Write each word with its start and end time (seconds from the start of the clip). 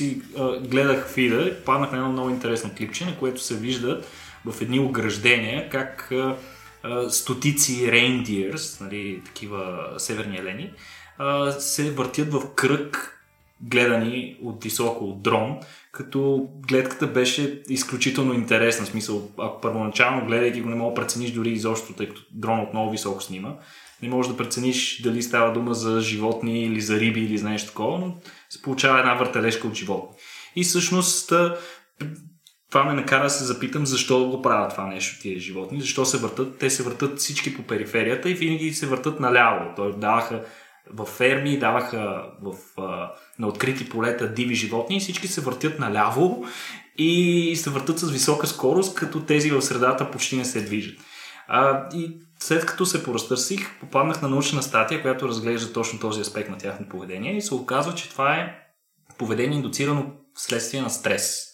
си 0.00 0.22
а, 0.38 0.58
гледах 0.58 1.08
фида, 1.08 1.56
паднах 1.64 1.92
на 1.92 1.98
едно 1.98 2.12
много 2.12 2.30
интересно 2.30 2.70
клипче, 2.76 3.04
на 3.04 3.18
което 3.18 3.42
се 3.42 3.56
вижда 3.56 4.02
в 4.46 4.62
едни 4.62 4.80
ограждения 4.80 5.68
как 5.70 6.12
а, 6.12 6.36
а, 6.82 7.10
стотици 7.10 7.92
рейндиърс, 7.92 8.80
нали, 8.80 9.22
такива 9.24 9.88
северни 9.98 10.36
елени, 10.36 10.70
а, 11.18 11.50
се 11.50 11.90
въртят 11.90 12.32
в 12.32 12.54
кръг 12.54 13.16
гледани 13.60 14.36
от 14.42 14.64
високо 14.64 15.04
от 15.04 15.22
дрон, 15.22 15.60
като 15.92 16.48
гледката 16.68 17.06
беше 17.06 17.62
изключително 17.68 18.34
интересна. 18.34 18.86
В 18.86 18.88
смисъл, 18.88 19.30
ако 19.38 19.60
първоначално 19.60 20.26
гледайки 20.26 20.60
го 20.60 20.68
не 20.68 20.76
мога 20.76 20.94
да 20.94 21.00
прецениш 21.00 21.30
дори 21.30 21.50
изобщо, 21.50 21.92
тъй 21.92 22.08
като 22.08 22.22
дрон 22.30 22.60
отново 22.60 22.90
високо 22.90 23.22
снима, 23.22 23.54
не 24.02 24.08
можеш 24.08 24.32
да 24.32 24.36
прецениш 24.36 25.02
дали 25.02 25.22
става 25.22 25.52
дума 25.52 25.74
за 25.74 26.00
животни 26.00 26.64
или 26.64 26.80
за 26.80 27.00
риби 27.00 27.20
или 27.20 27.38
за 27.38 27.48
нещо 27.48 27.68
такова, 27.68 27.98
но 27.98 28.16
се 28.50 28.62
получава 28.62 28.98
една 28.98 29.14
въртележка 29.14 29.66
от 29.68 29.74
животни. 29.74 30.16
И 30.56 30.64
всъщност 30.64 31.32
това 32.70 32.84
ме 32.84 32.92
накара 32.92 33.24
да 33.24 33.30
се 33.30 33.44
запитам 33.44 33.86
защо 33.86 34.28
го 34.28 34.42
правят 34.42 34.70
това 34.70 34.86
нещо 34.86 35.22
тия 35.22 35.40
животни, 35.40 35.80
защо 35.80 36.04
се 36.04 36.18
въртат. 36.18 36.58
Те 36.58 36.70
се 36.70 36.82
въртат 36.82 37.18
всички 37.18 37.56
по 37.56 37.62
периферията 37.62 38.30
и 38.30 38.34
винаги 38.34 38.72
се 38.72 38.86
въртат 38.86 39.20
наляво. 39.20 39.72
Той 39.76 39.98
даваха 39.98 40.44
в 40.92 41.04
ферми, 41.04 41.58
даваха 41.58 42.24
в, 42.42 42.56
на 43.38 43.48
открити 43.48 43.88
полета 43.88 44.32
диви 44.32 44.54
животни 44.54 44.96
и 44.96 45.00
всички 45.00 45.28
се 45.28 45.40
въртят 45.40 45.78
наляво 45.78 46.44
и 46.98 47.52
се 47.56 47.70
въртат 47.70 47.98
с 47.98 48.10
висока 48.10 48.46
скорост, 48.46 48.94
като 48.94 49.20
тези 49.20 49.50
в 49.50 49.62
средата 49.62 50.10
почти 50.10 50.36
не 50.36 50.44
се 50.44 50.60
движат. 50.60 50.98
А, 51.48 51.88
и 51.94 52.20
след 52.42 52.66
като 52.66 52.86
се 52.86 53.04
поразтърсих, 53.04 53.80
попаднах 53.80 54.22
на 54.22 54.28
научна 54.28 54.62
статия, 54.62 55.02
която 55.02 55.28
разглежда 55.28 55.72
точно 55.72 56.00
този 56.00 56.20
аспект 56.20 56.50
на 56.50 56.58
тяхно 56.58 56.88
поведение 56.88 57.36
и 57.36 57.42
се 57.42 57.54
оказва, 57.54 57.94
че 57.94 58.08
това 58.08 58.34
е 58.34 58.56
поведение 59.18 59.56
индуцирано 59.56 60.06
вследствие 60.34 60.82
на 60.82 60.90
стрес. 60.90 61.46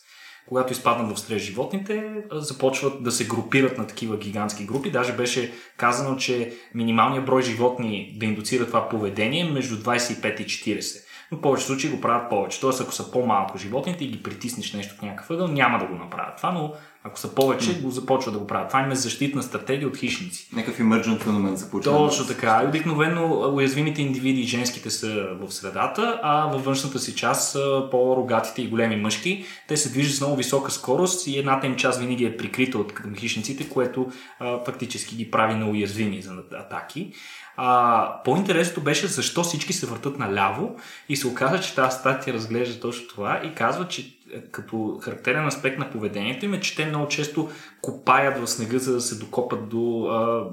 Когато 0.49 0.73
изпаднат 0.73 1.17
в 1.17 1.21
стрес 1.21 1.43
животните, 1.43 2.15
започват 2.33 3.03
да 3.03 3.13
се 3.13 3.27
групират 3.27 3.79
на 3.79 3.87
такива 3.87 4.17
гигантски 4.17 4.67
групи. 4.67 4.91
Даже 4.91 5.13
беше 5.13 5.53
казано, 5.77 6.17
че 6.17 6.57
минималният 6.75 7.27
брой 7.27 7.43
животни 7.43 8.17
да 8.19 8.27
индуцира 8.27 8.67
това 8.67 8.89
поведение 8.89 9.41
е 9.41 9.51
между 9.53 9.77
25 9.77 10.41
и 10.41 10.47
40 10.47 11.07
но 11.31 11.39
в 11.39 11.41
повече 11.41 11.65
случаи 11.65 11.91
го 11.91 12.01
правят 12.01 12.31
повече. 12.31 12.61
Тоест, 12.61 12.81
ако 12.81 12.93
са 12.93 13.11
по-малко 13.11 13.59
животните 13.59 14.05
и 14.05 14.09
ги 14.09 14.23
притиснеш 14.23 14.73
нещо 14.73 14.95
в 14.95 15.03
някакъв 15.03 15.31
ъгъл, 15.31 15.49
няма 15.49 15.79
да 15.79 15.87
го 15.87 15.95
направят 15.95 16.37
това, 16.37 16.53
но 16.53 16.73
ако 17.07 17.19
са 17.19 17.35
повече, 17.35 17.71
mm. 17.71 17.83
го 17.83 17.91
започват 17.91 18.35
да 18.35 18.39
го 18.39 18.47
правят. 18.47 18.69
Това 18.69 18.89
е 18.91 18.95
защитна 18.95 19.43
стратегия 19.43 19.89
от 19.89 19.97
хищници. 19.97 20.49
Някакъв 20.53 20.79
emergent 20.81 21.19
феномен 21.19 21.59
се 21.59 21.71
получава. 21.71 21.97
Точно 21.97 22.27
така. 22.27 22.65
Обикновено 22.69 23.53
уязвимите 23.55 24.03
индивиди 24.03 24.41
и 24.41 24.47
женските 24.47 24.91
са 24.91 25.27
в 25.41 25.53
средата, 25.53 26.21
а 26.23 26.47
във 26.47 26.65
външната 26.65 26.99
си 26.99 27.15
част 27.15 27.53
са 27.53 27.89
по-рогатите 27.91 28.63
и 28.63 28.69
големи 28.69 28.97
мъжки. 28.97 29.45
Те 29.69 29.77
се 29.77 29.89
движат 29.89 30.17
с 30.17 30.21
много 30.21 30.37
висока 30.37 30.71
скорост 30.71 31.27
и 31.27 31.39
едната 31.39 31.67
им 31.67 31.77
част 31.77 32.01
винаги 32.01 32.25
е 32.25 32.37
прикрита 32.37 32.79
от 32.79 32.93
хищниците, 33.17 33.69
което 33.69 34.07
а, 34.39 34.65
фактически 34.65 35.17
ги 35.17 35.31
прави 35.31 35.55
неуязвими 35.55 36.23
за 36.23 36.33
атаки. 36.53 37.13
А, 37.57 38.23
по-интересното 38.25 38.81
беше 38.81 39.07
защо 39.07 39.43
всички 39.43 39.73
се 39.73 39.87
въртат 39.87 40.19
наляво 40.19 40.77
и 41.09 41.17
се 41.17 41.27
оказа, 41.27 41.61
че 41.61 41.75
тази 41.75 41.99
статия 41.99 42.35
разглежда 42.35 42.81
точно 42.81 43.09
това 43.09 43.41
и 43.45 43.55
казва, 43.55 43.89
че 43.89 44.17
е, 44.33 44.41
като 44.41 44.99
характерен 45.03 45.47
аспект 45.47 45.79
на 45.79 45.91
поведението 45.91 46.45
им 46.45 46.55
е, 46.55 46.61
че 46.61 46.77
те 46.77 46.87
много 46.87 47.09
често 47.09 47.51
копаят 47.83 48.39
в 48.39 48.47
снега, 48.47 48.79
за 48.79 48.93
да 48.93 49.01
се 49.01 49.19
докопат 49.19 49.69
до 49.69 50.07
а, 50.11 50.45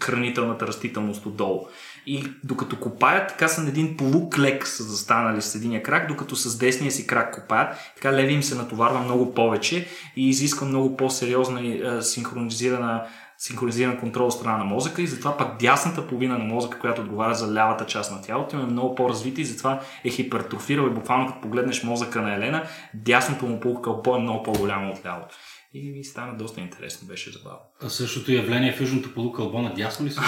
хранителната 0.00 0.66
растителност 0.66 1.26
отдолу. 1.26 1.66
И 2.06 2.24
докато 2.44 2.80
копаят, 2.80 3.28
така 3.28 3.48
са 3.48 3.62
на 3.62 3.68
един 3.68 3.96
полуклек 3.96 4.66
са 4.66 4.82
застанали 4.82 5.42
с 5.42 5.54
единия 5.54 5.82
крак, 5.82 6.08
докато 6.08 6.36
с 6.36 6.58
десния 6.58 6.92
си 6.92 7.06
крак 7.06 7.34
копаят, 7.34 7.76
така 7.94 8.12
леви 8.12 8.32
им 8.32 8.42
се 8.42 8.54
натоварва 8.54 8.98
много 8.98 9.34
повече 9.34 9.88
и 10.16 10.28
изисква 10.28 10.66
много 10.66 10.96
по-сериозна 10.96 11.60
и 11.60 12.02
синхронизирана 12.02 13.06
синхронизиран 13.42 14.00
контрол 14.00 14.26
от 14.26 14.32
страна 14.32 14.58
на 14.58 14.64
мозъка 14.64 15.02
и 15.02 15.06
затова 15.06 15.36
пък 15.36 15.58
дясната 15.60 16.06
половина 16.06 16.38
на 16.38 16.44
мозъка, 16.44 16.78
която 16.78 17.00
отговаря 17.00 17.34
за 17.34 17.54
лявата 17.54 17.86
част 17.86 18.12
на 18.12 18.22
тялото, 18.22 18.56
е 18.56 18.62
много 18.62 18.94
по-развита 18.94 19.40
и 19.40 19.44
затова 19.44 19.80
е 20.04 20.10
хипертрофирал 20.10 20.86
и 20.86 20.94
буквално 20.94 21.26
като 21.26 21.40
погледнеш 21.40 21.82
мозъка 21.82 22.22
на 22.22 22.34
Елена, 22.34 22.64
дясното 22.94 23.46
му 23.46 23.60
полукълбо 23.60 24.16
е 24.16 24.20
много 24.20 24.42
по-голямо 24.42 24.92
от 24.92 25.06
лявото. 25.06 25.36
И 25.74 25.92
ми 25.92 26.04
стана 26.04 26.36
доста 26.36 26.60
интересно, 26.60 27.08
беше 27.08 27.30
забавно. 27.30 27.60
А 27.82 27.88
същото 27.88 28.32
явление 28.32 28.72
в 28.72 28.80
южното 28.80 29.14
полукълбо 29.14 29.62
надясно 29.62 30.06
ли 30.06 30.10
се? 30.10 30.20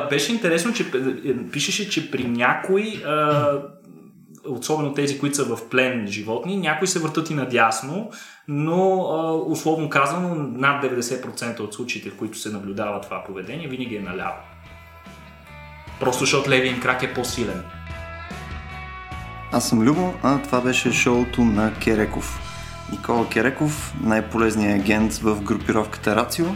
Беше 0.10 0.32
интересно, 0.32 0.72
че 0.72 0.82
е, 1.24 1.50
пишеше, 1.50 1.90
че 1.90 2.10
при 2.10 2.24
някой 2.24 3.02
а, 3.06 3.62
особено 4.48 4.94
тези, 4.94 5.18
които 5.18 5.36
са 5.36 5.44
в 5.44 5.68
плен 5.68 6.06
животни, 6.06 6.56
някои 6.56 6.88
се 6.88 6.98
въртат 6.98 7.30
и 7.30 7.34
надясно, 7.34 8.10
но 8.48 8.98
условно 9.46 9.88
казано 9.88 10.34
над 10.34 10.84
90% 10.84 11.60
от 11.60 11.74
случаите, 11.74 12.10
в 12.10 12.16
които 12.16 12.38
се 12.38 12.52
наблюдава 12.52 13.00
това 13.00 13.24
поведение, 13.24 13.68
винаги 13.68 13.96
е 13.96 14.00
наляво. 14.00 14.36
Просто 16.00 16.20
защото 16.20 16.50
левият 16.50 16.80
крак 16.80 17.02
е 17.02 17.14
по-силен. 17.14 17.62
Аз 19.52 19.68
съм 19.68 19.82
Любо, 19.82 20.14
а 20.22 20.42
това 20.42 20.60
беше 20.60 20.92
шоуто 20.92 21.44
на 21.44 21.74
Кереков. 21.74 22.40
Никола 22.92 23.28
Кереков, 23.28 23.94
най-полезният 24.00 24.80
агент 24.80 25.14
в 25.14 25.42
групировката 25.42 26.16
Рацио. 26.16 26.46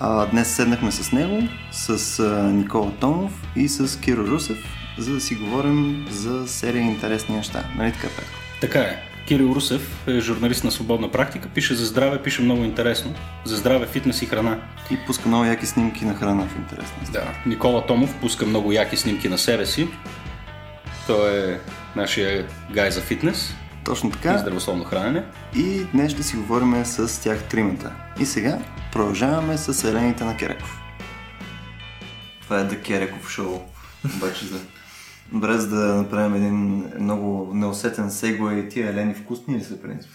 А, 0.00 0.26
днес 0.26 0.54
седнахме 0.54 0.92
с 0.92 1.12
него, 1.12 1.42
с 1.70 2.18
а, 2.20 2.42
Никола 2.42 2.92
Томов 3.00 3.32
и 3.56 3.68
с 3.68 4.00
Киро 4.00 4.26
Русев, 4.26 4.77
за 4.98 5.14
да 5.14 5.20
си 5.20 5.34
говорим 5.34 6.06
за 6.10 6.48
серия 6.48 6.82
интересни 6.82 7.36
неща. 7.36 7.64
Нали 7.76 7.92
така, 7.92 8.08
Петко? 8.08 8.38
Така 8.60 8.78
е. 8.78 9.02
Кирил 9.26 9.52
Русев 9.54 10.08
е 10.08 10.20
журналист 10.20 10.64
на 10.64 10.70
свободна 10.70 11.12
практика, 11.12 11.48
пише 11.48 11.74
за 11.74 11.86
здраве, 11.86 12.22
пише 12.22 12.42
много 12.42 12.64
интересно. 12.64 13.14
За 13.44 13.56
здраве, 13.56 13.86
фитнес 13.86 14.22
и 14.22 14.26
храна. 14.26 14.58
И 14.90 14.96
пуска 15.06 15.28
много 15.28 15.44
яки 15.44 15.66
снимки 15.66 16.04
на 16.04 16.14
храна 16.14 16.46
в 16.48 16.56
интересно. 16.56 16.96
Да. 17.12 17.24
Никола 17.46 17.86
Томов 17.86 18.14
пуска 18.20 18.46
много 18.46 18.72
яки 18.72 18.96
снимки 18.96 19.28
на 19.28 19.38
себе 19.38 19.66
си. 19.66 19.88
Той 21.06 21.52
е 21.52 21.58
нашия 21.96 22.46
гай 22.72 22.90
за 22.90 23.00
фитнес. 23.00 23.54
Точно 23.84 24.10
така. 24.10 24.34
И 24.34 24.38
здравословно 24.38 24.84
хранене. 24.84 25.24
И 25.56 25.84
днес 25.92 26.12
ще 26.12 26.22
си 26.22 26.36
говорим 26.36 26.84
с 26.84 27.22
тях 27.22 27.42
тримата. 27.42 27.92
И 28.20 28.26
сега 28.26 28.58
продължаваме 28.92 29.58
с 29.58 29.88
елените 29.88 30.24
на 30.24 30.36
Кереков. 30.36 30.80
Това 32.42 32.60
е 32.60 32.64
The 32.64 32.82
Кереков 32.82 33.30
шоу. 33.30 33.60
Обаче 34.16 34.46
за 34.46 34.58
Добре, 35.32 35.58
за 35.58 35.68
да 35.68 35.94
направим 35.94 36.34
един 36.34 36.84
много 37.00 37.54
неусетен 37.54 38.10
сегуей, 38.10 38.68
тия 38.68 38.90
елени 38.90 39.14
вкусни 39.14 39.56
ли 39.56 39.60
са, 39.60 39.82
принцип? 39.82 40.10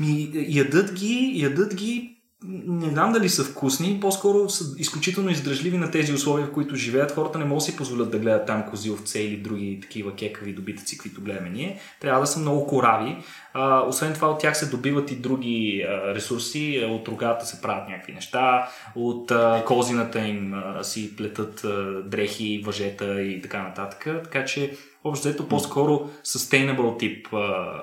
Ми, 0.00 0.30
ядат 0.34 0.92
ги, 0.92 1.32
ядат 1.34 1.74
ги, 1.74 2.17
не 2.44 2.90
знам 2.90 3.12
дали 3.12 3.28
са 3.28 3.44
вкусни, 3.44 3.98
по-скоро 4.00 4.50
са 4.50 4.64
изключително 4.78 5.30
издръжливи 5.30 5.78
на 5.78 5.90
тези 5.90 6.12
условия, 6.12 6.46
в 6.46 6.52
които 6.52 6.76
живеят. 6.76 7.12
Хората 7.12 7.38
не 7.38 7.44
могат 7.44 7.58
да 7.58 7.64
си 7.64 7.76
позволят 7.76 8.10
да 8.10 8.18
гледат 8.18 8.46
там 8.46 8.64
кози, 8.70 8.90
овце 8.90 9.20
или 9.20 9.36
други 9.36 9.78
такива 9.82 10.14
кекави 10.14 10.52
добитъци, 10.52 10.98
които 10.98 11.20
гледаме 11.20 11.50
ние. 11.50 11.80
Трябва 12.00 12.20
да 12.20 12.26
са 12.26 12.40
много 12.40 12.66
корави. 12.66 13.16
А, 13.52 13.80
освен 13.80 14.14
това 14.14 14.30
от 14.30 14.40
тях 14.40 14.56
се 14.56 14.66
добиват 14.66 15.10
и 15.10 15.16
други 15.16 15.86
а, 15.88 16.14
ресурси. 16.14 16.86
От 16.88 17.08
рогата 17.08 17.46
се 17.46 17.60
правят 17.60 17.88
някакви 17.88 18.12
неща, 18.12 18.68
от 18.94 19.30
а, 19.30 19.64
козината 19.66 20.18
им 20.18 20.54
а, 20.54 20.84
си 20.84 21.16
плетат 21.16 21.64
а, 21.64 22.02
дрехи, 22.04 22.62
въжета 22.64 23.22
и 23.22 23.42
така 23.42 23.62
нататък. 23.62 24.22
Така 24.24 24.44
че 24.44 24.76
общо 25.04 25.28
взето 25.28 25.48
по-скоро 25.48 26.10
sustainable 26.24 26.98
тип 26.98 27.26
а, 27.32 27.82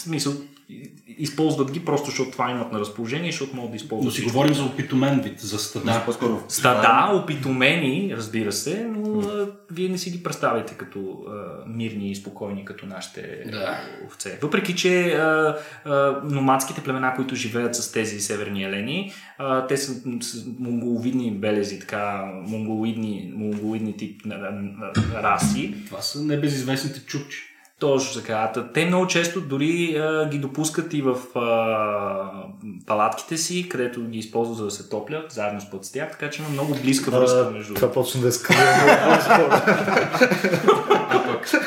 смисъл, 0.00 0.32
използват 1.18 1.72
ги 1.72 1.84
просто 1.84 2.06
защото 2.06 2.30
това 2.30 2.50
имат 2.50 2.72
на 2.72 2.80
разположение, 2.80 3.30
защото 3.30 3.56
могат 3.56 3.70
да 3.70 3.76
използват. 3.76 4.04
Но 4.04 4.10
си 4.10 4.22
говорим 4.22 4.54
за 4.54 4.64
опитомен 4.64 5.20
вид, 5.20 5.40
за 5.40 5.58
стада. 5.58 5.84
Да, 5.84 6.04
по-скоро. 6.04 6.44
Стада, 6.48 7.18
опитомени, 7.22 8.14
разбира 8.16 8.52
се, 8.52 8.84
но 8.84 9.20
а, 9.20 9.48
вие 9.70 9.88
не 9.88 9.98
си 9.98 10.10
ги 10.10 10.22
представяте 10.22 10.74
като 10.74 11.24
а, 11.28 11.32
мирни 11.68 12.10
и 12.10 12.14
спокойни, 12.14 12.64
като 12.64 12.86
нашите 12.86 13.44
да. 13.50 13.80
овце. 14.06 14.38
Въпреки, 14.42 14.74
че 14.74 15.12
а, 15.12 15.58
а, 15.84 16.20
номадските 16.24 16.82
племена, 16.82 17.12
които 17.16 17.34
живеят 17.34 17.74
с 17.74 17.92
тези 17.92 18.20
северни 18.20 18.64
елени, 18.64 19.12
а, 19.38 19.66
те 19.66 19.76
са, 19.76 20.02
монголовидни 20.58 21.30
белези, 21.30 21.80
така, 21.80 22.32
монголоидни, 22.46 23.32
монголоидни 23.34 23.96
тип 23.96 24.24
на, 24.24 24.38
на, 24.38 24.92
раси. 25.22 25.74
Това 25.86 26.00
са 26.00 26.22
небезизвестните 26.22 27.00
чукчи. 27.06 27.55
Точно 27.80 28.20
така. 28.22 28.52
Те 28.74 28.86
много 28.86 29.06
често 29.06 29.40
дори 29.40 29.96
а, 29.96 30.28
ги 30.28 30.38
допускат 30.38 30.94
и 30.94 31.02
в 31.02 31.16
а, 31.38 32.42
палатките 32.86 33.36
си, 33.36 33.68
където 33.68 34.04
ги 34.04 34.18
използват 34.18 34.56
за 34.58 34.64
да 34.64 34.70
се 34.70 34.88
топлят, 34.88 35.32
заедно 35.32 35.60
с 35.60 35.70
път 35.70 35.84
с 35.84 35.92
тях, 35.92 36.10
така 36.10 36.30
че 36.30 36.42
има 36.42 36.50
много 36.50 36.74
близка 36.74 37.10
връзка 37.10 37.50
между... 37.52 37.74
Това 37.74 37.92
почна 37.92 38.20
да 38.20 38.28
е 38.28 38.32
скрива. 38.32 38.62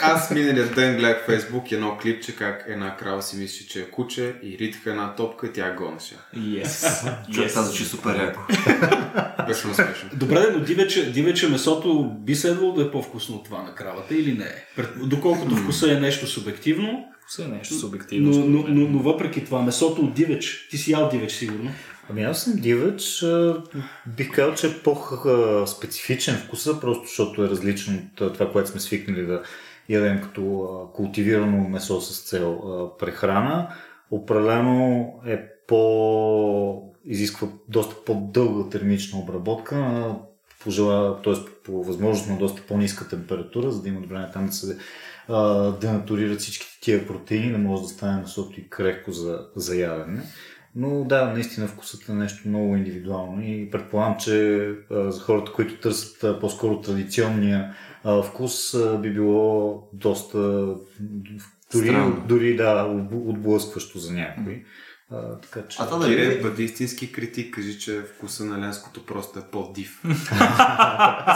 аз 0.01 0.31
миналия 0.31 0.67
ден 0.67 0.97
гледах 0.97 1.23
в 1.23 1.25
Фейсбук 1.25 1.71
едно 1.71 1.97
клипче, 1.97 2.35
как 2.35 2.65
една 2.67 2.97
крава 2.97 3.21
си 3.21 3.37
мисли, 3.37 3.65
че 3.65 3.79
е 3.79 3.89
куче 3.89 4.35
и 4.43 4.57
ритха 4.57 4.89
една 4.89 5.15
топка 5.15 5.47
и 5.47 5.53
тя 5.53 5.75
гонеше. 5.75 6.15
Yes. 6.37 7.11
Човек, 7.33 7.49
това 7.49 7.61
звучи 7.61 7.85
супер 7.85 8.15
яко. 8.15 8.39
Беше 9.47 9.67
успешно. 9.67 10.09
Добре, 10.13 10.45
но 10.53 10.59
дивече, 10.59 11.11
дивече 11.11 11.49
месото 11.49 12.11
би 12.19 12.35
следвало 12.35 12.73
да 12.73 12.81
е 12.81 12.91
по-вкусно 12.91 13.35
от 13.35 13.45
това 13.45 13.61
на 13.63 13.75
кравата 13.75 14.15
или 14.15 14.33
не? 14.33 14.65
Пред- 14.75 15.09
Доколкото 15.09 15.55
вкуса 15.55 15.91
е 15.91 15.98
нещо 15.99 16.27
субективно, 16.27 17.05
Все 17.27 17.47
нещо 17.47 17.73
субективно. 17.73 18.29
но, 18.29 18.45
но, 18.45 18.65
но, 18.67 18.87
но 18.89 18.99
въпреки 18.99 19.45
това, 19.45 19.61
месото 19.61 20.01
от 20.01 20.13
дивеч, 20.13 20.67
ти 20.69 20.77
си 20.77 20.91
ял 20.91 21.09
дивеч 21.09 21.31
сигурно. 21.31 21.71
Ами 22.09 22.23
аз 22.23 22.43
съм 22.43 22.53
дивеч, 22.55 23.25
бих 24.17 24.31
казал, 24.31 24.55
че 24.55 24.67
е 24.67 24.79
по-специфичен 24.83 26.35
вкуса, 26.35 26.79
просто 26.79 27.07
защото 27.07 27.43
е 27.43 27.49
различен 27.49 28.09
от 28.21 28.33
това, 28.33 28.51
което 28.51 28.69
сме 28.69 28.79
свикнали 28.79 29.25
да 29.25 29.43
ядем 29.89 30.21
като 30.21 30.69
култивирано 30.93 31.69
месо 31.69 32.01
с 32.01 32.29
цел 32.29 32.61
прехрана. 32.99 33.67
Определено 34.11 35.07
е 35.27 35.39
по... 35.67 36.93
изисква 37.05 37.47
доста 37.67 37.95
по-дълга 38.05 38.69
термична 38.69 39.19
обработка, 39.19 39.75
а, 39.75 40.15
по, 40.63 40.71
жела, 40.71 41.21
т.е. 41.21 41.33
по 41.65 41.83
възможност 41.83 42.29
на 42.29 42.37
доста 42.37 42.61
по-ниска 42.61 43.07
температура, 43.07 43.71
за 43.71 43.81
да 43.81 43.89
има 43.89 43.99
време 43.99 44.29
там 44.33 44.45
да 44.45 44.51
се 44.51 44.77
а, 45.29 45.71
денатурират 45.71 46.39
всичките 46.39 46.79
тия 46.81 47.07
протеини, 47.07 47.51
да 47.51 47.57
може 47.57 47.81
да 47.81 47.87
стане 47.87 48.21
месото 48.21 48.59
и 48.59 48.69
крехко 48.69 49.11
за, 49.11 49.39
за 49.55 49.75
ядене. 49.75 50.21
Но 50.75 51.03
да, 51.03 51.25
наистина 51.25 51.67
вкусът 51.67 52.09
е 52.09 52.13
нещо 52.13 52.47
много 52.47 52.75
индивидуално 52.75 53.41
и 53.41 53.69
предполагам, 53.71 54.15
че 54.19 54.67
а, 54.91 55.11
за 55.11 55.21
хората, 55.21 55.51
които 55.51 55.79
търсят 55.79 56.23
а, 56.23 56.39
по-скоро 56.39 56.81
традиционния 56.81 57.75
а, 58.03 58.21
вкус, 58.21 58.73
а, 58.73 58.97
би 58.97 59.13
било 59.13 59.83
доста 59.93 60.37
дори, 61.73 61.87
Странно. 61.87 62.23
дори 62.27 62.55
да, 62.55 62.99
отблъскващо 63.11 63.99
за 63.99 64.13
някой. 64.13 64.63
А, 65.11 65.35
така 65.41 65.67
че... 65.67 65.77
А 65.81 65.85
това 65.85 65.97
дали 65.97 66.15
Кире, 66.15 66.33
е 66.33 66.41
бъди 66.41 66.63
истински 66.63 67.11
критик, 67.11 67.55
кажи, 67.55 67.79
че 67.79 68.01
вкуса 68.01 68.45
на 68.45 68.59
ленското 68.59 69.05
просто 69.05 69.39
е 69.39 69.41
по-див. 69.51 70.01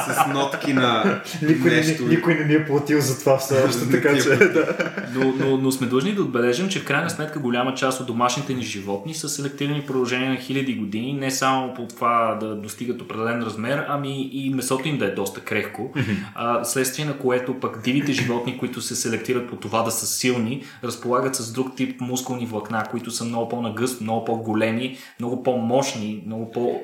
С 0.07 0.33
нотки 0.33 0.73
на 0.73 1.21
Никой, 1.41 1.71
нещо. 1.71 2.03
не, 2.03 2.09
никой 2.09 2.35
не 2.35 2.45
ни 2.45 2.53
е 2.53 2.65
платил 2.65 3.01
за 3.01 3.19
това 3.19 3.37
все 3.37 3.63
още, 3.63 3.89
така 3.91 4.09
е 4.09 4.21
че 4.21 4.29
да. 4.29 4.93
Но, 5.13 5.33
но, 5.37 5.57
но 5.57 5.71
сме 5.71 5.87
длъжни 5.87 6.15
да 6.15 6.21
отбележим, 6.21 6.69
че 6.69 6.79
в 6.79 6.85
крайна 6.85 7.09
сметка 7.09 7.39
голяма 7.39 7.73
част 7.73 7.99
от 7.99 8.07
домашните 8.07 8.53
ни 8.53 8.61
животни 8.61 9.13
са 9.13 9.29
селектирани 9.29 9.81
в 9.81 9.85
продължение 9.85 10.29
на 10.29 10.37
хиляди 10.37 10.75
години, 10.75 11.13
не 11.13 11.31
само 11.31 11.73
по 11.73 11.87
това 11.87 12.37
да 12.41 12.55
достигат 12.55 13.01
определен 13.01 13.43
размер, 13.43 13.85
ами 13.87 14.29
и 14.31 14.49
месото 14.49 14.87
им 14.87 14.97
да 14.97 15.05
е 15.05 15.11
доста 15.11 15.41
крехко, 15.41 15.93
а, 16.35 16.63
следствие 16.63 17.05
на 17.05 17.17
което 17.17 17.59
пък 17.59 17.81
дивите 17.83 18.11
животни, 18.11 18.57
които 18.57 18.81
се 18.81 18.95
селектират 18.95 19.49
по 19.49 19.55
това 19.55 19.83
да 19.83 19.91
са 19.91 20.07
силни, 20.07 20.63
разполагат 20.83 21.35
с 21.35 21.51
друг 21.51 21.75
тип 21.75 22.01
мускулни 22.01 22.45
влакна, 22.45 22.83
които 22.91 23.11
са 23.11 23.25
много 23.25 23.49
по-нагъст, 23.63 24.01
много 24.01 24.25
по-големи, 24.25 24.97
много 25.19 25.43
по-мощни, 25.43 26.23
много 26.25 26.51
по- 26.51 26.81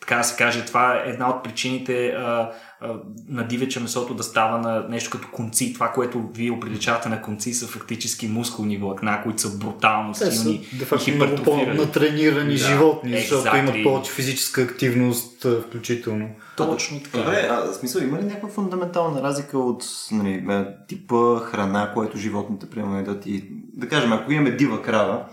така 0.00 0.16
да 0.16 0.24
се 0.24 0.36
каже, 0.36 0.64
това 0.64 0.94
е 0.94 1.10
една 1.10 1.30
от 1.30 1.44
причините 1.44 2.08
а, 2.08 2.52
а, 2.80 2.94
на 3.28 3.46
дивече 3.46 3.80
месото 3.80 4.14
да 4.14 4.22
става 4.22 4.58
на 4.58 4.86
нещо 4.88 5.10
като 5.10 5.28
конци. 5.32 5.74
Това, 5.74 5.88
което 5.88 6.22
вие 6.34 6.50
оприличавате 6.50 7.08
на 7.08 7.22
конци, 7.22 7.54
са 7.54 7.66
фактически 7.66 8.28
мускулни 8.28 8.78
влакна, 8.78 9.20
които 9.22 9.40
са 9.40 9.58
брутално 9.58 10.12
Те 10.12 10.18
са, 10.18 10.32
силни 10.32 10.66
де 10.72 10.86
и 11.06 11.14
много 11.14 11.42
по-натренирани 11.42 12.52
Да, 12.52 12.58
животни, 12.58 13.18
защото 13.18 13.44
exactly. 13.44 13.58
имат 13.58 13.84
повече 13.84 14.12
физическа 14.12 14.62
активност, 14.62 15.46
включително. 15.66 16.28
Точно 16.56 17.00
така. 17.00 17.18
Добре, 17.18 17.48
а, 17.50 17.72
в 17.72 17.74
смисъл, 17.74 18.02
има 18.02 18.18
ли 18.18 18.24
някаква 18.24 18.48
фундаментална 18.48 19.22
разлика 19.22 19.58
от 19.58 19.84
нали, 20.12 20.44
типа 20.88 21.38
храна, 21.38 21.92
което 21.94 22.18
животните 22.18 22.70
примерно 22.70 22.96
ядат 22.96 23.26
и 23.26 23.44
да 23.76 23.88
кажем, 23.88 24.12
ако 24.12 24.32
имаме 24.32 24.50
дива 24.50 24.82
крава 24.82 25.24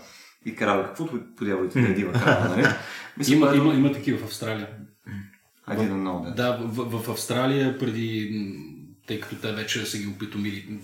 и 0.48 0.54
крава, 0.54 0.84
каквото 0.84 1.20
по 1.36 1.44
дяволите 1.44 1.80
да 1.80 1.88
е 1.88 1.94
дива 1.94 2.12
крава, 2.12 2.56
нали? 2.56 2.66
Мисля, 3.16 3.34
Има, 3.34 3.56
има, 3.56 3.74
има 3.74 3.92
такива 3.92 4.18
в 4.18 4.24
Австралия. 4.24 4.68
Айде 5.66 5.86
да 5.86 5.94
много 5.94 6.24
да. 6.24 6.34
Да, 6.34 6.58
в, 6.62 7.00
в, 7.00 7.10
Австралия 7.10 7.78
преди, 7.78 8.42
тъй 9.06 9.20
като 9.20 9.36
те 9.36 9.52
вече 9.52 9.86
са 9.86 9.98
ги 9.98 10.06
опитомили, 10.06 10.78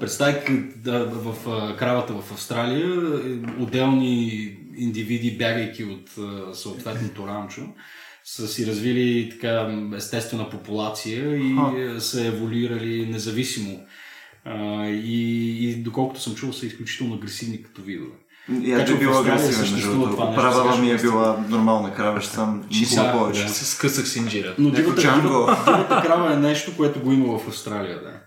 представи 0.00 0.72
да, 0.76 1.04
в 1.04 1.34
кравата 1.78 2.12
в 2.12 2.32
Австралия, 2.32 2.86
е, 2.86 3.62
отделни 3.62 4.28
индивиди, 4.76 5.38
бягайки 5.38 5.84
от 5.84 6.10
съответното 6.56 7.26
ранчо, 7.26 7.62
са 8.24 8.48
си 8.48 8.66
развили 8.66 9.30
така 9.30 9.84
естествена 9.96 10.50
популация 10.50 11.36
и 11.36 11.56
а. 11.58 12.00
са 12.00 12.26
еволюирали 12.26 13.06
независимо. 13.06 13.86
А, 14.44 14.86
и, 14.86 15.68
и 15.68 15.74
доколкото 15.82 16.20
съм 16.20 16.34
чувал, 16.34 16.52
са 16.52 16.66
изключително 16.66 17.14
агресивни 17.14 17.62
като 17.62 17.82
видове. 17.82 18.12
И 18.62 18.72
аз 18.72 18.98
била 18.98 19.20
агресивен, 19.20 19.58
между 19.58 19.66
съществува 19.66 20.10
това 20.10 20.24
другото. 20.24 20.40
Права 20.42 20.78
ми 20.78 20.90
е 20.90 20.98
ще 20.98 21.06
била 21.06 21.44
нормална 21.48 21.94
крава, 21.94 22.20
ще 22.20 22.34
съм 22.34 22.64
никога 22.80 23.12
повече. 23.12 23.42
да. 23.42 23.48
С 23.48 23.78
късък 23.78 24.06
синджира. 24.06 24.54
Но 24.58 24.70
дивата, 24.70 25.00
дивата 25.66 26.02
крава 26.06 26.32
е 26.32 26.36
нещо, 26.36 26.76
което 26.76 27.00
го 27.00 27.12
има 27.12 27.38
в 27.38 27.48
Австралия. 27.48 28.00
Да. 28.02 28.22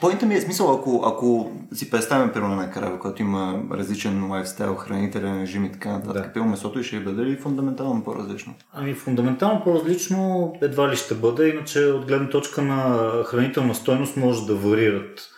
Поинта 0.00 0.26
ми 0.26 0.34
е 0.34 0.40
смисъл, 0.40 0.74
ако, 0.74 1.02
ако 1.06 1.52
си 1.74 1.90
представим 1.90 2.32
примерно 2.32 2.52
една 2.52 2.70
крава, 2.70 2.98
която 2.98 3.22
има 3.22 3.62
различен 3.72 4.30
лайфстайл, 4.30 4.74
хранителен 4.74 5.42
режим 5.42 5.64
и 5.64 5.72
така 5.72 5.92
нататък, 5.92 6.26
Да. 6.26 6.32
пил 6.32 6.44
месото 6.44 6.80
и 6.80 6.84
ще 6.84 7.00
бъде 7.00 7.22
ли 7.24 7.36
фундаментално 7.36 8.04
по-различно? 8.04 8.54
Ами 8.72 8.94
фундаментално 8.94 9.64
по-различно 9.64 10.52
едва 10.62 10.90
ли 10.90 10.96
ще 10.96 11.14
бъде, 11.14 11.48
иначе 11.48 11.78
от 11.80 12.06
гледна 12.06 12.28
точка 12.28 12.62
на 12.62 13.08
хранителна 13.24 13.74
стойност 13.74 14.16
може 14.16 14.46
да 14.46 14.54
варират 14.54 15.28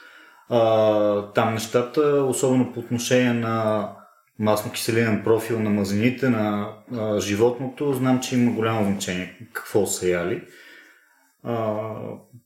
а, 0.51 1.33
там 1.33 1.55
нещата, 1.55 2.01
особено 2.29 2.73
по 2.73 2.81
отношение 2.81 3.33
на 3.33 3.89
масно-киселинен 4.39 5.23
профил 5.25 5.61
на 5.61 5.71
мазнините 5.71 6.29
на 6.29 6.69
а, 6.97 7.21
животното. 7.21 7.93
Знам, 7.93 8.21
че 8.21 8.37
има 8.37 8.53
голямо 8.53 8.85
значение 8.85 9.39
какво 9.53 9.87
са 9.87 10.09
яли. 10.09 10.43
А, 11.43 11.79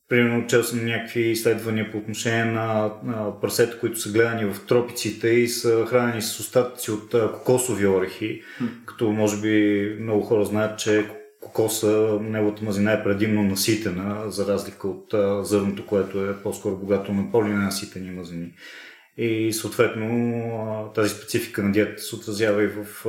примерно, 0.09 0.47
чел 0.47 0.63
съм 0.63 0.85
някакви 0.85 1.21
изследвания 1.21 1.91
по 1.93 1.99
отношение 1.99 2.45
на, 2.45 2.93
на 3.05 3.41
прасета, 3.41 3.81
които 3.81 4.01
са 4.01 4.13
гледани 4.13 4.45
в 4.45 4.67
тропиците 4.67 5.29
и 5.29 5.49
са 5.49 5.87
хранени 5.87 6.23
с 6.23 6.41
остатъци 6.41 6.91
от 6.91 7.15
а, 7.15 7.33
кокосови 7.33 7.87
орехи, 7.87 8.43
като 8.87 9.13
може 9.13 9.41
би 9.41 9.97
много 10.01 10.23
хора 10.23 10.45
знаят, 10.45 10.79
че 10.79 11.07
кокоса, 11.45 12.19
неговата 12.23 12.65
мазнина 12.65 12.93
е 12.93 13.05
предимно 13.05 13.43
наситена, 13.43 14.31
за 14.31 14.47
разлика 14.47 14.89
от 14.89 15.15
зърното, 15.47 15.87
което 15.87 16.25
е 16.25 16.43
по-скоро 16.43 16.77
богато 16.77 17.13
на 17.13 17.33
полиненаситени 17.33 18.11
мазнини. 18.11 18.53
И 19.17 19.53
съответно 19.53 20.93
тази 20.95 21.15
специфика 21.15 21.63
на 21.63 21.73
диетата 21.73 22.03
се 22.03 22.17
отразява 22.17 22.63
и 22.63 22.67
в 22.67 23.07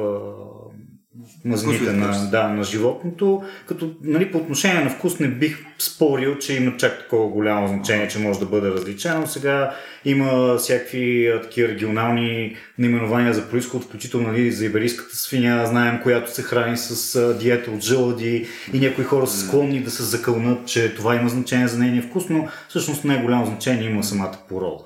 а, 1.15 1.49
мазнините 1.49 1.83
Вкусовите 1.83 2.07
на, 2.07 2.29
да, 2.29 2.47
на 2.47 2.63
животното, 2.63 3.43
като 3.65 3.91
нали, 4.03 4.31
по 4.31 4.37
отношение 4.37 4.83
на 4.83 4.89
вкус 4.89 5.19
не 5.19 5.27
бих 5.27 5.65
спорил, 5.79 6.37
че 6.37 6.53
има 6.53 6.77
чак 6.77 6.99
такова 6.99 7.27
голямо 7.27 7.67
значение, 7.67 8.07
че 8.07 8.19
може 8.19 8.39
да 8.39 8.45
бъде 8.45 8.69
различен, 8.69 9.19
но 9.19 9.27
сега 9.27 9.75
има 10.05 10.57
всякакви 10.57 11.31
такива 11.43 11.67
регионални 11.67 12.55
наименования 12.77 13.33
за 13.33 13.49
происход, 13.49 13.83
включително 13.83 14.27
нали, 14.27 14.51
за 14.51 14.65
иберийската 14.65 15.15
свиня, 15.15 15.65
знаем, 15.65 15.99
която 16.03 16.35
се 16.35 16.41
храни 16.41 16.77
с 16.77 17.15
а, 17.15 17.37
диета 17.37 17.71
от 17.71 17.81
жълъди 17.81 18.47
и 18.73 18.79
някои 18.79 19.03
хора 19.03 19.27
са 19.27 19.47
склонни 19.47 19.83
да 19.83 19.91
се 19.91 20.03
закълнат, 20.03 20.67
че 20.67 20.95
това 20.95 21.15
има 21.15 21.29
значение 21.29 21.67
за 21.67 21.79
нейния 21.79 22.03
вкус, 22.03 22.29
но 22.29 22.47
всъщност 22.69 23.03
най-голямо 23.03 23.45
значение 23.45 23.89
има 23.89 24.03
самата 24.03 24.37
порода. 24.49 24.83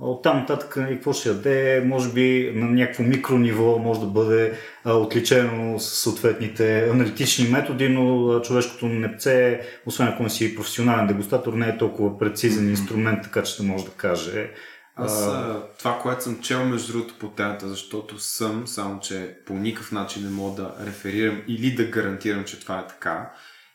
От 0.00 0.22
там 0.22 0.36
нататък 0.36 0.76
нали, 0.76 0.94
какво 0.94 1.12
ще 1.12 1.28
яде, 1.28 1.82
може 1.86 2.12
би 2.12 2.52
на 2.54 2.66
някакво 2.66 3.02
микрониво 3.02 3.78
може 3.78 4.00
да 4.00 4.06
бъде 4.06 4.58
а, 4.84 4.94
отличено 4.94 5.78
с 5.78 5.84
съответните 5.84 6.88
аналитични 6.88 7.48
методи, 7.48 7.88
но 7.88 8.28
а, 8.28 8.42
човешкото 8.42 8.86
непце, 8.86 9.60
освен 9.86 10.08
ако 10.08 10.22
не 10.22 10.30
си 10.30 10.54
професионален 10.54 11.06
дегустатор, 11.06 11.52
не 11.52 11.68
е 11.68 11.78
толкова 11.78 12.18
прецизен 12.18 12.68
инструмент, 12.68 13.22
така 13.22 13.42
че 13.42 13.56
да 13.56 13.62
може 13.62 13.84
да 13.84 13.90
каже. 13.90 14.50
Аз 14.96 15.26
а, 15.26 15.62
това, 15.78 15.98
което 16.02 16.22
съм 16.22 16.40
чел 16.40 16.64
между 16.64 16.92
другото 16.92 17.14
по 17.18 17.28
темата, 17.28 17.68
защото 17.68 18.18
съм, 18.18 18.66
само 18.66 19.00
че 19.00 19.36
по 19.46 19.54
никакъв 19.54 19.92
начин 19.92 20.24
не 20.24 20.30
мога 20.30 20.62
да 20.62 20.86
реферирам 20.86 21.42
или 21.48 21.74
да 21.74 21.84
гарантирам, 21.84 22.44
че 22.44 22.60
това 22.60 22.78
е 22.78 22.86
така, 22.86 23.32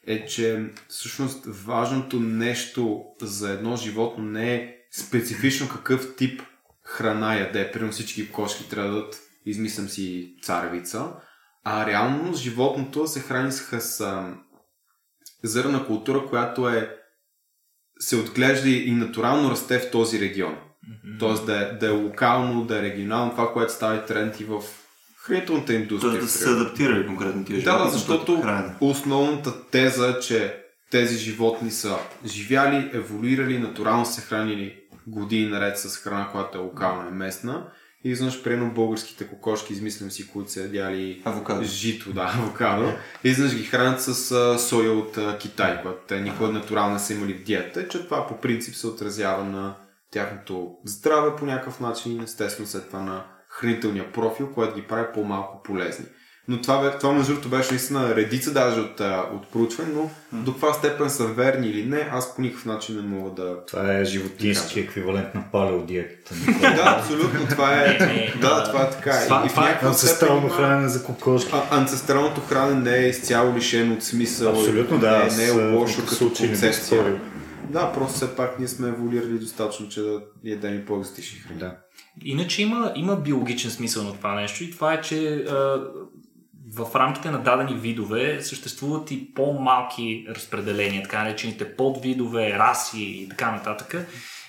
е, 0.08 0.26
че 0.26 0.66
всъщност 0.88 1.46
важното 1.48 2.20
нещо 2.20 3.04
за 3.22 3.52
едно 3.52 3.76
животно 3.76 4.24
не 4.24 4.56
е 4.56 4.83
специфично 4.96 5.70
какъв 5.70 6.16
тип 6.16 6.42
храна 6.84 7.36
яде. 7.36 7.72
Примерно 7.72 7.92
всички 7.92 8.32
кошки 8.32 8.70
трябва 8.70 8.90
да 8.90 8.96
дадат, 8.96 9.20
измислям 9.46 9.90
си 9.90 10.36
царевица, 10.42 11.06
а 11.64 11.86
реално 11.86 12.34
животното 12.34 13.08
се 13.08 13.20
храни 13.20 13.52
с 13.52 14.02
а, 14.02 14.34
зърна 15.44 15.86
култура, 15.86 16.26
която 16.30 16.70
е 16.70 16.98
се 18.00 18.16
отглежда 18.16 18.70
и 18.70 18.92
натурално 18.92 19.52
расте 19.52 19.80
в 19.80 19.92
този 19.92 20.20
регион. 20.20 20.58
Тоест 21.20 21.46
да 21.46 21.62
е, 21.62 21.72
да 21.72 21.88
е 21.88 21.90
локално, 21.90 22.66
да 22.66 22.80
е 22.80 22.82
регионално, 22.82 23.32
това, 23.32 23.54
което 23.54 23.74
става 23.74 24.06
тренд 24.06 24.40
и 24.40 24.44
в 24.44 24.62
хранителната 25.18 25.74
индустрия. 25.74 26.12
Тоест 26.12 26.26
да 26.26 26.32
се 26.32 26.50
адаптирали 26.50 27.08
конкретно 27.08 27.46
тия 27.46 27.64
Да, 27.64 27.64
да, 27.64 27.78
животни, 27.78 27.92
защото 27.92 28.44
основната 28.82 29.70
теза 29.70 30.08
е, 30.18 30.20
че 30.20 30.64
тези 30.92 31.18
животни 31.18 31.72
са 31.72 31.98
живяли, 32.26 32.90
еволюирали, 32.94 33.60
натурално 33.60 34.06
се 34.06 34.22
хранили 34.22 34.83
години 35.08 35.50
наред 35.50 35.80
с 35.80 35.98
храна, 35.98 36.30
която 36.32 36.58
е 36.58 36.62
локална 36.62 37.10
и 37.10 37.14
местна. 37.14 37.68
И 38.06 38.10
изведнъж, 38.10 38.44
примерно, 38.44 38.74
българските 38.74 39.28
кокошки, 39.28 39.74
измислям 39.74 40.12
си, 40.12 40.28
които 40.28 40.52
са 40.52 40.62
ядяли 40.62 41.22
Авокадо. 41.26 41.64
жито, 41.64 42.14
да, 42.14 42.22
авокадо. 42.38 42.92
И 43.24 43.30
изведнъж 43.30 43.56
ги 43.56 43.64
хранят 43.64 44.02
с 44.02 44.32
а, 44.32 44.60
соя 44.60 44.92
от 44.92 45.18
а, 45.18 45.38
Китай, 45.38 45.82
която 45.82 46.00
те 46.08 46.22
никога 46.22 46.50
натурално 46.50 47.00
са 47.00 47.14
имали 47.14 47.34
в 47.34 47.44
диета, 47.44 47.88
че 47.88 48.04
това 48.04 48.28
по 48.28 48.38
принцип 48.38 48.76
се 48.76 48.88
отразява 48.88 49.44
на 49.44 49.76
тяхното 50.12 50.76
здраве 50.86 51.36
по 51.36 51.46
някакъв 51.46 51.80
начин 51.80 52.22
и 52.22 52.24
естествено 52.24 52.70
след 52.70 52.88
това 52.88 53.02
на 53.02 53.26
хранителния 53.50 54.12
профил, 54.12 54.52
който 54.54 54.76
ги 54.76 54.88
прави 54.88 55.06
по-малко 55.14 55.64
полезни. 55.64 56.06
Но 56.48 56.62
това, 56.62 56.92
това 56.92 57.14
между 57.14 57.32
другото 57.32 57.50
беше 57.50 57.72
наистина 57.72 58.16
редица 58.16 58.54
даже 58.54 58.80
от, 58.80 59.00
от 59.34 59.48
проучване, 59.48 59.94
но 59.94 60.10
до 60.34 60.52
каква 60.52 60.74
степен 60.74 61.10
са 61.10 61.28
верни 61.28 61.68
или 61.68 61.86
не, 61.86 62.10
аз 62.12 62.36
по 62.36 62.42
никакъв 62.42 62.66
начин 62.66 62.96
не 62.96 63.02
мога 63.02 63.32
да... 63.32 63.66
Това 63.66 63.94
е 63.94 64.06
животински 64.06 64.80
еквивалент 64.80 65.36
на 65.36 65.44
палеодиетата. 65.52 66.36
Да, 66.62 66.96
абсолютно, 67.00 67.48
това 67.50 67.74
е... 67.74 67.98
Да, 68.42 68.64
това 68.64 68.82
е 68.82 68.90
така. 68.90 69.20
това- 69.24 69.44
и 69.46 69.50
в 69.50 69.52
това 69.52 69.70
е 69.70 69.80
Анцестрално 69.84 70.42
степен 70.42 70.58
има- 70.58 70.68
хранене 70.70 70.88
за 70.90 71.04
кокошки. 71.04 71.52
А, 71.54 71.78
анцестралното 71.78 72.42
хранене 72.42 72.92
не 72.92 72.98
е 72.98 73.10
изцяло 73.10 73.56
лишено 73.56 73.94
от 73.94 74.04
смисъл. 74.04 74.50
Абсолютно, 74.52 75.00
да. 75.00 75.18
Не, 75.20 75.36
не 75.38 75.46
е 75.46 75.72
лошо 75.72 76.06
като 76.06 76.32
концепция. 76.38 77.20
Да, 77.70 77.92
просто 77.94 78.16
все 78.16 78.36
пак 78.36 78.60
ние 78.60 78.68
сме 78.68 78.88
еволюирали 78.88 79.40
достатъчно, 79.40 79.90
че 79.90 80.02
да 80.02 80.22
ядем 80.44 80.76
и 80.76 80.86
по-екзотични 80.86 81.40
храни. 81.40 81.60
Да. 81.60 81.76
Иначе 82.22 82.62
има, 82.62 82.92
има 82.96 83.16
биологичен 83.16 83.72
смисъл 83.72 84.04
на 84.04 84.14
това 84.14 84.36
нещо 84.36 84.64
и 84.64 84.72
това 84.72 84.94
е, 84.94 85.02
че 85.02 85.36
а, 85.36 85.84
в 86.76 86.96
рамките 86.96 87.32
на 87.32 87.40
дадени 87.40 87.80
видове 87.80 88.42
съществуват 88.42 89.12
и 89.12 89.34
по-малки 89.34 90.26
разпределения, 90.30 91.04
така 91.04 91.24
наречените 91.24 91.76
подвидове, 91.76 92.60
раси 92.60 93.04
и 93.04 93.30
така 93.30 93.52
нататък. 93.52 94.08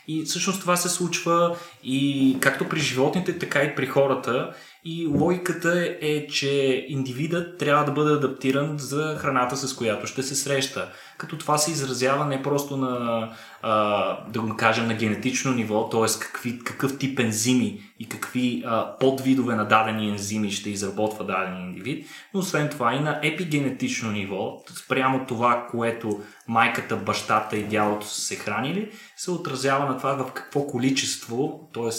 И 0.09 0.23
всъщност 0.23 0.61
това 0.61 0.77
се 0.77 0.89
случва 0.89 1.57
и 1.83 2.37
както 2.41 2.69
при 2.69 2.81
животните, 2.81 3.39
така 3.39 3.63
и 3.63 3.75
при 3.75 3.87
хората. 3.87 4.55
И 4.87 5.07
логиката 5.07 5.97
е, 6.01 6.27
че 6.27 6.85
индивидът 6.89 7.59
трябва 7.59 7.85
да 7.85 7.93
бъде 7.93 8.13
адаптиран 8.13 8.79
за 8.79 9.17
храната, 9.19 9.57
с 9.57 9.77
която 9.77 10.07
ще 10.07 10.23
се 10.23 10.35
среща. 10.35 10.89
Като 11.19 11.39
това 11.39 11.59
се 11.59 11.71
изразява 11.71 12.27
не 12.27 12.43
просто 12.43 12.77
на, 12.77 13.31
а, 13.63 14.31
да 14.31 14.41
го 14.41 14.57
кажем, 14.57 14.87
на 14.87 14.95
генетично 14.95 15.53
ниво, 15.53 15.89
т.е. 15.89 16.21
Какви, 16.21 16.59
какъв 16.59 16.99
тип 16.99 17.19
ензими 17.19 17.81
и 17.99 18.09
какви 18.09 18.63
а, 18.67 18.99
подвидове 18.99 19.55
на 19.55 19.65
дадени 19.65 20.09
ензими 20.09 20.51
ще 20.51 20.71
изработва 20.71 21.25
даден 21.25 21.61
индивид, 21.61 22.07
но 22.35 22.41
освен 22.41 22.69
това 22.69 22.95
и 22.95 23.01
на 23.01 23.21
епигенетично 23.23 24.11
ниво, 24.11 24.63
спрямо 24.85 25.27
това, 25.27 25.67
което 25.71 26.21
майката, 26.49 26.97
бащата 26.97 27.57
и 27.57 27.65
дядото 27.65 28.07
са 28.07 28.21
се 28.21 28.37
хранили, 28.37 28.91
се 29.17 29.31
отразява 29.31 29.89
на 29.89 29.99
това 29.99 30.13
в 30.13 30.33
какво 30.33 30.67
количество, 30.67 31.71
т.е 31.75 31.91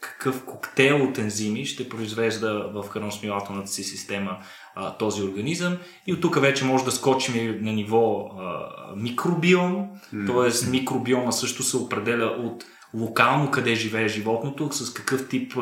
какъв 0.00 0.44
коктейл 0.44 1.04
от 1.04 1.18
ензими 1.18 1.66
ще 1.66 1.88
произвежда 1.88 2.70
в 2.74 2.88
храносмилателната 2.88 3.70
си 3.70 3.84
система 3.84 4.38
а, 4.74 4.96
този 4.96 5.22
организъм. 5.22 5.78
И 6.06 6.12
от 6.12 6.20
тук 6.20 6.40
вече 6.40 6.64
може 6.64 6.84
да 6.84 6.90
скочим 6.90 7.58
на 7.64 7.72
ниво 7.72 8.20
а, 8.20 8.66
микробиом, 8.96 9.88
т.е. 10.26 10.70
микробиома 10.70 11.32
също 11.32 11.62
се 11.62 11.76
определя 11.76 12.26
от 12.26 12.64
локално 12.94 13.50
къде 13.50 13.74
живее 13.74 14.08
животното, 14.08 14.72
с 14.72 14.92
какъв 14.92 15.28
тип 15.28 15.52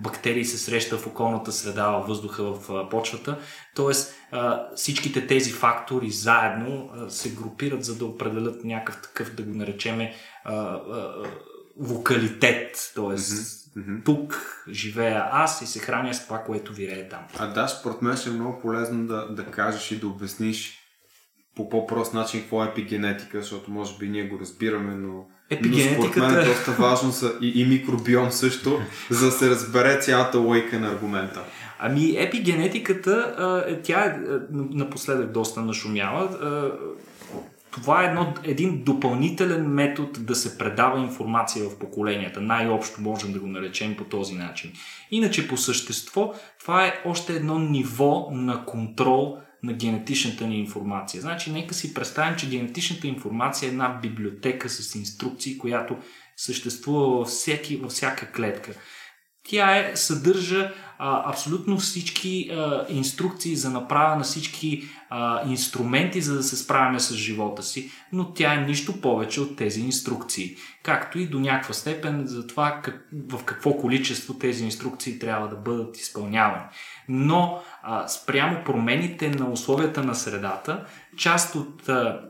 бактерии 0.00 0.44
се 0.44 0.58
среща 0.58 0.98
в 0.98 1.06
околната 1.06 1.52
среда, 1.52 1.90
във 1.90 2.06
въздуха, 2.06 2.42
в 2.42 2.88
почвата. 2.90 3.38
Тоест 3.74 4.14
всичките 4.76 5.26
тези 5.26 5.52
фактори 5.52 6.10
заедно 6.10 6.90
се 7.08 7.30
групират, 7.30 7.84
за 7.84 7.98
да 7.98 8.04
определят 8.04 8.64
някакъв 8.64 9.02
такъв, 9.02 9.34
да 9.34 9.42
го 9.42 9.54
наречеме, 9.54 10.14
а, 10.44 10.54
а, 10.54 11.14
локалитет. 11.88 12.92
Тоест 13.76 14.04
тук 14.04 14.62
живея 14.70 15.28
аз 15.32 15.62
и 15.62 15.66
се 15.66 15.78
храня 15.78 16.14
с 16.14 16.24
това, 16.24 16.38
което 16.38 16.72
вирее 16.72 17.08
там. 17.08 17.20
А 17.38 17.46
да, 17.46 17.68
според 17.68 18.02
мен 18.02 18.16
ще 18.16 18.28
е 18.28 18.32
много 18.32 18.60
полезно 18.60 19.06
да, 19.06 19.26
да 19.28 19.44
кажеш 19.44 19.90
и 19.90 20.00
да 20.00 20.06
обясниш 20.06 20.78
по 21.56 21.68
по-прост 21.68 22.14
начин 22.14 22.40
какво 22.40 22.64
е 22.64 22.68
епигенетика, 22.68 23.40
защото 23.40 23.70
може 23.70 23.98
би 23.98 24.08
ние 24.08 24.24
го 24.24 24.38
разбираме, 24.40 24.94
но, 24.94 25.08
но 25.08 25.24
според 25.50 25.60
Епигенетиката- 25.60 26.20
мен 26.20 26.40
е 26.40 26.44
доста 26.44 26.70
важно 26.72 27.12
са, 27.12 27.32
и, 27.40 27.60
и 27.60 27.64
микробиом 27.64 28.32
също, 28.32 28.80
за 29.10 29.26
да 29.26 29.32
се 29.32 29.50
разбере 29.50 30.00
цялата 30.00 30.38
лойка 30.38 30.80
на 30.80 30.88
аргумента. 30.88 31.44
Ами 31.78 32.16
епигенетиката, 32.18 33.34
е- 33.68 33.82
тя 33.82 34.04
е 34.04 34.18
напоследък 34.50 35.32
доста 35.32 35.60
нашумяла. 35.62 36.28
Това 37.76 38.02
е 38.02 38.06
едно, 38.06 38.34
един 38.44 38.82
допълнителен 38.84 39.68
метод 39.68 40.10
да 40.20 40.34
се 40.34 40.58
предава 40.58 41.00
информация 41.00 41.68
в 41.68 41.78
поколенията. 41.78 42.40
Най-общо 42.40 43.00
можем 43.00 43.32
да 43.32 43.40
го 43.40 43.46
наречем 43.46 43.96
по 43.96 44.04
този 44.04 44.34
начин. 44.34 44.72
Иначе 45.10 45.48
по 45.48 45.56
същество, 45.56 46.34
това 46.60 46.86
е 46.86 47.02
още 47.04 47.32
едно 47.32 47.58
ниво 47.58 48.28
на 48.32 48.64
контрол 48.64 49.38
на 49.62 49.72
генетичната 49.72 50.46
ни 50.46 50.58
информация. 50.58 51.20
Значи, 51.20 51.52
нека 51.52 51.74
си 51.74 51.94
представим, 51.94 52.36
че 52.36 52.48
генетичната 52.48 53.06
информация 53.06 53.66
е 53.66 53.70
една 53.70 53.98
библиотека 54.02 54.68
с 54.68 54.94
инструкции, 54.94 55.58
която 55.58 55.96
съществува 56.36 57.18
във, 57.18 57.28
всеки, 57.28 57.76
във 57.76 57.90
всяка 57.90 58.32
клетка. 58.32 58.72
Тя 59.48 59.76
е, 59.76 59.96
съдържа 59.96 60.72
а, 60.98 61.30
абсолютно 61.30 61.76
всички 61.76 62.50
а, 62.52 62.84
инструкции 62.88 63.56
за 63.56 63.70
направа 63.70 64.16
на 64.16 64.22
всички 64.22 64.88
а, 65.10 65.48
инструменти, 65.48 66.20
за 66.20 66.34
да 66.34 66.42
се 66.42 66.56
справяме 66.56 67.00
с 67.00 67.14
живота 67.14 67.62
си, 67.62 67.90
но 68.12 68.32
тя 68.32 68.54
е 68.54 68.66
нищо 68.66 69.00
повече 69.00 69.40
от 69.40 69.56
тези 69.56 69.80
инструкции. 69.80 70.56
Както 70.82 71.18
и 71.18 71.26
до 71.26 71.40
някаква 71.40 71.74
степен 71.74 72.26
за 72.26 72.46
това 72.46 72.80
как, 72.82 73.08
в 73.28 73.44
какво 73.44 73.76
количество 73.76 74.34
тези 74.34 74.64
инструкции 74.64 75.18
трябва 75.18 75.48
да 75.48 75.56
бъдат 75.56 75.98
изпълнявани. 75.98 76.64
Но 77.08 77.62
а, 77.82 78.08
спрямо 78.08 78.64
промените 78.64 79.30
на 79.30 79.50
условията 79.50 80.02
на 80.04 80.14
средата, 80.14 80.84
част 81.16 81.54
от 81.54 81.88
а, 81.88 82.20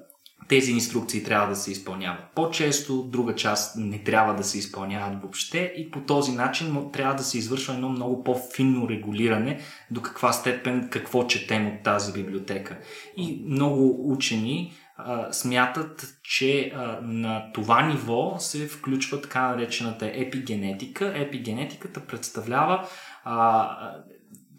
тези 0.49 0.73
инструкции 0.73 1.25
трябва 1.25 1.49
да 1.49 1.57
се 1.57 1.71
изпълняват 1.73 2.21
по-често, 2.35 3.03
друга 3.03 3.35
част 3.35 3.77
не 3.77 3.99
трябва 3.99 4.35
да 4.35 4.45
се 4.45 4.59
изпълняват 4.59 5.21
въобще 5.23 5.73
и 5.77 5.91
по 5.91 6.01
този 6.01 6.33
начин 6.33 6.91
трябва 6.93 7.15
да 7.15 7.23
се 7.23 7.39
извършва 7.39 7.75
едно 7.75 7.89
много 7.89 8.25
по-финно 8.25 8.89
регулиране 8.89 9.61
до 9.91 10.03
каква 10.03 10.33
степен 10.33 10.89
какво 10.91 11.27
четем 11.27 11.67
от 11.67 11.83
тази 11.83 12.13
библиотека. 12.13 12.79
И 13.17 13.45
много 13.49 14.13
учени 14.13 14.73
а, 14.97 15.33
смятат, 15.33 16.19
че 16.23 16.73
а, 16.75 16.99
на 17.03 17.53
това 17.53 17.83
ниво 17.83 18.37
се 18.39 18.69
включва 18.69 19.21
така 19.21 19.49
наречената 19.49 20.11
епигенетика. 20.15 21.13
Епигенетиката 21.17 22.01
представлява 22.01 22.89
а, 23.25 23.69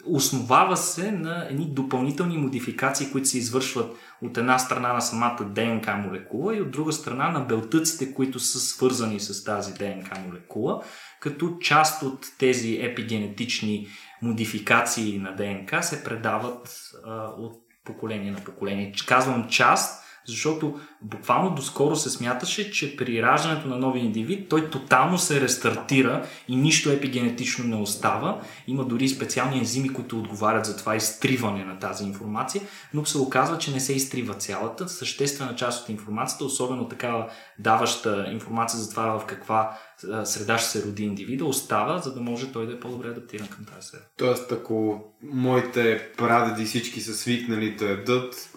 основава 0.05 0.77
се 0.77 1.11
на 1.11 1.47
едни 1.49 1.65
допълнителни 1.65 2.37
модификации, 2.37 3.11
които 3.11 3.27
се 3.27 3.37
извършват 3.37 3.95
от 4.21 4.37
една 4.37 4.59
страна 4.59 4.93
на 4.93 5.01
самата 5.01 5.43
ДНК 5.45 5.95
молекула 5.95 6.55
и 6.55 6.61
от 6.61 6.71
друга 6.71 6.93
страна 6.93 7.29
на 7.29 7.39
белтъците, 7.39 8.13
които 8.13 8.39
са 8.39 8.59
свързани 8.59 9.19
с 9.19 9.43
тази 9.43 9.73
ДНК 9.73 10.19
молекула, 10.19 10.83
като 11.19 11.57
част 11.61 12.03
от 12.03 12.25
тези 12.39 12.79
епигенетични 12.81 13.87
модификации 14.21 15.19
на 15.19 15.35
ДНК 15.35 15.83
се 15.83 16.03
предават 16.03 16.79
а, 17.05 17.23
от 17.23 17.53
поколение 17.83 18.31
на 18.31 18.43
поколение. 18.43 18.93
Казвам 19.07 19.47
част, 19.49 20.06
защото 20.27 20.79
буквално 21.01 21.55
доскоро 21.55 21.95
се 21.95 22.09
смяташе, 22.09 22.71
че 22.71 22.97
при 22.97 23.21
раждането 23.21 23.67
на 23.67 23.77
нови 23.77 23.99
индивид 23.99 24.49
той 24.49 24.69
тотално 24.69 25.17
се 25.17 25.41
рестартира 25.41 26.25
и 26.47 26.55
нищо 26.55 26.91
епигенетично 26.91 27.65
не 27.65 27.75
остава. 27.75 28.41
Има 28.67 28.85
дори 28.85 29.09
специални 29.09 29.57
ензими, 29.57 29.93
които 29.93 30.19
отговарят 30.19 30.65
за 30.65 30.77
това 30.77 30.95
изтриване 30.95 31.65
на 31.65 31.79
тази 31.79 32.03
информация, 32.03 32.61
но 32.93 33.05
се 33.05 33.17
оказва, 33.17 33.57
че 33.57 33.71
не 33.71 33.79
се 33.79 33.93
изтрива 33.93 34.33
цялата. 34.33 34.89
Съществена 34.89 35.55
част 35.55 35.83
от 35.83 35.89
информацията, 35.89 36.45
особено 36.45 36.87
такава 36.87 37.29
даваща 37.59 38.25
информация 38.31 38.79
за 38.79 38.89
това 38.89 39.19
в 39.19 39.25
каква 39.25 39.77
среда 40.23 40.57
ще 40.57 40.69
се 40.69 40.87
роди 40.87 41.03
индивида, 41.03 41.45
остава, 41.45 41.97
за 41.97 42.13
да 42.13 42.21
може 42.21 42.51
той 42.51 42.67
да 42.67 42.73
е 42.73 42.79
по-добре 42.79 43.07
адаптиран 43.07 43.47
към 43.47 43.65
тази 43.65 43.87
среда. 43.87 44.03
Тоест, 44.17 44.51
ако 44.51 45.03
моите 45.23 46.11
прадеди 46.17 46.65
всички 46.65 47.01
са 47.01 47.13
свикнали 47.13 47.75
да 47.75 47.85
ядат 47.85 48.56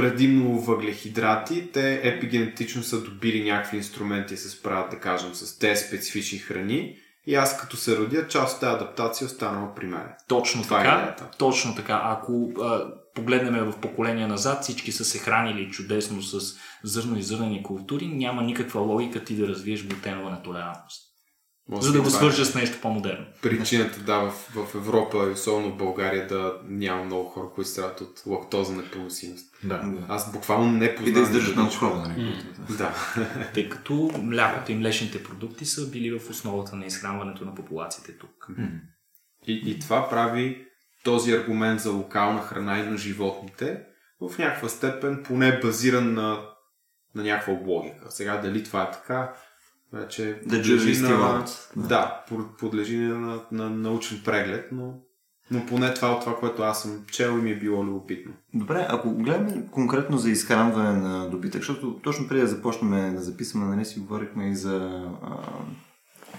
предимно 0.00 0.60
въглехидрати, 0.60 1.72
те 1.72 2.00
епигенетично 2.02 2.82
са 2.82 3.02
добили 3.02 3.50
някакви 3.50 3.76
инструменти 3.76 4.34
да 4.34 4.40
се 4.40 4.50
справят, 4.50 4.90
да 4.90 4.98
кажем, 4.98 5.34
с 5.34 5.58
тези 5.58 5.84
специфични 5.84 6.38
храни. 6.38 6.96
И 7.26 7.34
аз 7.34 7.60
като 7.60 7.76
се 7.76 7.96
родя, 7.96 8.28
част 8.28 8.54
от 8.54 8.60
тази 8.60 8.74
адаптация 8.74 9.24
е 9.24 9.26
останала 9.26 9.74
при 9.74 9.86
мен. 9.86 10.02
Точно 10.28 10.62
Това 10.62 10.80
е 10.80 10.84
така. 10.84 10.96
идеята. 10.96 11.28
точно 11.38 11.74
така. 11.74 12.00
Ако 12.04 12.52
а, 12.60 12.84
погледнем 13.14 13.70
в 13.70 13.80
поколения 13.80 14.28
назад, 14.28 14.62
всички 14.62 14.92
са 14.92 15.04
се 15.04 15.18
хранили 15.18 15.70
чудесно 15.70 16.22
с 16.22 16.56
зърно 16.84 17.18
и 17.18 17.22
зърнени 17.22 17.62
култури, 17.62 18.08
няма 18.08 18.42
никаква 18.42 18.80
логика 18.80 19.24
ти 19.24 19.36
да 19.36 19.48
развиеш 19.48 19.86
глутенова 19.86 20.30
нетолерантност. 20.30 21.09
Може 21.70 21.86
за 21.86 21.92
да 21.92 22.00
го 22.00 22.06
е 22.06 22.10
свържа 22.10 22.44
с 22.44 22.54
нещо 22.54 22.78
по-модерно. 22.82 23.26
Причината, 23.42 24.00
да, 24.00 24.18
в, 24.18 24.30
в 24.30 24.74
Европа 24.74 25.26
и 25.28 25.32
особено 25.32 25.70
в 25.72 25.76
България 25.76 26.26
да 26.26 26.54
няма 26.64 27.04
много 27.04 27.28
хора, 27.28 27.46
които 27.54 27.70
страдат 27.70 28.00
от 28.00 28.22
лактоза 28.26 28.72
непоносимост. 28.72 29.54
Да. 29.64 29.92
Аз 30.08 30.32
буквално 30.32 30.72
не 30.72 30.84
И 30.84 30.96
познавам. 30.96 31.14
да 31.14 31.20
издържат 31.20 31.56
много 31.56 31.70
хора, 31.70 31.96
нали? 31.96 32.44
Да. 32.78 32.94
Тъй 33.54 33.68
като 33.68 34.10
млякото 34.22 34.72
и 34.72 34.74
млечните 34.74 35.24
продукти 35.24 35.64
са 35.64 35.90
били 35.90 36.18
в 36.18 36.30
основата 36.30 36.76
на 36.76 36.86
изхранването 36.86 37.44
на 37.44 37.54
популациите 37.54 38.18
тук. 38.18 38.48
И, 39.46 39.62
и 39.66 39.78
това 39.78 40.08
прави 40.08 40.66
този 41.04 41.32
аргумент 41.32 41.80
за 41.80 41.90
локална 41.90 42.42
храна 42.42 42.78
и 42.78 42.82
на 42.82 42.96
животните 42.96 43.80
в 44.20 44.38
някаква 44.38 44.68
степен 44.68 45.22
поне 45.24 45.60
базиран 45.60 46.14
на, 46.14 46.42
на 47.14 47.22
някаква 47.22 47.52
логика. 47.66 48.10
Сега 48.10 48.36
дали 48.36 48.64
това 48.64 48.82
е 48.82 48.90
така, 48.90 49.32
вече 49.92 50.40
Да 50.46 50.56
подлежи 50.56 51.02
на, 51.02 51.44
да, 51.76 52.24
под- 52.28 52.56
подлежи 52.58 52.96
на, 52.96 53.40
на 53.52 53.70
научен 53.70 54.20
преглед, 54.24 54.68
но, 54.72 54.94
но 55.50 55.66
поне 55.66 55.94
това 55.94 56.12
от 56.12 56.20
това, 56.20 56.36
което 56.36 56.62
аз 56.62 56.82
съм 56.82 57.04
чел 57.12 57.30
и 57.30 57.42
ми 57.42 57.50
е 57.50 57.58
било 57.58 57.84
любопитно. 57.84 58.32
Добре, 58.54 58.86
ако 58.88 59.14
гледаме 59.14 59.66
конкретно 59.70 60.18
за 60.18 60.30
изхранване 60.30 60.92
на 60.92 61.30
добитък, 61.30 61.60
защото 61.60 62.00
точно 62.02 62.28
преди 62.28 62.40
да 62.40 62.46
започнем 62.46 63.14
да 63.14 63.20
записваме, 63.22 63.66
нали 63.76 63.84
си 63.84 64.00
говорихме 64.00 64.50
и 64.50 64.54
за 64.56 65.06
а, 65.22 65.36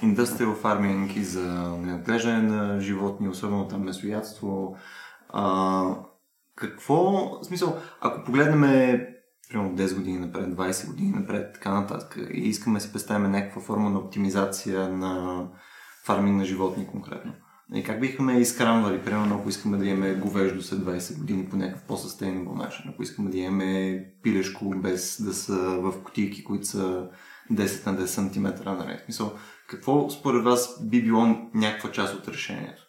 industrial 0.04 0.62
farming 0.62 1.14
и 1.18 1.24
за 1.24 1.72
отглеждане 2.00 2.42
на 2.42 2.80
животни, 2.80 3.30
особено 3.30 3.68
там 3.68 3.84
месоядство. 3.84 4.76
А, 5.30 5.84
какво, 6.56 6.96
в 7.42 7.46
смисъл, 7.46 7.78
ако 8.02 8.24
погледнем 8.24 9.02
примерно 9.52 9.78
10 9.78 9.96
години 9.96 10.20
напред, 10.20 10.50
20 10.50 10.88
години 10.88 11.12
напред, 11.12 11.54
така 11.54 11.82
нататък, 11.82 12.18
и 12.34 12.40
искаме 12.40 12.80
да 12.80 12.86
си 12.86 12.92
представим 12.92 13.32
някаква 13.32 13.62
форма 13.62 13.90
на 13.90 14.00
оптимизация 14.00 14.90
на 14.90 15.46
фарминг 16.06 16.38
на 16.38 16.46
животни 16.46 16.88
конкретно. 16.88 17.34
И 17.74 17.84
как 17.84 18.00
бихме 18.00 18.40
изхранвали, 18.40 19.02
примерно, 19.06 19.36
ако 19.36 19.50
искаме 19.50 19.78
да 19.78 19.86
имаме 19.86 20.16
говеждо 20.16 20.62
след 20.62 20.80
20 20.80 21.20
години 21.20 21.50
по 21.50 21.56
някакъв 21.56 21.84
по-състейнабъл 21.84 22.56
начин, 22.56 22.86
ако 22.90 23.04
искаме 23.04 23.30
да 23.30 23.38
имаме 23.38 24.04
пилешко 24.24 24.70
без 24.70 25.22
да 25.22 25.34
са 25.34 25.56
в 25.58 26.04
кутийки, 26.04 26.44
които 26.44 26.66
са 26.66 27.10
10 27.52 27.88
на 27.88 27.98
10 27.98 28.06
см, 28.06 28.70
нали? 28.70 28.98
В 28.98 29.06
смисъл, 29.06 29.34
какво 29.68 30.10
според 30.10 30.44
вас 30.44 30.90
би 30.90 31.04
било 31.04 31.26
някаква 31.54 31.92
част 31.92 32.16
от 32.16 32.28
решението? 32.28 32.82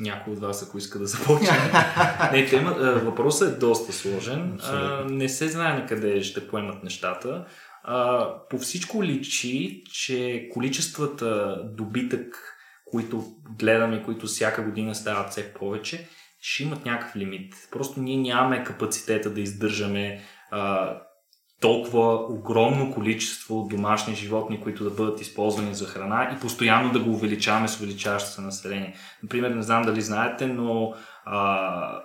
Някой 0.00 0.32
от 0.32 0.38
вас, 0.38 0.62
ако 0.62 0.78
иска 0.78 0.98
да 0.98 1.06
започне. 1.06 1.56
не, 2.32 2.46
тема, 2.46 2.70
въпросът 3.04 3.54
е 3.54 3.58
доста 3.58 3.92
сложен. 3.92 4.60
А, 4.62 5.04
не 5.04 5.28
се 5.28 5.48
знае 5.48 5.78
на 5.78 5.86
къде 5.86 6.22
ще 6.22 6.48
поемат 6.48 6.84
нещата. 6.84 7.46
А, 7.82 8.28
по 8.50 8.58
всичко 8.58 9.04
личи, 9.04 9.82
че 9.92 10.48
количествата 10.52 11.56
добитък, 11.64 12.54
които 12.84 13.24
гледаме, 13.58 14.02
които 14.02 14.26
всяка 14.26 14.62
година 14.62 14.94
стават 14.94 15.30
все 15.30 15.54
повече, 15.54 16.08
ще 16.40 16.62
имат 16.62 16.84
някакъв 16.84 17.16
лимит. 17.16 17.54
Просто 17.70 18.00
ние 18.00 18.16
нямаме 18.16 18.64
капацитета 18.64 19.30
да 19.30 19.40
издържаме 19.40 20.20
а, 20.50 20.94
толкова 21.60 22.14
огромно 22.14 22.94
количество 22.94 23.66
домашни 23.70 24.14
животни, 24.14 24.60
които 24.60 24.84
да 24.84 24.90
бъдат 24.90 25.20
използвани 25.20 25.74
за 25.74 25.86
храна 25.86 26.32
и 26.36 26.40
постоянно 26.40 26.92
да 26.92 27.00
го 27.00 27.10
увеличаваме 27.10 27.68
с 27.68 27.80
увеличаващо 27.80 28.30
се 28.30 28.40
население. 28.40 28.94
Например, 29.22 29.50
не 29.50 29.62
знам 29.62 29.82
дали 29.82 30.00
знаете, 30.00 30.46
но 30.46 30.94
а, 31.24 32.02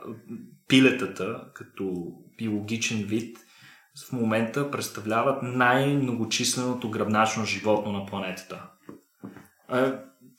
пилетата 0.68 1.42
като 1.54 1.94
биологичен 2.38 3.04
вид 3.04 3.38
в 4.10 4.12
момента 4.12 4.72
представляват 4.72 5.44
най-многочисленото 5.44 6.90
гръбначно 6.90 7.46
животно 7.46 7.92
на 7.92 8.06
планетата. 8.06 8.64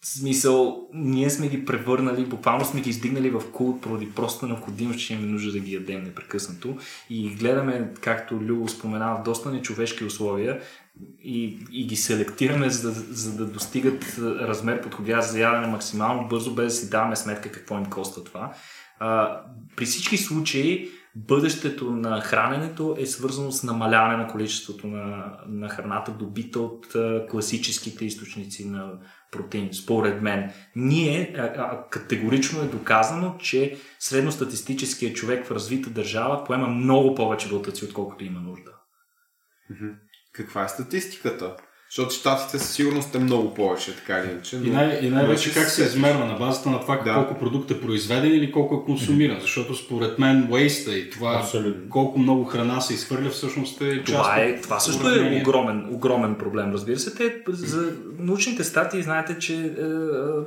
Смисъл, 0.06 0.88
ние 0.94 1.30
сме 1.30 1.48
ги 1.48 1.64
превърнали, 1.64 2.24
буквално 2.24 2.64
сме 2.64 2.80
ги 2.80 2.90
издигнали 2.90 3.30
в 3.30 3.42
култ 3.52 3.80
поради 3.80 4.10
просто 4.10 4.46
необходимост, 4.46 4.98
че 4.98 5.12
имаме 5.12 5.28
нужда 5.28 5.52
да 5.52 5.58
ги 5.58 5.74
ядем 5.74 6.02
непрекъснато. 6.02 6.76
И 7.10 7.34
гледаме, 7.34 7.92
както 8.00 8.34
Любо 8.34 8.68
спомена, 8.68 9.16
в 9.20 9.24
доста 9.24 9.50
нечовешки 9.50 10.04
условия 10.04 10.60
и, 11.22 11.58
и 11.72 11.86
ги 11.86 11.96
селектираме, 11.96 12.70
за 12.70 12.88
да, 12.88 13.00
за 13.00 13.36
да 13.36 13.46
достигат 13.46 14.18
размер 14.18 14.82
подходящ 14.82 15.30
за 15.30 15.40
ядене 15.40 15.66
максимално 15.66 16.28
бързо, 16.28 16.54
без 16.54 16.64
да 16.64 16.70
си 16.70 16.90
даваме 16.90 17.16
сметка 17.16 17.52
какво 17.52 17.78
им 17.78 17.84
коства 17.84 18.24
това. 18.24 18.54
А, 18.98 19.40
при 19.76 19.84
всички 19.84 20.16
случаи, 20.16 20.90
бъдещето 21.16 21.90
на 21.90 22.20
храненето 22.20 22.96
е 22.98 23.06
свързано 23.06 23.52
с 23.52 23.62
намаляване 23.62 24.16
на 24.16 24.28
количеството 24.28 24.86
на, 24.86 25.36
на 25.48 25.68
храната, 25.68 26.12
добита 26.12 26.60
от 26.60 26.94
а, 26.94 27.26
класическите 27.30 28.04
източници 28.04 28.68
на 28.68 28.92
протеин, 29.34 29.68
според 29.72 30.22
мен. 30.22 30.52
Ние, 30.76 31.34
а, 31.38 31.88
категорично 31.90 32.62
е 32.62 32.68
доказано, 32.68 33.36
че 33.38 33.76
средностатистическият 33.98 35.16
човек 35.16 35.46
в 35.46 35.50
развита 35.50 35.90
държава 35.90 36.44
поема 36.44 36.66
много 36.66 37.14
повече 37.14 37.48
вълтъци, 37.48 37.84
отколкото 37.84 38.24
има 38.24 38.40
нужда. 38.40 38.70
Каква 40.32 40.64
е 40.64 40.68
статистиката? 40.68 41.56
Защото 41.94 42.14
щатите 42.14 42.58
със 42.58 42.70
сигурност 42.70 43.14
е 43.14 43.18
много 43.18 43.54
повече, 43.54 43.96
така 43.96 44.18
или 44.18 44.30
иначе. 44.30 44.56
И, 44.56 44.70
най- 44.70 44.98
и 45.02 45.08
най-вече 45.08 45.48
но 45.48 45.54
как 45.54 45.70
се 45.70 45.84
измерва 45.84 46.24
на 46.24 46.34
базата 46.34 46.70
на 46.70 46.80
това 46.80 46.96
Да. 46.96 47.14
колко 47.14 47.34
продукт 47.34 47.70
е 47.70 47.80
произведен 47.80 48.30
или 48.30 48.52
колко 48.52 48.74
е 48.74 48.86
консумиран. 48.86 49.40
Защото 49.40 49.74
според 49.74 50.18
мен 50.18 50.48
waste 50.48 50.90
и 50.90 51.10
това 51.10 51.38
Абсолютно. 51.40 51.88
колко 51.90 52.18
много 52.18 52.44
храна 52.44 52.80
се 52.80 52.94
изхвърля 52.94 53.30
всъщност 53.30 53.80
е 53.80 53.96
част 53.96 54.06
Това, 54.06 54.36
е, 54.36 54.60
това 54.60 54.80
също 54.80 55.08
е 55.08 55.40
огромен, 55.40 55.86
огромен 55.90 56.34
проблем, 56.34 56.72
разбира 56.72 56.98
се. 56.98 57.14
Те, 57.14 57.34
за 57.48 57.92
научните 58.18 58.64
статии 58.64 59.02
знаете, 59.02 59.38
че 59.38 59.54
е, 59.56 59.70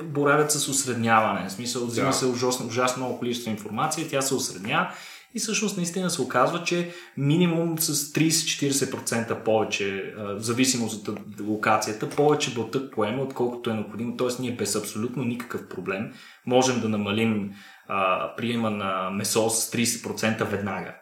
боравят 0.04 0.50
с 0.52 0.68
осредняване. 0.68 1.48
В 1.48 1.52
смисъл, 1.52 1.86
взима 1.86 2.06
Да. 2.06 2.12
се 2.12 2.26
ужасно, 2.26 2.66
ужасно 2.66 3.02
много 3.04 3.18
количество 3.18 3.50
информация, 3.50 4.06
тя 4.10 4.22
се 4.22 4.34
осредня 4.34 4.88
и 5.34 5.38
всъщност 5.38 5.76
наистина 5.76 6.10
се 6.10 6.22
оказва, 6.22 6.62
че 6.64 6.90
минимум 7.16 7.78
с 7.78 8.12
30-40% 8.12 9.44
повече, 9.44 9.96
е, 9.96 10.22
в 10.34 10.40
зависимост 10.40 11.08
от 11.08 11.40
локацията, 11.40 12.10
повече 12.10 12.54
бълтък 12.54 12.92
поема, 12.92 13.22
отколкото 13.22 13.70
е 13.70 13.74
необходимо. 13.74 14.16
Тоест 14.16 14.40
ние 14.40 14.56
без 14.56 14.76
абсолютно 14.76 15.24
никакъв 15.24 15.68
проблем 15.68 16.12
можем 16.46 16.80
да 16.80 16.88
намалим 16.88 17.50
а, 17.88 18.30
приема 18.36 18.70
на 18.70 19.10
месо 19.10 19.50
с 19.50 19.70
30% 19.70 20.44
веднага. 20.44 20.94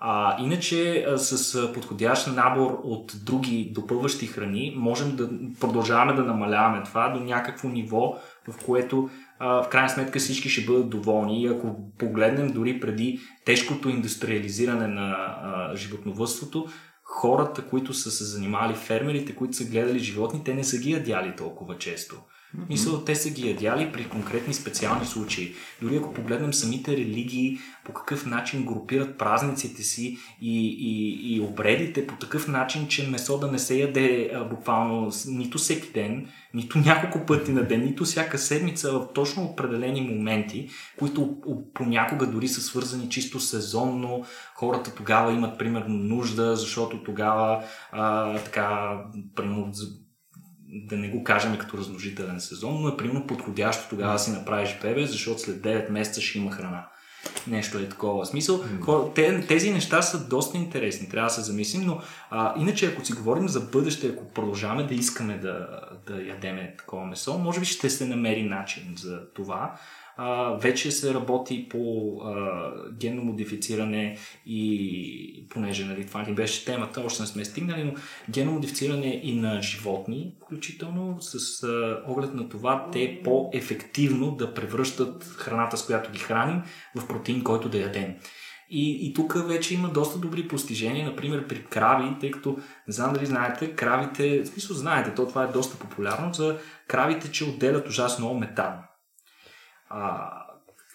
А, 0.00 0.42
иначе 0.42 1.04
а, 1.08 1.18
с 1.18 1.72
подходящ 1.72 2.26
набор 2.26 2.80
от 2.82 3.12
други 3.24 3.72
допълващи 3.74 4.26
храни 4.26 4.74
можем 4.76 5.16
да 5.16 5.30
продължаваме 5.60 6.12
да 6.12 6.24
намаляваме 6.24 6.82
това 6.84 7.08
до 7.08 7.20
някакво 7.20 7.68
ниво, 7.68 8.16
в 8.48 8.64
което 8.66 9.10
в 9.40 9.66
крайна 9.70 9.88
сметка 9.88 10.18
всички 10.18 10.48
ще 10.48 10.66
бъдат 10.66 10.90
доволни. 10.90 11.42
И 11.42 11.46
ако 11.46 11.92
погледнем 11.98 12.52
дори 12.52 12.80
преди 12.80 13.20
тежкото 13.44 13.88
индустриализиране 13.88 14.86
на 14.86 15.72
животновътството, 15.74 16.66
хората, 17.04 17.64
които 17.68 17.94
са 17.94 18.10
се 18.10 18.24
занимали, 18.24 18.74
фермерите, 18.74 19.34
които 19.34 19.56
са 19.56 19.64
гледали 19.64 19.98
животни, 19.98 20.44
те 20.44 20.54
не 20.54 20.64
са 20.64 20.78
ги 20.78 20.92
ядяли 20.92 21.36
толкова 21.36 21.78
често. 21.78 22.16
Мисля, 22.68 23.04
те 23.04 23.14
са 23.14 23.30
ги 23.30 23.48
ядяли 23.48 23.92
при 23.92 24.08
конкретни 24.08 24.54
специални 24.54 25.06
случаи. 25.06 25.54
Дори 25.82 25.96
ако 25.96 26.14
погледнем 26.14 26.54
самите 26.54 26.96
религии, 26.96 27.58
по 27.84 27.92
какъв 27.92 28.26
начин 28.26 28.64
групират 28.64 29.18
празниците 29.18 29.82
си 29.82 30.18
и, 30.40 30.68
и, 30.68 31.34
и 31.34 31.40
обредите 31.40 32.06
по 32.06 32.16
такъв 32.16 32.48
начин, 32.48 32.88
че 32.88 33.08
месо 33.08 33.38
да 33.38 33.52
не 33.52 33.58
се 33.58 33.78
яде 33.78 34.30
а, 34.34 34.44
буквално 34.44 35.12
нито 35.26 35.58
всеки 35.58 35.92
ден, 35.92 36.28
нито 36.54 36.78
няколко 36.78 37.26
пъти 37.26 37.52
на 37.52 37.64
ден, 37.64 37.84
нито 37.84 38.04
всяка 38.04 38.38
седмица 38.38 38.92
в 38.92 39.08
точно 39.14 39.44
определени 39.44 40.00
моменти, 40.00 40.68
които 40.98 41.36
понякога 41.74 42.26
дори 42.26 42.48
са 42.48 42.60
свързани 42.60 43.08
чисто 43.08 43.40
сезонно. 43.40 44.24
Хората 44.54 44.94
тогава 44.94 45.32
имат 45.32 45.58
примерно 45.58 45.94
нужда, 45.94 46.56
защото 46.56 47.02
тогава 47.02 47.64
а, 47.92 48.34
така, 48.38 48.98
примерно, 49.34 49.72
да 50.68 50.96
не 50.96 51.08
го 51.08 51.24
кажем 51.24 51.58
като 51.58 51.78
размножителен 51.78 52.40
сезон, 52.40 52.82
но 52.82 52.88
е 52.88 52.96
примерно 52.96 53.26
подходящо 53.26 53.88
тогава 53.88 54.12
да 54.12 54.18
си 54.18 54.30
направиш 54.30 54.78
бебе, 54.82 55.06
защото 55.06 55.40
след 55.40 55.56
9 55.56 55.90
месеца 55.90 56.20
ще 56.20 56.38
има 56.38 56.50
храна. 56.50 56.86
Нещо 57.46 57.78
е 57.78 57.88
такова. 57.88 58.26
Смисъл, 58.26 58.64
хора, 58.80 59.10
те, 59.14 59.46
тези 59.46 59.70
неща 59.70 60.02
са 60.02 60.28
доста 60.28 60.56
интересни, 60.56 61.08
трябва 61.08 61.26
да 61.26 61.34
се 61.34 61.40
замислим, 61.40 61.86
но 61.86 62.00
а, 62.30 62.54
иначе 62.60 62.86
ако 62.86 63.04
си 63.04 63.12
говорим 63.12 63.48
за 63.48 63.60
бъдеще, 63.60 64.08
ако 64.08 64.32
продължаваме 64.32 64.82
да 64.82 64.94
искаме 64.94 65.38
да, 65.38 65.80
да 66.06 66.22
ядеме 66.22 66.74
такова 66.78 67.06
месо, 67.06 67.38
може 67.38 67.60
би 67.60 67.66
ще 67.66 67.90
се 67.90 68.06
намери 68.06 68.42
начин 68.42 68.94
за 68.96 69.20
това. 69.34 69.74
Вече 70.60 70.90
се 70.90 71.14
работи 71.14 71.68
по 71.68 72.12
а, 72.24 72.72
генно 72.92 73.24
модифициране 73.24 74.18
и 74.46 75.46
понеже 75.50 75.84
нали, 75.84 76.06
това 76.06 76.22
ни 76.22 76.34
беше 76.34 76.64
темата, 76.64 77.02
още 77.06 77.22
не 77.22 77.28
сме 77.28 77.44
стигнали, 77.44 77.84
но 77.84 77.92
генно 78.30 78.52
модифициране 78.52 79.20
и 79.24 79.34
на 79.34 79.62
животни, 79.62 80.34
включително 80.44 81.16
с 81.20 81.62
а, 81.62 82.02
оглед 82.06 82.34
на 82.34 82.48
това 82.48 82.90
те 82.92 83.20
по-ефективно 83.24 84.30
да 84.30 84.54
превръщат 84.54 85.24
храната, 85.24 85.76
с 85.76 85.86
която 85.86 86.12
ги 86.12 86.18
храним, 86.18 86.62
в 86.96 87.08
протеин, 87.08 87.44
който 87.44 87.68
да 87.68 87.78
ядем. 87.78 88.14
И, 88.70 89.08
и 89.08 89.14
тук 89.14 89.48
вече 89.48 89.74
има 89.74 89.88
доста 89.88 90.18
добри 90.18 90.48
постижения, 90.48 91.06
например 91.06 91.46
при 91.46 91.64
крави, 91.64 92.16
тъй 92.20 92.30
като 92.30 92.58
не 92.88 92.92
знам 92.92 93.12
дали 93.12 93.26
знаете, 93.26 93.72
кравите, 93.72 94.42
в 94.42 94.46
смисъл 94.46 94.76
знаете, 94.76 95.14
то 95.14 95.26
това 95.26 95.44
е 95.44 95.52
доста 95.52 95.78
популярно 95.78 96.34
за 96.34 96.58
кравите, 96.88 97.30
че 97.32 97.44
отделят 97.44 97.88
ужасно 97.88 98.24
много 98.24 98.40
метан. 98.40 98.87
А, 99.90 100.32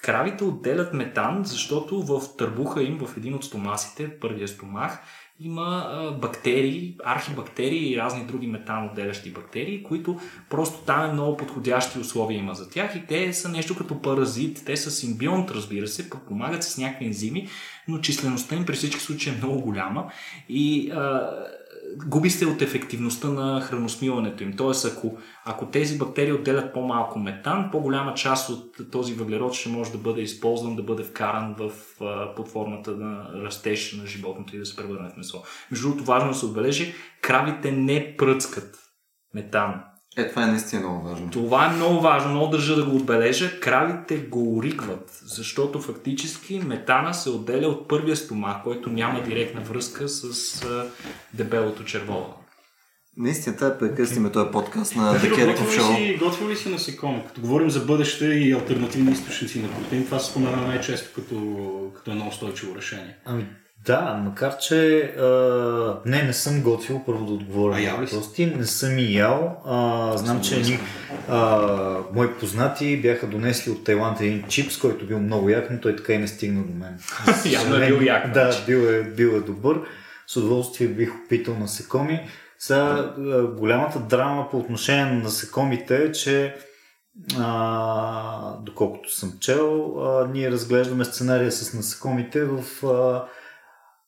кравите 0.02 0.44
отделят 0.44 0.94
метан, 0.94 1.42
защото 1.46 2.02
в 2.02 2.22
търбуха 2.38 2.84
им, 2.84 3.00
в 3.06 3.18
един 3.18 3.34
от 3.34 3.44
стомасите, 3.44 4.20
първия 4.20 4.48
стомах, 4.48 5.00
има 5.40 5.88
бактерии, 6.22 6.98
архибактерии 7.04 7.94
и 7.94 7.98
разни 7.98 8.26
други 8.26 8.48
метанотделящи 8.48 9.32
бактерии, 9.32 9.84
които 9.84 10.20
просто 10.50 10.86
там 10.86 11.10
е 11.10 11.14
много 11.14 11.38
подходящи 11.38 12.00
условия 12.00 12.38
има 12.40 12.54
за 12.54 12.70
тях. 12.70 12.96
И 12.96 13.06
те 13.08 13.34
са 13.34 13.50
нещо 13.50 13.78
като 13.78 14.02
паразит, 14.02 14.64
те 14.66 14.78
са 14.78 14.92
симбионт, 14.92 15.52
разбира 15.52 15.88
се, 15.88 16.10
подпомагат 16.10 16.64
с 16.64 16.78
някакви 16.78 17.06
ензими, 17.06 17.48
но 17.88 18.00
числеността 18.00 18.56
им 18.56 18.66
при 18.66 18.74
всички 18.74 19.02
случаи 19.02 19.34
е 19.34 19.38
много 19.38 19.62
голяма. 19.62 20.12
И 20.50 20.92
а, 20.92 21.32
губи 22.08 22.30
се 22.30 22.46
от 22.46 22.62
ефективността 22.62 23.28
на 23.28 23.62
храносмилането 23.62 24.44
им. 24.44 24.54
Тоест, 24.58 24.86
ако, 24.86 25.18
ако 25.46 25.66
тези 25.66 25.98
бактерии 25.98 26.34
отделят 26.34 26.74
по-малко 26.74 27.20
метан, 27.20 27.70
по-голяма 27.72 28.14
част 28.14 28.50
от 28.50 28.92
този 28.92 29.14
въглерод 29.14 29.54
ще 29.54 29.70
може 29.70 29.92
да 29.92 29.98
бъде 29.98 30.22
използван, 30.22 30.76
да 30.76 30.84
бъде 30.84 31.04
вкаран 31.04 31.56
в, 31.58 31.72
формата 32.52 32.92
на 32.92 33.30
растеж 33.44 33.94
на 33.94 34.08
животното 34.08 34.56
и 34.56 34.60
да 34.60 34.66
се 34.66 34.76
превърне 34.76 35.10
в 35.10 35.18
месо. 35.18 35.44
Между 35.72 35.88
другото, 35.88 36.06
важно 36.06 36.30
да 36.30 36.36
се 36.36 36.46
отбележи, 36.46 36.94
кравите 37.22 37.72
не 37.72 38.16
пръцкат 38.18 38.76
метан. 39.34 39.84
Е, 40.18 40.30
това 40.30 40.44
е 40.44 40.48
наистина 40.48 40.82
много 40.82 41.10
важно. 41.10 41.30
Това 41.30 41.66
е 41.66 41.76
много 41.76 42.02
важно, 42.02 42.32
много 42.32 42.52
държа 42.52 42.76
да 42.76 42.86
го 42.86 42.96
отбележа. 42.96 43.60
Кравите 43.60 44.18
го 44.18 44.58
орикват, 44.58 45.22
защото 45.26 45.82
фактически 45.82 46.60
метана 46.60 47.14
се 47.14 47.30
отделя 47.30 47.68
от 47.68 47.88
първия 47.88 48.16
стомах, 48.16 48.64
който 48.64 48.90
няма 48.90 49.24
директна 49.24 49.62
връзка 49.62 50.10
с 50.10 50.66
дебелото 51.34 51.84
червово. 51.84 52.40
Наистина, 53.18 53.58
трябва 53.58 53.74
да 53.74 53.80
прекъснем 53.80 54.32
този 54.32 54.52
подкаст 54.52 54.96
на 54.96 55.20
The 55.20 55.36
Кереков 55.36 55.78
Show. 55.78 55.96
си, 55.96 56.18
готвил 56.18 56.50
ли 56.50 56.56
си 56.56 56.70
насекоми? 56.70 57.24
Като 57.28 57.42
говорим 57.42 57.70
за 57.70 57.80
бъдеще 57.80 58.26
и 58.26 58.54
альтернативни 58.54 59.12
източници 59.12 59.62
на 59.62 59.72
протеин, 59.72 60.06
това 60.06 60.20
се 60.20 60.32
спомена 60.32 60.68
най-често 60.68 61.22
като, 61.22 61.92
като 61.96 62.12
едно 62.12 62.28
устойчиво 62.28 62.76
решение. 62.76 63.18
Ами 63.26 63.46
да, 63.86 64.22
макар 64.26 64.58
че 64.58 65.00
а, 65.02 66.00
не, 66.06 66.24
не 66.24 66.34
съм 66.34 66.62
готвил, 66.62 67.02
първо 67.06 67.26
да 67.26 67.34
отговоря 67.34 67.82
на 67.82 67.98
въпросите. 67.98 68.46
Не 68.46 68.66
съм 68.66 68.98
и 68.98 69.14
ял. 69.14 69.62
А, 69.66 70.18
знам, 70.18 70.42
че 70.42 70.60
ни, 70.60 70.80
а, 71.30 71.60
мои 72.14 72.34
познати 72.34 73.02
бяха 73.02 73.28
донесли 73.28 73.72
от 73.72 73.84
Тайланд 73.84 74.22
един 74.22 74.44
чипс, 74.48 74.78
който 74.78 75.08
бил 75.08 75.20
много 75.20 75.50
як, 75.50 75.70
но 75.72 75.80
той 75.80 75.96
така 75.96 76.14
и 76.14 76.18
не 76.18 76.28
стигна 76.28 76.64
до 76.64 76.74
мен. 76.74 77.00
Явно 77.46 77.76
е 77.76 77.88
бил 77.88 78.00
як, 78.02 78.34
Да, 78.34 78.52
значи. 78.52 78.66
бил 78.68 78.80
е, 78.80 79.04
бил 79.04 79.30
е 79.30 79.40
добър. 79.40 79.82
С 80.28 80.38
удоволствие 80.38 80.88
бих 80.88 81.12
опитал 81.26 81.56
насекоми. 81.56 82.30
Сега, 82.60 83.14
голямата 83.58 84.00
драма 84.00 84.50
по 84.52 84.58
отношение 84.58 85.06
на 85.06 85.24
насекомите 85.24 85.96
е, 85.98 86.12
че 86.12 86.56
а, 87.40 88.58
доколкото 88.62 89.16
съм 89.16 89.34
чел, 89.40 89.96
а, 90.00 90.28
ние 90.34 90.52
разглеждаме 90.52 91.06
сценария 91.06 91.52
с 91.52 91.74
насекомите 91.74 92.46
в 92.46 92.88
а, 92.88 93.24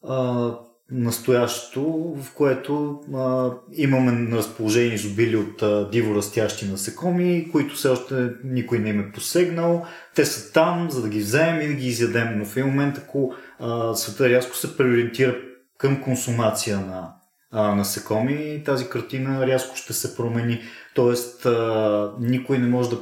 а, 0.07 0.51
настоящето, 0.91 1.81
в 2.17 2.33
което 2.33 3.01
а, 3.15 3.51
имаме 3.73 4.11
на 4.11 4.37
разположение 4.37 4.93
изобили 4.93 5.35
от 5.35 5.61
а, 5.61 5.89
диво 5.89 6.15
растящи 6.15 6.65
насекоми, 6.65 7.49
които 7.51 7.75
все 7.75 7.89
още 7.89 8.29
никой 8.43 8.79
не 8.79 8.89
им 8.89 8.99
е 8.99 9.11
посегнал. 9.11 9.85
Те 10.15 10.25
са 10.25 10.53
там, 10.53 10.91
за 10.91 11.01
да 11.01 11.09
ги 11.09 11.19
вземем 11.19 11.61
и 11.61 11.67
да 11.67 11.73
ги 11.73 11.87
изядем. 11.87 12.27
Но 12.35 12.45
в 12.45 12.57
един 12.57 12.69
момент, 12.69 12.97
ако 12.97 13.33
а, 13.59 13.93
света 13.93 14.29
рязко 14.29 14.55
се 14.55 14.77
преориентира 14.77 15.35
към 15.77 16.01
консумация 16.01 16.79
на 16.79 17.13
а, 17.51 17.75
насекоми, 17.75 18.61
тази 18.65 18.89
картина 18.89 19.47
рязко 19.47 19.75
ще 19.75 19.93
се 19.93 20.15
промени. 20.15 20.61
Тоест, 20.95 21.45
а, 21.45 22.13
никой 22.19 22.57
не 22.57 22.67
може 22.67 22.89
да 22.89 22.97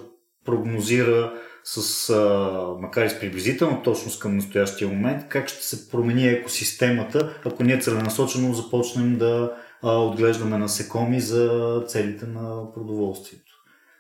прогнозира 0.45 1.33
с, 1.63 2.09
а, 2.09 2.81
макар 2.81 3.05
и 3.05 3.09
с 3.09 3.19
приблизителна 3.19 3.83
точност 3.83 4.19
към 4.19 4.35
настоящия 4.35 4.87
момент, 4.87 5.27
как 5.29 5.47
ще 5.47 5.63
се 5.63 5.89
промени 5.89 6.27
екосистемата, 6.27 7.37
ако 7.45 7.63
ние 7.63 7.79
целенасочено 7.79 8.53
започнем 8.53 9.17
да 9.17 9.55
а, 9.81 9.97
отглеждаме 9.97 10.57
насекоми 10.57 11.21
за 11.21 11.83
целите 11.87 12.25
на 12.25 12.73
продоволствието. 12.73 13.53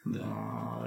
Да. 0.05 0.25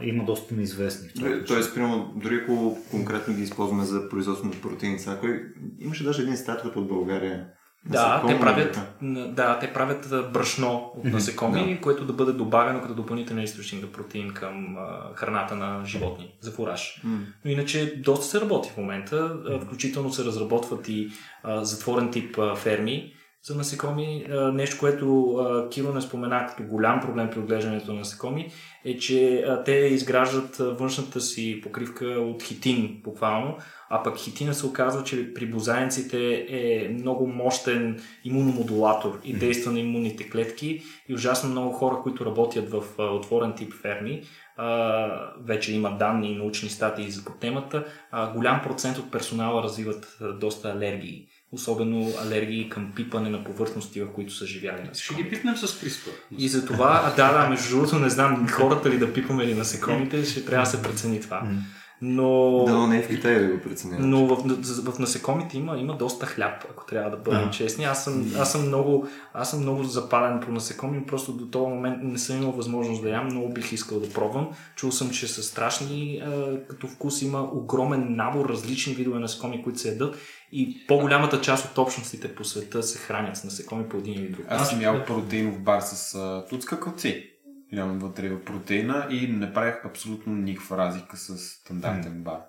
има 0.02 0.24
доста 0.24 0.54
неизвестни. 0.54 1.08
отношение. 1.08 1.44
Тоест, 1.44 1.74
примерно, 1.74 2.12
дори 2.16 2.40
ако 2.42 2.78
конкретно 2.90 3.34
ги 3.34 3.42
използваме 3.42 3.84
за 3.84 4.08
производство 4.08 4.48
на 4.48 4.60
протеини, 4.62 4.98
сега, 4.98 5.18
кой... 5.20 5.42
имаше 5.80 6.04
даже 6.04 6.22
един 6.22 6.36
стартъп 6.36 6.76
от 6.76 6.88
България. 6.88 7.46
Да, 7.90 8.25
те 8.27 8.40
правят, 8.40 8.81
да. 9.03 9.29
да, 9.29 9.59
те 9.59 9.72
правят 9.72 10.33
брашно 10.33 10.92
от 10.96 11.05
насекоми, 11.05 11.79
което 11.83 12.05
да 12.05 12.12
бъде 12.12 12.33
добавено 12.33 12.83
като 12.83 12.94
допълнителен 12.94 13.44
източник 13.44 13.83
на 13.83 13.88
протеин 13.88 14.35
към 14.35 14.77
а, 14.79 15.14
храната 15.14 15.55
на 15.55 15.85
животни 15.85 16.35
за 16.40 16.51
фураж. 16.51 17.01
М. 17.05 17.18
Но 17.44 17.51
иначе 17.51 17.96
доста 17.96 18.27
се 18.27 18.40
работи 18.40 18.70
в 18.75 18.77
момента, 18.77 19.37
а, 19.49 19.61
включително 19.61 20.12
се 20.12 20.25
разработват 20.25 20.88
и 20.88 21.09
а, 21.42 21.64
затворен 21.64 22.11
тип 22.11 22.38
а, 22.38 22.57
ферми 22.57 23.12
за 23.42 23.55
насекоми. 23.55 24.27
А, 24.31 24.53
нещо, 24.53 24.77
което 24.81 25.35
а, 25.35 25.68
Киро 25.68 25.92
не 25.92 26.01
спомена 26.01 26.46
като 26.46 26.62
голям 26.62 27.01
проблем 27.01 27.31
при 27.31 27.38
отглеждането 27.38 27.92
на 27.92 27.99
насекоми, 27.99 28.51
е, 28.85 28.99
че 28.99 29.44
а, 29.49 29.64
те 29.64 29.72
изграждат 29.72 30.57
външната 30.57 31.20
си 31.20 31.61
покривка 31.62 32.05
от 32.07 32.42
хитин, 32.42 33.01
буквално, 33.05 33.57
а 33.90 34.03
пък 34.03 34.18
хитина 34.18 34.55
се 34.55 34.66
оказва, 34.66 35.05
че 35.05 35.35
при 35.35 35.46
бозайниците 35.46 36.46
е 36.49 36.88
много 36.88 37.27
мощен 37.27 38.01
имуномодулатор 38.25 39.20
и 39.25 39.33
действа 39.33 39.72
на 39.72 39.81
имунните 39.81 40.31
клетки 40.31 40.83
и 41.09 41.14
ужасно 41.14 41.51
много 41.51 41.72
хора, 41.72 41.96
които 42.03 42.27
работят 42.27 42.70
в 42.70 42.83
отворен 42.99 43.53
тип 43.53 43.72
ферми, 43.75 44.22
вече 45.44 45.75
има 45.75 45.96
данни 45.99 46.33
и 46.33 46.37
научни 46.37 46.68
статии 46.68 47.11
за 47.11 47.25
темата, 47.40 47.85
голям 48.35 48.61
процент 48.62 48.99
от 48.99 49.11
персонала 49.11 49.62
развиват 49.62 50.18
доста 50.40 50.68
алергии. 50.68 51.27
Особено 51.53 52.12
алергии 52.22 52.68
към 52.68 52.92
пипане 52.96 53.31
на 53.31 53.44
повърхности, 53.44 54.03
в 54.03 54.12
които 54.12 54.35
са 54.35 54.46
живяли 54.46 54.79
Ще 54.79 54.88
насекоми. 54.88 55.22
ги 55.22 55.31
пипнем 55.31 55.57
с 55.57 55.66
CRISPR. 55.66 56.11
И 56.38 56.49
за 56.49 56.66
това, 56.66 57.12
да, 57.16 57.33
да, 57.33 57.49
между 57.49 57.77
другото, 57.77 57.99
не 57.99 58.11
знам 58.11 58.49
хората 58.49 58.90
ли 58.90 58.99
да 58.99 59.12
пипаме 59.12 59.44
или 59.44 59.55
насекомите, 59.55 60.25
ще 60.25 60.44
трябва 60.44 60.64
да 60.64 60.70
се 60.70 60.83
прецени 60.83 61.20
това. 61.20 61.42
Но... 62.02 62.64
Да, 62.66 62.72
но 62.72 62.87
не 62.87 62.98
е 62.98 63.02
в 63.02 63.09
Китай 63.09 63.38
да 63.38 63.52
го 63.54 63.61
преценяват. 63.61 64.06
Но 64.06 64.26
в, 64.26 64.37
в 64.92 64.98
насекомите 64.98 65.59
има, 65.59 65.78
има 65.78 65.96
доста 65.96 66.26
хляб, 66.26 66.64
ако 66.70 66.87
трябва 66.87 67.11
да 67.11 67.16
бъдем 67.16 67.40
Ага. 67.40 67.50
честни. 67.50 67.85
Аз 67.85 68.04
съм, 68.04 68.32
аз, 68.38 68.52
съм 68.52 68.66
много, 68.66 69.06
аз 69.35 69.50
съм 69.50 69.61
много 69.61 69.85
запален 69.85 70.40
по 70.40 70.52
насекоми, 70.52 71.06
просто 71.06 71.32
до 71.32 71.46
този 71.46 71.66
момент 71.66 71.98
не 72.02 72.18
съм 72.18 72.37
имал 72.37 72.52
възможност 72.52 73.02
да 73.02 73.11
ям, 73.11 73.26
много 73.26 73.52
бих 73.52 73.72
искал 73.72 74.00
да 74.00 74.12
пробвам. 74.12 74.48
Чул 74.74 74.90
съм, 74.90 75.11
че 75.11 75.28
са 75.28 75.42
страшни 75.42 76.22
а, 76.26 76.59
като 76.68 76.87
вкус, 76.87 77.22
има 77.22 77.42
огромен 77.52 78.16
набор 78.16 78.48
различни 78.48 78.94
видове 78.94 79.18
насекоми, 79.18 79.62
които 79.62 79.78
се 79.78 79.88
ядат 79.88 80.16
и 80.52 80.87
по-голямата 80.87 81.40
част 81.40 81.64
от 81.64 81.78
общностите 81.78 82.35
по 82.35 82.44
света 82.44 82.82
се 82.82 82.98
хранят 82.98 83.37
с 83.37 83.44
насекоми 83.44 83.88
по 83.88 83.96
един 83.96 84.14
или 84.14 84.28
друг. 84.28 84.46
Аз 84.48 84.70
съм 84.70 84.80
ял 84.80 85.04
протеинов 85.04 85.61
бар 85.61 85.80
с 85.80 86.14
а, 86.14 86.44
туцка 86.50 86.80
кълци. 86.80 87.36
Нямам 87.72 87.98
вътре 87.98 88.29
в 88.29 88.44
протеина 88.44 89.07
и 89.11 89.29
не 89.29 89.52
правих 89.52 89.85
абсолютно 89.85 90.33
никаква 90.35 90.79
разлика 90.79 91.16
с 91.16 91.38
стандартен 91.38 92.22
бар. 92.22 92.40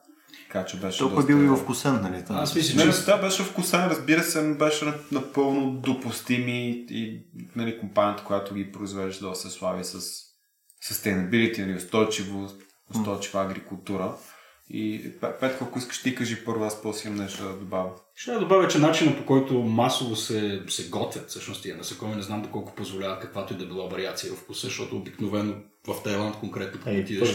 Така 0.47 0.65
че 0.65 0.80
беше 0.80 0.99
Толкова 0.99 1.21
доста... 1.21 1.36
бил 1.36 1.53
и 1.53 1.58
вкусен, 1.58 2.01
нали? 2.01 2.25
това? 2.25 2.39
Аз 2.39 2.56
мисля, 2.56 2.86
Не, 2.86 2.91
че 2.91 3.06
да, 3.06 3.17
беше 3.17 3.43
вкусен, 3.43 3.86
разбира 3.86 4.23
се, 4.23 4.53
беше 4.53 4.93
напълно 5.12 5.71
допустими 5.71 6.86
и 6.89 7.21
нали, 7.56 7.80
компанията, 7.80 8.23
която 8.23 8.56
ги 8.56 8.71
произвежда, 8.71 9.30
да 9.30 9.36
се 9.36 9.49
слави 9.49 9.84
с 9.84 9.99
sustainability, 10.84 11.62
нали, 11.65 11.77
устойчиво, 11.77 12.49
устойчива 12.95 13.43
агрикултура. 13.43 14.13
И 14.69 15.12
Пе- 15.21 15.39
Петко, 15.39 15.63
ако 15.63 15.80
искаш 15.80 16.01
ти 16.01 16.15
кажи 16.15 16.45
първо, 16.45 16.63
аз 16.63 16.82
после 16.82 17.10
имам 17.10 17.19
нещо 17.23 17.43
да 17.43 17.53
добавя. 17.53 17.89
Ще 18.15 18.32
да 18.32 18.39
добавя, 18.39 18.67
че 18.67 18.77
начина 18.77 19.17
по 19.17 19.25
който 19.25 19.53
масово 19.53 20.15
се, 20.15 20.62
се 20.67 20.89
готвят 20.89 21.30
всъщност 21.30 21.63
тия 21.63 21.77
насекоми, 21.77 22.15
не 22.15 22.21
знам 22.21 22.41
доколко 22.41 22.75
позволява 22.75 23.19
каквато 23.19 23.53
и 23.53 23.58
да 23.58 23.65
била 23.65 23.88
вариация 23.88 24.34
в 24.34 24.36
вкуса, 24.36 24.67
защото 24.67 24.95
обикновено 24.95 25.53
в 25.88 26.03
Тайланд 26.03 26.36
конкретно, 26.36 26.80
като 26.80 26.89
Ей, 26.89 27.01
отидеш, 27.01 27.30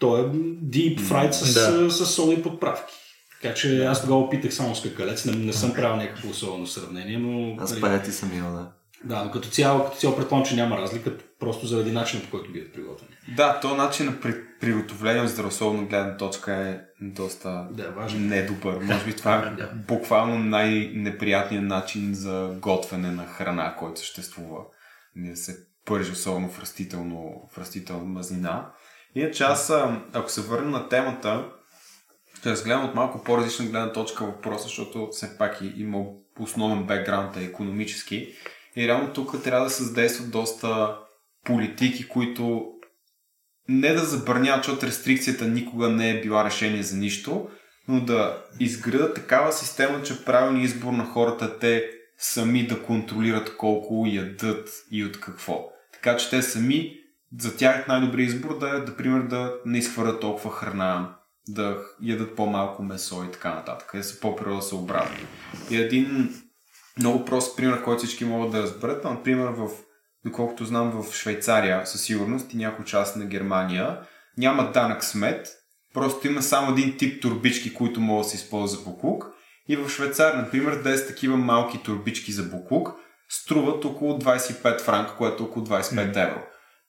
то 0.00 0.18
е 0.18 0.22
deep 0.64 1.00
fried 1.00 1.30
с, 1.30 1.54
Да. 1.54 1.90
с, 1.90 2.06
с 2.06 2.06
соли 2.06 2.42
подправки. 2.42 2.94
Така 3.42 3.54
че 3.54 3.84
аз 3.84 4.00
тогава 4.00 4.20
опитах 4.20 4.54
само 4.54 4.76
с 4.76 4.82
какалец, 4.82 5.24
не, 5.24 5.32
не 5.32 5.52
съм 5.52 5.72
правил 5.74 5.96
някакво 5.96 6.28
особено 6.30 6.66
сравнение, 6.66 7.18
но... 7.18 7.56
Аз 7.62 7.70
нали, 7.70 7.80
паяти 7.80 8.12
съм 8.12 8.32
имал, 8.36 8.52
да. 8.52 8.72
Да, 9.06 9.24
но 9.24 9.30
като 9.30 9.48
цяло, 9.48 9.84
като 9.84 9.96
цяло 9.96 10.16
предполагам, 10.16 10.46
че 10.48 10.56
няма 10.56 10.78
разлика, 10.78 11.12
просто 11.40 11.66
заради 11.66 11.92
начина 11.92 12.22
по 12.22 12.30
който 12.30 12.52
биват 12.52 12.72
приготвени. 12.72 13.12
Да, 13.36 13.60
то 13.60 13.74
начин 13.76 14.06
на 14.06 14.20
при, 14.20 14.34
приготовление 14.60 15.22
от 15.22 15.28
здравословна 15.28 15.82
гледна 15.84 16.16
точка 16.16 16.52
е 16.54 16.78
доста 17.00 17.68
Да, 17.70 17.90
важен. 17.90 18.28
недобър. 18.28 18.78
Може 18.78 19.04
би 19.04 19.16
това 19.16 19.36
е 19.36 19.50
Да. 19.56 19.70
буквално 19.88 20.38
най-неприятният 20.38 21.64
начин 21.64 22.14
за 22.14 22.50
готвене 22.60 23.10
на 23.10 23.26
храна, 23.26 23.74
който 23.78 24.00
съществува. 24.00 24.60
Не 25.16 25.30
да 25.30 25.36
се 25.36 25.56
пържи, 25.84 26.12
особено 26.12 26.48
в, 26.48 26.60
растително, 26.60 27.48
в 27.52 27.58
растителна 27.58 28.04
мазнина. 28.04 28.70
Иначе 29.14 29.44
аз, 29.44 29.72
ако 30.12 30.30
се 30.30 30.40
върна 30.40 30.70
на 30.70 30.88
темата, 30.88 31.44
ще 32.38 32.50
разгледам 32.50 32.84
от 32.84 32.94
малко 32.94 33.24
по-различна 33.24 33.64
гледна 33.64 33.92
точка 33.92 34.24
въпроса, 34.24 34.64
защото 34.64 35.08
все 35.12 35.38
пак 35.38 35.60
и, 35.60 35.74
има 35.76 36.04
основен 36.40 36.86
бекграунд 36.86 37.36
е 37.36 37.44
економически. 37.44 38.28
И 38.76 38.88
реално 38.88 39.12
тук 39.12 39.42
трябва 39.42 39.64
да 39.64 39.70
се 39.70 39.84
задействат 39.84 40.30
доста 40.30 40.98
политики, 41.44 42.08
които 42.08 42.72
не 43.68 43.92
да 43.92 44.04
забраняват, 44.04 44.64
защото 44.64 44.86
рестрикцията 44.86 45.48
никога 45.48 45.88
не 45.88 46.10
е 46.10 46.20
била 46.20 46.44
решение 46.44 46.82
за 46.82 46.96
нищо, 46.96 47.48
но 47.88 48.00
да 48.00 48.44
изградат 48.60 49.14
такава 49.14 49.52
система, 49.52 50.02
че 50.02 50.24
правилни 50.24 50.62
избор 50.62 50.92
на 50.92 51.04
хората 51.04 51.58
те 51.58 51.90
сами 52.18 52.66
да 52.66 52.82
контролират 52.82 53.56
колко 53.56 54.04
ядат 54.06 54.68
и 54.90 55.04
от 55.04 55.20
какво. 55.20 55.68
Така 55.92 56.16
че 56.16 56.30
те 56.30 56.42
сами, 56.42 56.92
за 57.40 57.56
тях 57.56 57.88
най-добрият 57.88 58.32
избор 58.32 58.58
да 58.58 58.68
е, 58.68 58.80
да, 58.80 58.96
пример, 58.96 59.22
да 59.22 59.54
не 59.64 59.78
изхвърлят 59.78 60.20
толкова 60.20 60.50
храна, 60.50 61.16
да 61.48 61.78
ядат 62.02 62.36
по-малко 62.36 62.82
месо 62.82 63.24
и 63.28 63.32
така 63.32 63.54
нататък, 63.54 63.90
да 63.94 64.04
са 64.04 64.20
по-природосъобразни. 64.20 65.26
И 65.70 65.76
един 65.76 66.34
много 66.98 67.24
прост 67.24 67.56
пример, 67.56 67.82
който 67.82 68.04
всички 68.04 68.24
могат 68.24 68.52
да 68.52 68.62
разберат, 68.62 69.04
например 69.04 69.48
в 69.48 69.68
доколкото 70.24 70.64
знам 70.64 70.90
в 70.90 71.14
Швейцария 71.14 71.86
със 71.86 72.02
сигурност 72.02 72.52
и 72.52 72.56
някои 72.56 72.84
част 72.84 73.16
на 73.16 73.24
Германия, 73.24 74.00
няма 74.38 74.70
данък 74.72 75.04
смет, 75.04 75.48
просто 75.94 76.26
има 76.26 76.42
само 76.42 76.72
един 76.72 76.96
тип 76.96 77.22
турбички, 77.22 77.74
които 77.74 78.00
могат 78.00 78.26
да 78.26 78.30
се 78.30 78.36
използват 78.36 78.70
за 78.70 78.90
буклук. 78.90 79.30
И 79.68 79.76
в 79.76 79.88
Швейцария, 79.88 80.42
например, 80.42 80.82
10 80.82 81.06
такива 81.06 81.36
малки 81.36 81.82
турбички 81.82 82.32
за 82.32 82.42
буклук 82.42 82.94
струват 83.28 83.84
около 83.84 84.18
25 84.18 84.80
франка, 84.80 85.16
което 85.16 85.42
е 85.42 85.46
около 85.46 85.66
25 85.66 86.28
евро. 86.28 86.40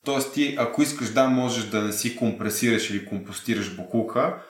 Тоест 0.05 0.33
ти, 0.33 0.55
ако 0.59 0.81
искаш 0.81 1.09
да, 1.09 1.27
можеш 1.27 1.63
да 1.63 1.81
не 1.81 1.91
си 1.91 2.15
компресираш 2.15 2.89
или 2.89 3.05
компостираш 3.05 3.75
буклука, 3.75 4.43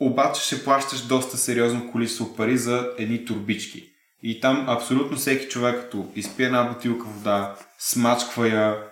обаче 0.00 0.42
ще 0.42 0.64
плащаш 0.64 1.00
доста 1.00 1.36
сериозно 1.36 1.92
количество 1.92 2.36
пари 2.36 2.58
за 2.58 2.90
едни 2.98 3.24
турбички. 3.24 3.91
И 4.22 4.40
там 4.40 4.64
абсолютно 4.68 5.16
всеки 5.16 5.48
човек, 5.48 5.80
като 5.80 6.12
изпие 6.14 6.46
една 6.46 6.64
бутилка 6.64 7.04
вода, 7.04 7.54
смачква 7.78 8.48
я, 8.48 8.84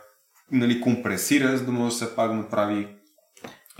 нали, 0.53 0.81
компресира, 0.81 1.57
за 1.57 1.65
да 1.65 1.73
може 1.73 1.95
все 1.95 2.17
пак 2.17 2.31
да 2.31 2.37
направи 2.37 2.89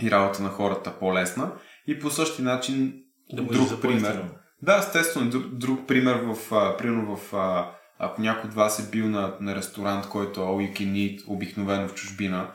и 0.01 0.11
работа 0.11 0.43
на 0.43 0.49
хората 0.49 0.99
по-лесна. 0.99 1.51
И 1.87 1.99
по 1.99 2.09
същия 2.09 2.45
начин 2.45 2.93
Да 3.33 3.43
друг 3.43 3.81
пример. 3.81 4.25
Да, 4.61 4.77
естествено, 4.77 5.29
друг, 5.29 5.45
друг 5.45 5.87
пример 5.87 6.15
в, 6.15 6.55
а, 6.55 6.77
примерно 6.77 7.15
в, 7.15 7.33
а, 7.33 7.71
ако 7.99 8.21
някой 8.21 8.49
от 8.49 8.53
вас 8.53 8.79
е 8.79 8.91
бил 8.91 9.09
на, 9.09 9.33
на 9.39 9.55
ресторант, 9.55 10.07
който 10.07 10.41
е 10.41 10.43
all 10.43 10.71
you 10.71 10.77
can 10.77 10.91
eat, 10.91 11.23
обикновено 11.27 11.87
в 11.87 11.93
чужбина, 11.93 12.51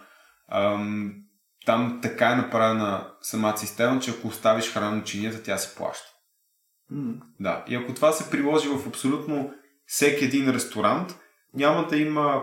ам, 0.52 1.14
там 1.66 1.98
така 2.02 2.30
е 2.30 2.36
направена 2.36 3.08
самата 3.22 3.58
система, 3.58 4.00
че 4.00 4.10
ако 4.10 4.28
оставиш 4.28 4.72
храна 4.72 4.90
на 4.90 5.04
чинията, 5.04 5.42
тя 5.42 5.58
се 5.58 5.74
плаща. 5.74 6.15
Да, 7.40 7.64
и 7.68 7.74
ако 7.74 7.94
това 7.94 8.12
се 8.12 8.30
приложи 8.30 8.68
в 8.68 8.88
абсолютно 8.88 9.54
всеки 9.86 10.24
един 10.24 10.50
ресторант, 10.50 11.16
няма 11.54 11.86
да 11.86 11.96
има 11.96 12.42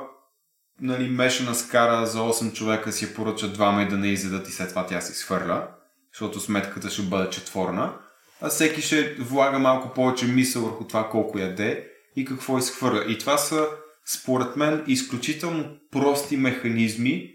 нали, 0.82 1.10
мешана 1.10 1.56
скара 1.56 2.06
за 2.06 2.20
8 2.20 2.54
човека 2.54 2.92
си 2.92 3.14
поръчат 3.16 3.54
двама 3.54 3.82
и 3.82 3.88
да 3.88 3.98
не 3.98 4.08
изядат 4.08 4.48
и 4.48 4.52
след 4.52 4.70
това 4.70 4.86
тя 4.86 5.02
се 5.02 5.14
свърля, 5.14 5.68
защото 6.14 6.40
сметката 6.40 6.90
ще 6.90 7.02
бъде 7.02 7.30
четворна, 7.30 7.94
а 8.42 8.50
всеки 8.50 8.82
ще 8.82 9.14
влага 9.14 9.60
малко 9.60 9.94
повече 9.94 10.28
мисъл 10.28 10.64
върху 10.64 10.88
това 10.88 11.10
колко 11.10 11.40
яде 11.40 11.88
и 12.16 12.26
какво 12.26 12.58
изхвърля. 12.58 13.06
И 13.08 13.18
това 13.18 13.38
са, 13.38 13.68
според 14.06 14.56
мен, 14.56 14.84
изключително 14.88 15.78
прости 15.92 16.38
механизми, 16.38 17.30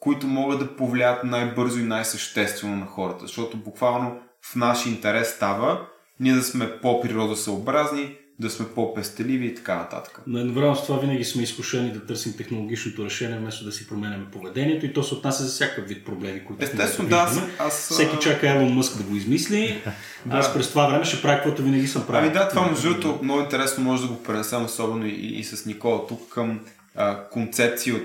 които 0.00 0.26
могат 0.26 0.58
да 0.58 0.76
повлият 0.76 1.24
най-бързо 1.24 1.78
и 1.78 1.82
най-съществено 1.82 2.76
на 2.76 2.86
хората. 2.86 3.26
Защото 3.26 3.56
буквално 3.56 4.20
в 4.44 4.56
наш 4.56 4.86
интерес 4.86 5.28
става 5.28 5.88
ние 6.22 6.34
да 6.34 6.42
сме 6.42 6.80
по-природосъобразни, 6.80 8.14
да 8.40 8.50
сме 8.50 8.66
по-пестеливи 8.74 9.46
и 9.46 9.54
така 9.54 9.74
нататък. 9.76 10.20
Но 10.26 10.38
едновременно 10.38 10.76
с 10.76 10.86
това 10.86 10.98
винаги 10.98 11.24
сме 11.24 11.42
изкушени 11.42 11.92
да 11.92 12.06
търсим 12.06 12.32
технологичното 12.36 13.04
решение, 13.04 13.38
вместо 13.38 13.64
да 13.64 13.72
си 13.72 13.88
променяме 13.88 14.24
поведението. 14.32 14.86
И 14.86 14.92
то 14.92 15.02
се 15.02 15.14
отнася 15.14 15.42
за 15.44 15.50
всякакъв 15.50 15.88
вид 15.88 16.04
проблеми, 16.04 16.44
които 16.44 16.64
Естествено, 16.64 17.08
да 17.08 17.16
да, 17.16 17.22
аз- 17.22 17.40
аз, 17.58 17.88
Всеки 17.90 18.16
чака 18.20 18.48
Елон 18.48 18.72
Мъск 18.74 18.96
да 18.96 19.02
го 19.02 19.16
измисли, 19.16 19.82
аз 20.30 20.54
през 20.54 20.68
това 20.68 20.86
време 20.86 21.04
ще 21.04 21.22
правя 21.22 21.36
каквото 21.36 21.62
винаги 21.62 21.86
съм 21.86 22.06
правил. 22.06 22.30
Ами 22.30 22.38
да, 22.38 22.48
това 22.48 22.66
между 22.70 22.88
другото 22.88 23.18
много 23.22 23.40
интересно 23.40 23.84
може 23.84 24.02
да 24.02 24.08
го 24.08 24.22
пренесем 24.22 24.64
особено 24.64 25.06
и, 25.06 25.10
и 25.10 25.44
с 25.44 25.66
Никола 25.66 26.06
тук 26.06 26.28
към 26.28 26.60
а, 26.96 27.28
концепции 27.28 27.92
от 27.92 28.02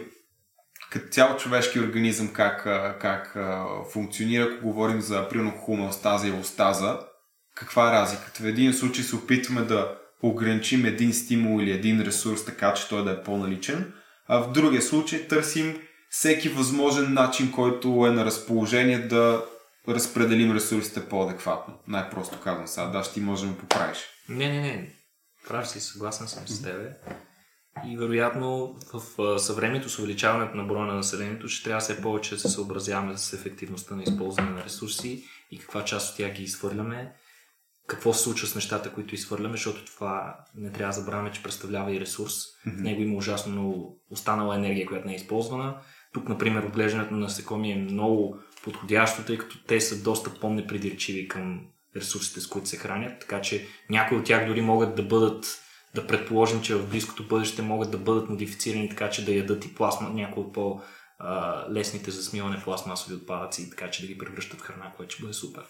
като 0.91 1.07
цял 1.11 1.37
човешки 1.37 1.79
организъм 1.79 2.27
как, 2.27 2.63
как 3.01 3.35
а, 3.35 3.65
функционира, 3.93 4.43
ако 4.43 4.65
говорим 4.67 5.01
за 5.01 5.29
примерно 5.29 5.51
хомеостаза 5.51 6.27
и 6.27 6.31
остаза, 6.31 6.99
каква 7.59 7.89
е 7.89 7.91
разликата? 7.91 8.43
В 8.43 8.45
един 8.45 8.73
случай 8.73 9.03
се 9.03 9.15
опитваме 9.15 9.61
да 9.61 9.97
ограничим 10.23 10.85
един 10.85 11.13
стимул 11.13 11.61
или 11.61 11.71
един 11.71 12.01
ресурс 12.01 12.45
така, 12.45 12.73
че 12.73 12.89
той 12.89 13.03
да 13.03 13.11
е 13.11 13.23
по-наличен, 13.23 13.93
а 14.27 14.37
в 14.39 14.51
другия 14.51 14.81
случай 14.81 15.27
търсим 15.27 15.81
всеки 16.09 16.49
възможен 16.49 17.13
начин, 17.13 17.51
който 17.51 18.05
е 18.07 18.11
на 18.11 18.25
разположение 18.25 18.99
да 18.99 19.45
разпределим 19.87 20.55
ресурсите 20.55 21.09
по-адекватно. 21.09 21.73
Най-просто 21.87 22.39
казвам 22.39 22.67
сега, 22.67 22.87
да, 22.87 23.03
ще 23.03 23.13
ти 23.13 23.21
можем 23.21 23.49
да 23.49 23.57
поправиш. 23.57 23.97
Не, 24.29 24.49
не, 24.49 24.61
не. 24.61 24.93
Прав 25.47 25.69
си, 25.69 25.79
съгласен 25.79 26.27
съм 26.27 26.47
с 26.47 26.61
тебе. 26.61 26.93
И 27.87 27.97
вероятно 27.97 28.75
в 28.93 29.39
съвремето 29.39 29.89
с 29.89 29.99
увеличаването 29.99 30.57
на 30.57 30.63
броя 30.63 30.85
на 30.85 30.93
населението 30.93 31.47
ще 31.47 31.63
трябва 31.63 31.81
все 31.81 32.01
повече 32.01 32.35
да 32.35 32.41
се 32.41 32.49
съобразяваме 32.49 33.17
с 33.17 33.33
ефективността 33.33 33.95
на 33.95 34.03
използване 34.03 34.49
на 34.49 34.63
ресурси 34.63 35.23
и 35.51 35.59
каква 35.59 35.85
част 35.85 36.11
от 36.11 36.17
тях 36.17 36.31
ги 36.31 36.43
изхвърляме, 36.43 37.13
какво 37.87 38.13
се 38.13 38.23
случва 38.23 38.47
с 38.47 38.55
нещата, 38.55 38.93
които 38.93 39.15
изхвърляме, 39.15 39.53
защото 39.53 39.85
това 39.85 40.37
не 40.55 40.71
трябва 40.71 40.95
да 40.95 41.01
забравяме, 41.01 41.31
че 41.31 41.43
представлява 41.43 41.95
и 41.95 41.99
ресурс. 41.99 42.33
В 42.65 42.81
него 42.81 43.01
има 43.01 43.17
ужасно 43.17 43.51
много 43.51 44.01
останала 44.09 44.55
енергия, 44.55 44.87
която 44.87 45.07
не 45.07 45.13
е 45.13 45.15
използвана. 45.15 45.77
Тук, 46.13 46.29
например, 46.29 46.63
отглеждането 46.63 47.13
на 47.13 47.19
насекоми 47.19 47.71
е 47.71 47.75
много 47.75 48.37
подходящо, 48.63 49.23
тъй 49.23 49.37
като 49.37 49.63
те 49.63 49.81
са 49.81 50.03
доста 50.03 50.39
по-непридирчиви 50.39 51.27
към 51.27 51.61
ресурсите, 51.95 52.41
с 52.41 52.47
които 52.47 52.67
се 52.69 52.77
хранят, 52.77 53.19
така 53.19 53.41
че 53.41 53.67
някои 53.89 54.17
от 54.17 54.25
тях 54.25 54.47
дори 54.47 54.61
могат 54.61 54.95
да 54.95 55.03
бъдат, 55.03 55.45
да 55.95 56.07
предположим, 56.07 56.61
че 56.61 56.75
в 56.75 56.89
близкото 56.89 57.27
бъдеще 57.27 57.61
могат 57.61 57.91
да 57.91 57.97
бъдат 57.97 58.29
модифицирани 58.29 58.89
така, 58.89 59.09
че 59.09 59.25
да 59.25 59.33
ядат 59.33 59.65
и 59.65 59.75
пластма, 59.75 60.09
някои 60.09 60.43
от 60.43 60.53
по-лесните 60.53 62.11
за 62.11 62.23
смиване 62.23 62.63
пластмасови 62.63 63.15
отпадъци, 63.15 63.69
така 63.69 63.89
че 63.89 64.01
да 64.01 64.07
ги 64.07 64.17
превръщат 64.17 64.59
в 64.59 64.63
храна, 64.63 64.91
което 64.97 65.13
ще 65.13 65.21
бъде 65.21 65.33
супер. 65.33 65.63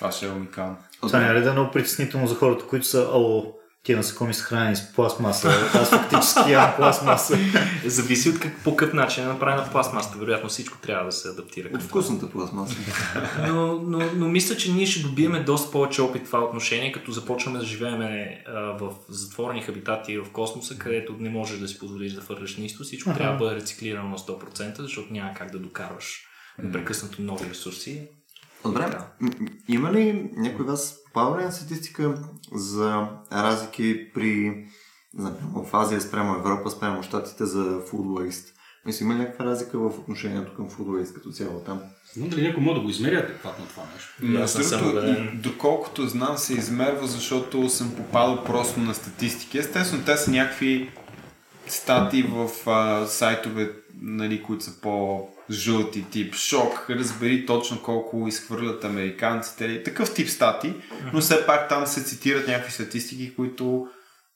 Това 0.00 0.12
ще 0.12 0.26
е 0.26 0.30
уникално. 0.30 0.76
Това 1.00 1.20
няма 1.20 1.34
ли 1.34 1.42
да 1.42 1.50
е 1.50 1.52
много 1.52 1.70
притеснително 1.70 2.26
за 2.26 2.34
хората, 2.34 2.66
които 2.66 2.86
са, 2.86 3.08
о, 3.12 3.44
тия 3.82 3.96
насекоми 3.96 4.34
са 4.34 4.44
хранени 4.44 4.76
с 4.76 4.92
пластмаса, 4.92 5.48
аз 5.74 5.90
фактически 5.90 6.52
ям 6.52 6.72
пластмаса. 6.76 7.38
Зависи 7.84 8.28
от 8.28 8.38
как, 8.38 8.52
по 8.64 8.76
какъв 8.76 8.94
начин 8.94 9.24
е 9.24 9.26
направена 9.26 9.70
пластмасата. 9.70 10.18
Вероятно 10.18 10.48
всичко 10.48 10.78
трябва 10.78 11.04
да 11.04 11.12
се 11.12 11.28
адаптира 11.28 11.68
към 11.68 11.80
От 11.80 11.86
вкусната 11.86 12.30
пластмаса. 12.30 12.76
но, 13.48 13.82
но, 13.82 14.10
но 14.14 14.28
мисля, 14.28 14.56
че 14.56 14.72
ние 14.72 14.86
ще 14.86 15.02
добиеме 15.02 15.42
доста 15.42 15.70
повече 15.70 16.02
опит 16.02 16.22
в 16.22 16.26
това 16.26 16.44
отношение, 16.44 16.92
като 16.92 17.12
започваме 17.12 17.58
да 17.58 17.64
живеем 17.64 17.98
в 18.80 18.92
затворени 19.08 19.62
хабитати 19.62 20.18
в 20.18 20.32
космоса, 20.32 20.78
където 20.78 21.16
не 21.18 21.30
можеш 21.30 21.58
да 21.58 21.68
си 21.68 21.78
позволиш 21.78 22.12
да 22.12 22.20
фърляш 22.20 22.56
нищо. 22.56 22.84
Всичко 22.84 23.14
трябва 23.14 23.32
да 23.32 23.38
бъде 23.38 23.56
рециклирано 23.56 24.08
на 24.08 24.18
100%, 24.18 24.82
защото 24.82 25.12
няма 25.12 25.34
как 25.34 25.50
да 25.50 25.58
докарваш 25.58 26.26
непрекъснато 26.58 27.22
нови 27.22 27.50
ресурси. 27.50 28.08
Добре, 28.64 28.80
Да. 28.80 29.06
има 29.68 29.92
ли 29.92 30.30
някой 30.36 30.64
вас 30.66 30.96
попада 31.04 31.40
ли 31.40 31.44
на 31.44 31.52
статистика 31.52 32.14
за 32.54 33.08
разлики 33.32 34.12
при 34.14 34.64
знам, 35.18 35.34
в 35.54 35.74
Азия 35.76 36.00
спрямо 36.00 36.34
Европа, 36.34 36.70
спрямо 36.70 37.02
Штатите 37.02 37.46
за 37.46 37.64
food 37.64 37.90
waste? 38.30 38.46
Мисля, 38.86 39.04
има 39.04 39.14
ли 39.14 39.18
някаква 39.18 39.44
разлика 39.44 39.78
в 39.78 39.98
отношението 39.98 40.54
към 40.54 40.70
food 40.70 40.86
waste 40.86 41.14
като 41.14 41.30
цяло 41.30 41.60
там? 41.60 41.80
Но 42.16 42.28
дали 42.28 42.42
някой 42.42 42.62
може 42.62 42.74
да 42.74 42.84
го 42.84 42.90
измери 42.90 43.16
адекватно 43.16 43.66
това 43.66 43.82
нещо? 43.94 44.14
Между 44.20 44.78
другото, 44.78 44.98
убеден. 44.98 45.40
доколкото 45.42 46.08
знам, 46.08 46.38
се 46.38 46.54
измерва, 46.54 47.06
защото 47.06 47.68
съм 47.68 47.94
попадал 47.96 48.44
просто 48.44 48.80
на 48.80 48.94
статистики. 48.94 49.58
Естествено, 49.58 50.04
те 50.04 50.16
са 50.16 50.30
някакви 50.30 50.90
статии 51.66 52.22
в 52.22 52.50
а, 52.66 53.06
сайтове, 53.06 53.72
нали, 54.02 54.42
които 54.42 54.64
са 54.64 54.80
по-жълти 55.50 56.04
тип 56.10 56.34
шок, 56.34 56.86
разбери 56.90 57.46
точно 57.46 57.82
колко 57.82 58.28
изхвърлят 58.28 58.84
американците. 58.84 59.82
Такъв 59.82 60.14
тип 60.14 60.28
статии, 60.28 60.74
но 61.12 61.20
все 61.20 61.46
пак 61.46 61.68
там 61.68 61.86
се 61.86 62.04
цитират 62.04 62.48
някакви 62.48 62.72
статистики, 62.72 63.34
които 63.34 63.86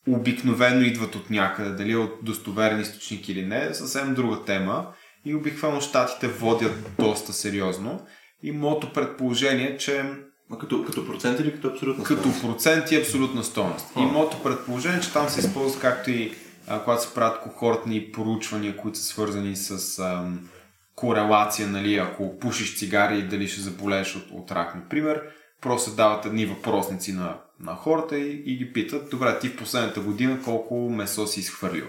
обикновено 0.09 0.81
идват 0.81 1.15
от 1.15 1.31
някъде, 1.31 1.71
дали 1.71 1.97
от 1.97 2.19
достоверен 2.23 2.81
източник 2.81 3.29
или 3.29 3.47
не, 3.47 3.67
е 3.67 3.75
съвсем 3.75 4.15
друга 4.15 4.45
тема. 4.45 4.87
И 5.25 5.35
обикновено 5.35 5.81
щатите 5.81 6.29
водят 6.29 6.91
доста 6.99 7.33
сериозно. 7.33 8.07
И 8.43 8.53
моето 8.53 8.93
предположение 8.93 9.67
е, 9.67 9.77
че 9.77 10.05
А 10.53 10.59
като, 10.59 10.85
като 10.85 11.07
процент 11.07 11.41
или 11.41 11.53
като 11.53 11.69
абсолютно? 11.69 12.05
като 12.05 12.41
процент 12.43 12.93
и 12.93 12.97
абсолютна 12.97 13.45
стойност. 13.45 13.87
И 13.97 14.01
моето 14.01 14.43
предположение 14.43 14.99
е, 14.99 15.01
че 15.01 15.13
там 15.13 15.29
се 15.29 15.41
използва 15.41 15.81
както 15.81 16.11
и 16.11 16.35
а, 16.67 16.81
когато 16.85 17.03
се 17.03 17.15
правят 17.15 17.41
кохортни 17.41 18.13
поручвания, 18.13 18.77
които 18.77 18.99
са 18.99 19.05
свързани 19.05 19.57
с 19.57 19.99
ам, 19.99 20.49
корелация, 20.95 21.69
нали, 21.69 21.97
ако 21.97 22.39
пушиш 22.39 22.79
цигари, 22.79 23.23
дали 23.23 23.49
ще 23.49 23.61
заболееш 23.61 24.17
от, 24.17 24.31
от 24.31 24.51
рак, 24.51 24.75
например. 24.75 25.23
просто 25.61 25.97
дават 25.97 26.27
едни 26.27 26.47
въпросници 26.47 27.13
на, 27.13 27.37
на 27.61 27.75
хората 27.75 28.19
и, 28.19 28.43
и 28.47 28.57
ги 28.57 28.73
питат, 28.73 29.11
добре, 29.11 29.39
ти 29.39 29.49
в 29.49 29.57
последната 29.57 30.01
година 30.01 30.39
колко 30.45 30.91
месо 30.91 31.27
си 31.27 31.41
изхвърлил. 31.41 31.87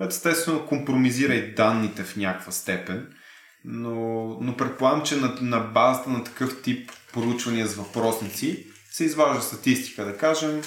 Естествено, 0.00 0.66
компромизира 0.66 1.34
и 1.34 1.54
данните 1.54 2.02
в 2.02 2.16
някаква 2.16 2.52
степен, 2.52 3.12
но, 3.64 3.92
но 4.40 4.56
предполагам, 4.56 5.02
че 5.02 5.16
на, 5.16 5.36
на 5.40 5.60
базата 5.60 6.10
на 6.10 6.24
такъв 6.24 6.62
тип 6.62 6.90
поручвания 7.12 7.66
с 7.66 7.74
въпросници 7.74 8.66
се 8.90 9.04
изважда 9.04 9.42
статистика, 9.42 10.04
да 10.04 10.16
кажем, 10.16 10.62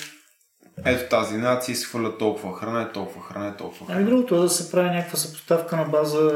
ето 0.85 1.09
тази 1.09 1.37
нация 1.37 1.73
изхвърля 1.73 2.17
толкова 2.17 2.57
храна, 2.57 2.91
толкова 2.91 3.25
храна, 3.25 3.55
толкова 3.57 3.85
храна. 3.85 3.99
Ами 3.99 4.09
другото 4.09 4.35
е 4.35 4.39
да 4.39 4.49
се 4.49 4.71
прави 4.71 4.89
някаква 4.89 5.17
съпоставка 5.17 5.77
на 5.77 5.83
база 5.83 6.31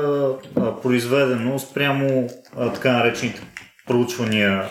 а, 0.55 0.81
произведено 0.81 1.59
спрямо 1.59 2.29
а, 2.57 2.73
така 2.73 2.91
наречените 2.91 3.41
проучвания 3.87 4.65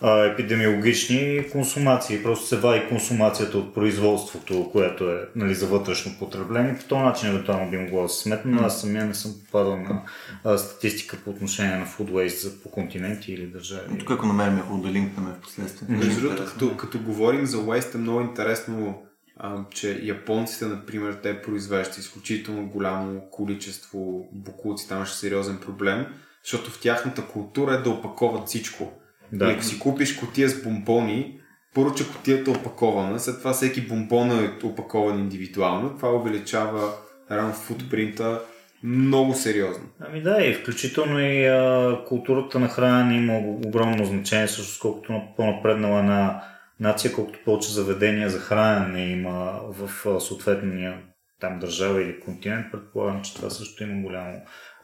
а, 0.00 0.24
епидемиологични 0.24 1.44
консумации. 1.52 2.22
Просто 2.22 2.46
се 2.46 2.56
вади 2.56 2.88
консумацията 2.88 3.58
от 3.58 3.74
производството, 3.74 4.70
което 4.72 5.10
е 5.10 5.28
нали, 5.36 5.54
за 5.54 5.66
вътрешно 5.66 6.12
потребление. 6.18 6.78
По 6.78 6.84
този 6.84 7.02
начин 7.02 7.28
евентуално 7.28 7.70
би 7.70 7.78
могло 7.78 8.02
да 8.02 8.08
се 8.08 8.22
сметне, 8.22 8.52
но 8.52 8.66
аз 8.66 8.80
самия 8.80 9.04
не 9.04 9.14
съм 9.14 9.34
попадал 9.44 9.76
на 9.76 10.02
а, 10.44 10.58
статистика 10.58 11.16
по 11.24 11.30
отношение 11.30 11.76
на 11.76 11.86
food 11.86 12.10
waste 12.10 12.42
за 12.42 12.62
по 12.62 12.70
континенти 12.70 13.32
или 13.32 13.46
държави. 13.46 13.98
Тук 13.98 14.10
ако 14.10 14.26
намерим, 14.26 14.60
хубаво 14.60 14.82
да 14.82 14.92
линкнем 14.92 15.26
в 15.26 15.40
последствие. 15.40 15.96
Между 15.96 16.20
другото, 16.20 16.44
като, 16.44 16.76
като 16.76 16.98
говорим 16.98 17.46
за 17.46 17.56
waste 17.56 17.94
е 17.94 17.98
много 17.98 18.20
интересно, 18.20 19.02
а, 19.36 19.56
че 19.70 20.00
японците, 20.02 20.66
например, 20.66 21.18
те 21.22 21.42
произвеждат 21.42 21.98
изключително 21.98 22.68
голямо 22.68 23.20
количество 23.30 24.28
букулци, 24.32 24.88
там 24.88 25.06
ще 25.06 25.16
сериозен 25.16 25.58
проблем, 25.58 26.06
защото 26.44 26.70
в 26.70 26.80
тяхната 26.80 27.26
култура 27.26 27.74
е 27.74 27.78
да 27.78 27.90
опаковат 27.90 28.46
всичко. 28.46 28.92
Да. 29.32 29.50
И 29.50 29.52
ако 29.52 29.62
си 29.62 29.78
купиш 29.78 30.16
котия 30.16 30.48
с 30.48 30.62
бомбони, 30.62 31.40
първо, 31.74 31.94
че 31.94 32.08
котията 32.12 32.50
е 32.50 32.54
опакована, 32.54 33.20
след 33.20 33.38
това 33.38 33.52
всеки 33.52 33.80
бомбон 33.80 34.30
е 34.30 34.66
опакован 34.66 35.18
индивидуално, 35.18 35.96
това 35.96 36.12
увеличава 36.12 36.92
рано 37.30 37.52
футпринта 37.52 38.40
много 38.82 39.34
сериозно. 39.34 39.84
Ами 40.00 40.22
да, 40.22 40.44
и 40.44 40.54
включително 40.54 41.20
и 41.20 41.46
а, 41.46 41.98
културата 42.06 42.58
на 42.58 42.68
хранене 42.68 43.16
има 43.16 43.38
огромно 43.38 44.04
значение, 44.04 44.48
също 44.48 44.78
колкото 44.82 45.12
на 45.12 45.22
по-напреднала 45.36 46.02
на 46.02 46.42
нация, 46.80 47.12
колкото 47.12 47.38
повече 47.44 47.72
заведения 47.72 48.30
за 48.30 48.38
хранене 48.38 49.06
има 49.06 49.60
в 49.68 50.20
съответния 50.20 51.02
там 51.40 51.58
държава 51.58 52.02
или 52.02 52.20
континент, 52.20 52.72
предполагам, 52.72 53.22
че 53.22 53.34
това 53.34 53.50
също 53.50 53.82
има 53.82 54.02
голямо 54.02 54.40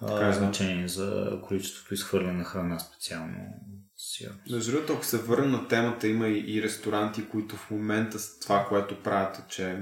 Така 0.07 0.27
е, 0.27 0.29
а, 0.29 0.33
значение 0.33 0.89
за 0.89 1.39
количеството 1.43 1.95
изхвърлена 1.95 2.45
храна 2.45 2.79
специално. 2.79 3.37
Между 4.51 4.73
другото, 4.73 4.93
ако 4.93 5.05
се 5.05 5.19
върнем 5.19 5.51
на 5.51 5.69
темата, 5.69 6.09
има 6.09 6.29
и, 6.29 6.57
и 6.57 6.63
ресторанти, 6.63 7.29
които 7.29 7.57
в 7.57 7.71
момента 7.71 8.19
с 8.19 8.39
това, 8.39 8.67
което 8.69 9.03
правят, 9.03 9.39
е, 9.39 9.43
че 9.49 9.77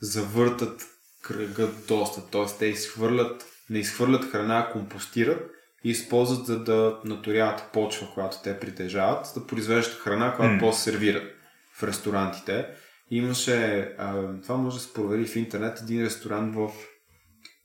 завъртат 0.00 0.82
кръга 1.22 1.68
доста. 1.88 2.30
Т.е. 2.30 2.58
те 2.58 2.66
изхвърлят, 2.66 3.44
не 3.70 3.78
изхвърлят 3.78 4.30
храна, 4.30 4.58
а 4.58 4.72
компостират 4.72 5.50
и 5.84 5.90
използват 5.90 6.46
за 6.46 6.64
да 6.64 7.00
наторяват 7.04 7.62
почва, 7.72 8.06
която 8.14 8.36
те 8.44 8.60
притежават, 8.60 9.26
за 9.26 9.40
да 9.40 9.46
произвеждат 9.46 9.94
храна, 9.94 10.34
която 10.36 10.54
М. 10.54 10.60
после 10.60 10.92
сервират 10.92 11.33
в 11.84 11.88
ресторантите. 11.88 12.66
Имаше, 13.10 13.88
а, 13.98 14.40
това 14.42 14.56
може 14.56 14.76
да 14.76 14.82
се 14.82 14.92
провери 14.92 15.26
в 15.26 15.36
интернет, 15.36 15.80
един 15.80 16.04
ресторант 16.04 16.54
в, 16.54 16.70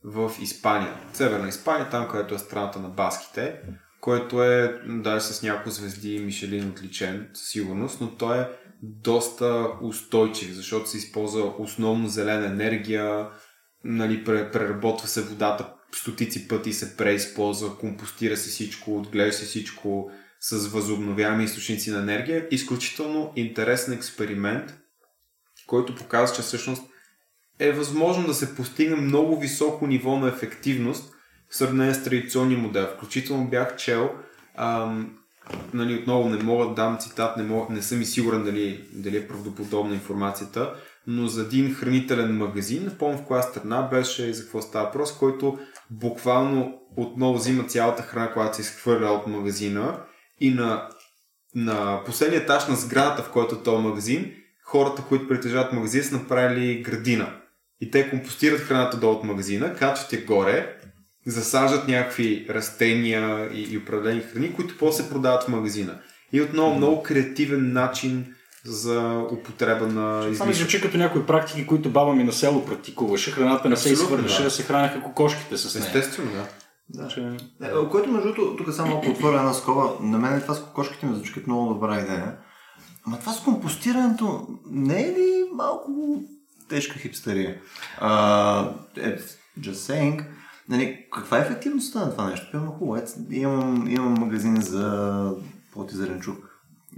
в 0.03 0.31
Испания, 0.41 0.93
Северна 1.13 1.47
Испания, 1.47 1.89
там 1.89 2.07
където 2.07 2.35
е 2.35 2.39
страната 2.39 2.79
на 2.79 2.89
баските, 2.89 3.61
който 4.01 4.43
е 4.43 4.81
даже 4.87 5.25
с 5.25 5.43
няколко 5.43 5.69
звезди 5.69 6.19
Мишелин 6.19 6.69
отличен, 6.69 7.29
със 7.33 7.47
сигурност, 7.47 8.01
но 8.01 8.11
той 8.11 8.41
е 8.41 8.47
доста 8.81 9.67
устойчив, 9.81 10.51
защото 10.51 10.89
се 10.89 10.97
използва 10.97 11.53
основно 11.57 12.07
зелена 12.07 12.45
енергия, 12.45 13.29
нали, 13.83 14.25
пре- 14.25 14.51
преработва 14.51 15.07
се 15.07 15.21
водата 15.21 15.73
стотици 15.91 16.47
пъти 16.47 16.73
се 16.73 16.97
преизползва, 16.97 17.77
компостира 17.77 18.37
се 18.37 18.49
всичко, 18.49 18.97
отглежда 18.97 19.33
се 19.33 19.45
всичко 19.45 20.11
с 20.39 20.67
възобновяеми 20.67 21.43
източници 21.43 21.91
на 21.91 21.99
енергия. 21.99 22.47
Изключително 22.51 23.33
интересен 23.35 23.93
експеримент, 23.93 24.77
който 25.67 25.95
показва, 25.95 26.35
че 26.35 26.41
всъщност 26.41 26.83
е 27.59 27.71
възможно 27.71 28.27
да 28.27 28.33
се 28.33 28.55
постигне 28.55 28.95
много 28.95 29.39
високо 29.39 29.87
ниво 29.87 30.17
на 30.17 30.27
ефективност 30.27 31.13
в 31.49 31.55
сравнение 31.55 31.93
с 31.93 32.03
традиционния 32.03 32.59
модел. 32.59 32.87
Включително 32.95 33.47
бях 33.47 33.75
чел, 33.75 34.11
ам, 34.57 35.17
нали, 35.73 35.95
отново 35.95 36.29
не 36.29 36.43
мога 36.43 36.65
да 36.65 36.73
дам 36.73 36.97
цитат, 36.99 37.37
не, 37.37 37.43
мога, 37.43 37.73
не 37.73 37.81
съм 37.81 38.01
и 38.01 38.05
сигурен 38.05 38.43
дали, 38.43 38.85
дали 38.93 39.17
е 39.17 39.27
правдоподобна 39.27 39.93
информацията, 39.93 40.73
но 41.07 41.27
за 41.27 41.41
един 41.41 41.73
хранителен 41.73 42.37
магазин, 42.37 42.83
не 42.83 42.97
помня 42.97 43.17
в 43.17 43.25
коя 43.25 43.41
страна 43.41 43.81
беше, 43.81 44.33
за 44.33 44.43
какво 44.43 44.61
става 44.61 44.85
въпрос, 44.85 45.17
който 45.17 45.59
буквално 45.89 46.79
отново 46.97 47.37
взима 47.37 47.63
цялата 47.63 48.03
храна, 48.03 48.31
която 48.31 48.55
се 48.55 48.61
изхвърля 48.61 49.11
от 49.11 49.27
магазина 49.27 50.03
и 50.39 50.49
на, 50.49 50.89
на 51.55 52.01
последния 52.05 52.41
етаж 52.41 52.67
на 52.67 52.75
сградата, 52.75 53.23
в 53.23 53.31
който 53.31 53.55
е 53.55 53.63
този 53.63 53.83
магазин, 53.83 54.31
хората, 54.63 55.01
които 55.01 55.27
притежават 55.27 55.73
магазин, 55.73 56.03
са 56.03 56.15
направили 56.15 56.81
градина. 56.81 57.33
И 57.81 57.91
те 57.91 58.09
компостират 58.09 58.59
храната 58.59 58.97
долу 58.97 59.13
от 59.13 59.23
магазина, 59.23 59.73
качват 59.73 60.13
я 60.13 60.25
горе, 60.25 60.77
засаждат 61.25 61.87
някакви 61.87 62.45
растения 62.49 63.49
и, 63.53 63.61
и 63.61 63.77
определени 63.77 64.21
храни, 64.21 64.53
които 64.53 64.77
после 64.77 65.03
се 65.03 65.09
продават 65.09 65.43
в 65.43 65.47
магазина. 65.47 65.99
И 66.33 66.41
отново 66.41 66.75
много 66.75 67.03
креативен 67.03 67.73
начин 67.73 68.35
за 68.65 69.23
употреба 69.31 69.87
на 69.87 70.19
Това 70.19 70.25
ми 70.25 70.31
излишък. 70.31 70.55
звучи 70.55 70.81
като 70.81 70.97
някои 70.97 71.25
практики, 71.25 71.67
които 71.67 71.89
баба 71.89 72.13
ми 72.13 72.23
на 72.23 72.33
село 72.33 72.65
практикуваше. 72.65 73.31
Храната 73.31 73.69
не 73.69 73.77
се 73.77 73.93
изхвърляше, 73.93 74.43
да. 74.43 74.51
се 74.51 74.63
храняха 74.63 75.01
кокошките 75.01 75.57
с 75.57 75.75
нея. 75.75 75.87
Естествено, 75.87 76.31
да. 76.31 76.45
Да. 76.89 77.07
Че... 77.07 77.37
Е, 77.61 77.89
Което 77.91 78.11
между 78.11 78.33
другото, 78.33 78.55
тук 78.55 78.73
само 78.73 78.91
малко 78.91 79.09
отворя 79.09 79.37
една 79.37 79.53
скоба. 79.53 79.89
На 80.01 80.17
мен 80.17 80.41
това 80.41 80.53
с 80.53 80.63
кокошките 80.63 81.05
ми 81.05 81.15
звучи 81.15 81.33
като 81.33 81.49
много 81.49 81.73
добра 81.73 81.99
идея. 81.99 82.37
Ама 83.07 83.19
това 83.19 83.33
с 83.33 83.43
компостирането 83.43 84.47
не 84.71 85.01
е 85.01 85.13
ли 85.13 85.43
малко 85.53 86.21
тежка 86.69 86.99
хипстерия? 86.99 87.61
Uh, 88.01 88.73
just 89.59 89.73
saying. 89.73 90.25
Нали, 90.69 91.05
каква 91.11 91.37
е 91.37 91.41
ефективността 91.41 91.99
на 91.99 92.11
това 92.11 92.29
нещо? 92.29 92.47
Пълно 92.51 92.71
хубаво. 92.71 93.01
Имам, 93.31 93.87
имам 93.89 94.13
магазин 94.13 94.61
за 94.61 95.33
плод 95.73 95.91
и 95.91 95.95
зеленчук 95.95 96.49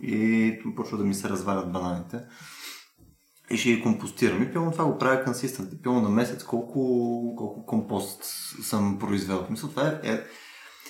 и 0.01 0.59
почва 0.75 0.97
да 0.97 1.03
ми 1.03 1.13
се 1.13 1.29
развалят 1.29 1.71
бананите. 1.71 2.19
И 3.51 3.57
ще 3.57 3.69
ги 3.69 3.81
компостирам. 3.81 4.43
И 4.43 4.53
пълно 4.53 4.71
това 4.71 4.85
го 4.85 4.97
правя 4.97 5.23
консистент. 5.23 5.73
И 5.73 5.81
пълно 5.81 6.01
на 6.01 6.09
месец 6.09 6.43
колко, 6.43 7.35
колко 7.37 7.65
компост 7.65 8.23
съм 8.63 8.99
произвел. 8.99 9.47
Мисля, 9.49 9.69
това 9.69 9.87
е, 9.87 10.09
е... 10.09 10.19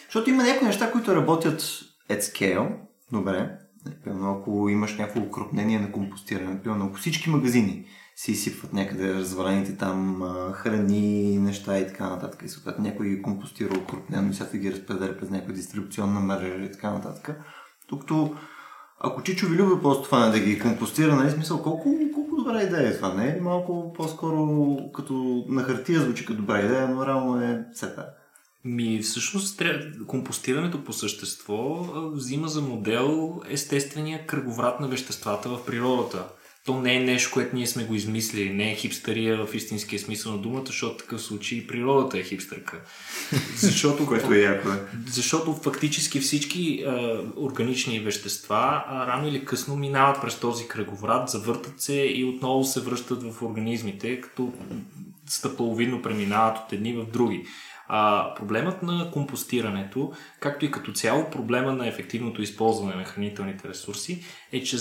Защото 0.05 0.29
има 0.29 0.43
някои 0.43 0.67
неща, 0.67 0.91
които 0.91 1.15
работят 1.15 1.61
at 2.09 2.19
scale. 2.19 2.69
Добре. 3.11 3.57
Пълно, 4.03 4.31
ако 4.31 4.69
имаш 4.69 4.97
някакво 4.97 5.21
укрупнение 5.21 5.79
на 5.79 5.91
компостиране, 5.91 6.63
пълно, 6.63 6.85
ако 6.85 6.95
всички 6.95 7.29
магазини 7.29 7.85
си 8.15 8.31
изсипват 8.31 8.73
някъде 8.73 9.13
развалените 9.13 9.77
там 9.77 10.21
храни, 10.53 11.37
неща 11.37 11.79
и 11.79 11.87
така 11.87 12.09
нататък. 12.09 12.43
И 12.45 12.49
съответно 12.49 12.83
някой 12.83 13.09
ги 13.09 13.21
компостира 13.21 13.77
укрупнено 13.77 14.29
и 14.29 14.33
сега 14.33 14.57
ги 14.57 14.71
разпределя 14.71 15.17
през 15.17 15.29
някаква 15.29 15.53
дистрибуционна 15.53 16.19
мрежа 16.19 16.63
и 16.63 16.71
така 16.71 16.91
нататък. 16.91 17.41
Докато 17.89 18.35
ако 19.03 19.23
Чичо 19.23 19.47
ви 19.47 19.57
люби 19.57 19.81
просто 19.81 20.03
това 20.03 20.27
да 20.27 20.39
ги 20.39 20.59
компостира, 20.59 21.15
нали 21.15 21.31
смисъл, 21.31 21.63
колко, 21.63 21.95
колко 22.13 22.35
добра 22.35 22.63
идея 22.63 22.89
е 22.89 22.95
това, 22.95 23.13
не 23.13 23.37
е 23.37 23.41
малко 23.41 23.93
по-скоро 23.93 24.77
като 24.93 25.45
на 25.47 25.63
хартия 25.63 25.99
звучи 25.99 26.25
като 26.25 26.39
добра 26.39 26.59
идея, 26.59 26.87
но 26.87 27.05
реално 27.05 27.41
е 27.41 27.65
все 27.73 27.89
така. 27.89 28.05
Ми, 28.65 28.99
всъщност, 29.01 29.61
компостирането 30.07 30.83
по 30.83 30.93
същество 30.93 31.85
взима 32.13 32.47
за 32.47 32.61
модел 32.61 33.41
естествения 33.49 34.27
кръговрат 34.27 34.79
на 34.79 34.87
веществата 34.87 35.49
в 35.49 35.65
природата. 35.65 36.25
То 36.65 36.81
не 36.81 36.95
е 36.95 36.99
нещо, 36.99 37.29
което 37.33 37.55
ние 37.55 37.67
сме 37.67 37.83
го 37.83 37.95
измислили, 37.95 38.53
не 38.53 38.71
е 38.71 38.75
хипстерия 38.75 39.45
в 39.45 39.55
истинския 39.55 39.99
смисъл 39.99 40.31
на 40.31 40.37
думата, 40.37 40.63
защото 40.65 40.95
в 40.95 40.97
такъв 40.97 41.21
случай 41.21 41.57
и 41.57 41.67
природата 41.67 42.19
е 42.19 42.23
хипстърка. 42.23 42.81
Защото, 43.55 44.05
Което 44.05 44.33
е 44.33 44.39
яко 44.39 44.69
защото 45.07 45.53
фактически 45.53 46.19
всички 46.19 46.83
а, 46.87 47.19
органични 47.37 47.99
вещества 47.99 48.83
а, 48.87 49.07
рано 49.07 49.27
или 49.27 49.45
късно 49.45 49.75
минават 49.75 50.21
през 50.21 50.39
този 50.39 50.67
кръговрат, 50.67 51.29
завъртат 51.29 51.81
се 51.81 51.93
и 51.93 52.23
отново 52.25 52.63
се 52.63 52.81
връщат 52.81 53.23
в 53.23 53.41
организмите, 53.41 54.21
като 54.21 54.53
стъпаловидно 55.27 56.01
преминават 56.01 56.57
от 56.57 56.73
едни 56.73 56.93
в 56.93 57.05
други. 57.05 57.45
А, 57.87 58.33
проблемът 58.35 58.83
на 58.83 59.11
компостирането, 59.11 60.11
както 60.39 60.65
и 60.65 60.71
като 60.71 60.91
цяло 60.91 61.29
проблема 61.29 61.73
на 61.73 61.87
ефективното 61.87 62.41
използване 62.41 62.95
на 62.95 63.05
хранителните 63.05 63.69
ресурси, 63.69 64.23
е, 64.51 64.63
че 64.63 64.77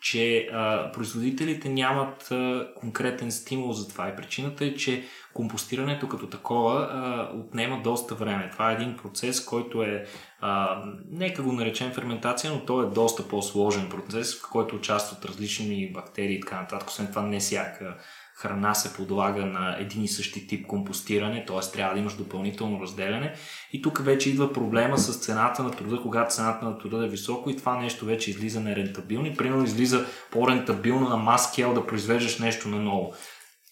че 0.00 0.48
а, 0.52 0.92
производителите 0.92 1.68
нямат 1.68 2.30
а, 2.30 2.68
конкретен 2.76 3.32
стимул 3.32 3.72
за 3.72 3.88
това. 3.88 4.08
И 4.08 4.16
причината 4.16 4.64
е, 4.64 4.74
че 4.74 5.04
компостирането 5.34 6.08
като 6.08 6.26
такова 6.26 6.80
а, 6.80 7.30
отнема 7.36 7.82
доста 7.82 8.14
време. 8.14 8.50
Това 8.52 8.70
е 8.70 8.74
един 8.74 8.96
процес, 8.96 9.44
който 9.44 9.82
е, 9.82 10.06
а, 10.40 10.82
нека 11.10 11.42
го 11.42 11.52
наречем 11.52 11.92
ферментация, 11.92 12.52
но 12.52 12.64
той 12.64 12.86
е 12.86 12.90
доста 12.90 13.28
по-сложен 13.28 13.88
процес, 13.88 14.40
в 14.40 14.50
който 14.50 14.76
участват 14.76 15.24
различни 15.24 15.92
бактерии 15.92 16.36
и 16.36 16.40
така 16.40 16.60
нататък. 16.60 16.88
Освен 16.88 17.06
това, 17.06 17.22
не 17.22 17.40
всяка 17.40 17.96
храна 18.40 18.74
се 18.74 18.94
подлага 18.94 19.46
на 19.46 19.76
един 19.78 20.02
и 20.02 20.08
същи 20.08 20.46
тип 20.46 20.66
компостиране, 20.66 21.44
т.е. 21.44 21.72
трябва 21.72 21.94
да 21.94 22.00
имаш 22.00 22.14
допълнително 22.14 22.80
разделяне. 22.80 23.34
И 23.72 23.82
тук 23.82 24.04
вече 24.04 24.30
идва 24.30 24.52
проблема 24.52 24.98
с 24.98 25.20
цената 25.20 25.62
на 25.62 25.70
труда, 25.70 26.00
когато 26.02 26.34
цената 26.34 26.64
на 26.64 26.78
труда 26.78 27.04
е 27.04 27.08
високо 27.08 27.50
и 27.50 27.56
това 27.56 27.76
нещо 27.76 28.04
вече 28.04 28.30
излиза 28.30 28.60
нерентабилно. 28.60 29.36
Примерно 29.36 29.64
излиза 29.64 30.06
по-рентабилно 30.30 31.08
на 31.08 31.16
маскел 31.16 31.74
да 31.74 31.86
произвеждаш 31.86 32.38
нещо 32.38 32.68
на 32.68 32.80
ново. 32.80 33.12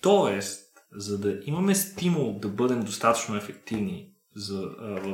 Тоест, 0.03 0.63
за 0.93 1.19
да 1.19 1.39
имаме 1.45 1.75
стимул 1.75 2.39
да 2.39 2.49
бъдем 2.49 2.81
достатъчно 2.81 3.37
ефективни 3.37 4.09
за, 4.37 4.63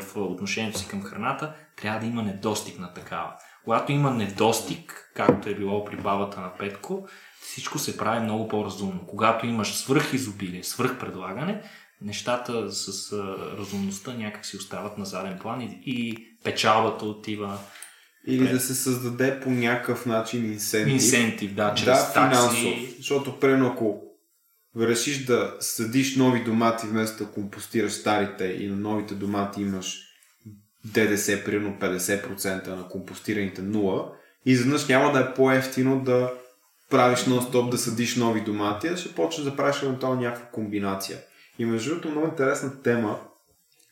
в 0.00 0.16
отношението 0.16 0.78
си 0.78 0.88
към 0.88 1.02
храната, 1.02 1.54
трябва 1.76 2.00
да 2.00 2.06
има 2.06 2.22
недостиг 2.22 2.78
на 2.78 2.92
такава. 2.92 3.32
Когато 3.64 3.92
има 3.92 4.10
недостиг, 4.10 5.10
както 5.14 5.48
е 5.48 5.54
било 5.54 5.84
при 5.84 5.96
бабата 5.96 6.40
на 6.40 6.54
Петко, 6.58 7.08
всичко 7.44 7.78
се 7.78 7.96
прави 7.96 8.20
много 8.20 8.48
по-разумно. 8.48 9.06
Когато 9.06 9.46
имаш 9.46 9.74
свръхизобилие, 9.74 10.64
свръхпредлагане, 10.64 11.62
нещата 12.02 12.72
с 12.72 13.12
разумността 13.58 14.14
някак 14.14 14.46
си 14.46 14.56
остават 14.56 14.98
на 14.98 15.04
заден 15.04 15.38
план 15.38 15.60
и, 15.60 15.82
и 15.86 16.26
печалбата 16.44 17.04
отива. 17.04 17.58
Или 18.26 18.48
да 18.48 18.60
се 18.60 18.74
създаде 18.74 19.40
по 19.40 19.50
някакъв 19.50 20.06
начин 20.06 20.52
инсентив. 20.52 20.92
Инсентив, 20.92 21.54
да, 21.54 21.74
чрез 21.74 21.86
да, 21.86 22.12
такси. 22.12 22.12
финансов. 22.12 22.96
Защото, 22.96 23.40
примерно, 23.40 23.66
ако 23.66 24.02
решиш 24.80 25.24
да 25.24 25.56
съдиш 25.60 26.16
нови 26.16 26.44
домати 26.44 26.86
вместо 26.86 27.24
да 27.24 27.30
компостираш 27.30 27.92
старите 27.92 28.44
и 28.44 28.68
на 28.68 28.76
новите 28.76 29.14
домати 29.14 29.60
имаш 29.60 30.00
ДДС, 30.84 31.44
примерно 31.44 31.76
50% 31.80 32.66
на 32.66 32.88
компостираните 32.88 33.62
0, 33.62 34.08
изведнъж 34.46 34.86
няма 34.86 35.12
да 35.12 35.20
е 35.20 35.34
по-ефтино 35.34 36.00
да 36.00 36.32
правиш 36.90 37.24
нон-стоп 37.24 37.70
да 37.70 37.78
съдиш 37.78 38.16
нови 38.16 38.40
домати, 38.40 38.96
ще 38.96 39.14
почнеш 39.14 39.44
да 39.44 39.56
правиш 39.56 39.82
евентуално 39.82 40.20
някаква 40.20 40.46
комбинация. 40.46 41.18
И 41.58 41.64
между 41.64 41.90
другото 41.90 42.10
много 42.10 42.26
интересна 42.26 42.82
тема, 42.82 43.20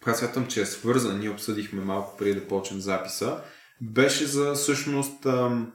която 0.02 0.18
смятам, 0.18 0.46
че 0.46 0.60
е 0.60 0.66
свързана, 0.66 1.18
ние 1.18 1.30
обсъдихме 1.30 1.84
малко 1.84 2.16
преди 2.16 2.34
да 2.34 2.48
почнем 2.48 2.80
записа, 2.80 3.40
беше 3.80 4.26
за 4.26 4.52
всъщност 4.54 5.26
ам, 5.26 5.72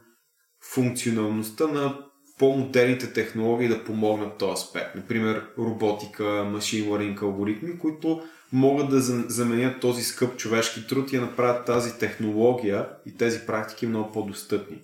функционалността 0.74 1.68
на 1.68 1.98
по-модерните 2.40 3.14
технологии 3.14 3.68
да 3.68 3.84
помогнат 3.84 4.38
този 4.38 4.54
аспект. 4.54 4.96
Например, 4.96 5.46
роботика, 5.58 6.24
машин 6.24 6.86
learning 6.86 7.22
алгоритми, 7.22 7.80
които 7.80 8.22
могат 8.54 8.90
да 8.90 9.02
заменят 9.02 9.82
този 9.82 10.04
скъп 10.04 10.38
човешки 10.38 10.88
труд 10.88 11.14
и 11.14 11.16
да 11.16 11.22
направят 11.22 11.66
тази 11.66 12.00
технология 12.00 12.90
и 13.06 13.18
тези 13.18 13.40
практики 13.48 13.88
много 13.88 14.12
по-достъпни. 14.12 14.82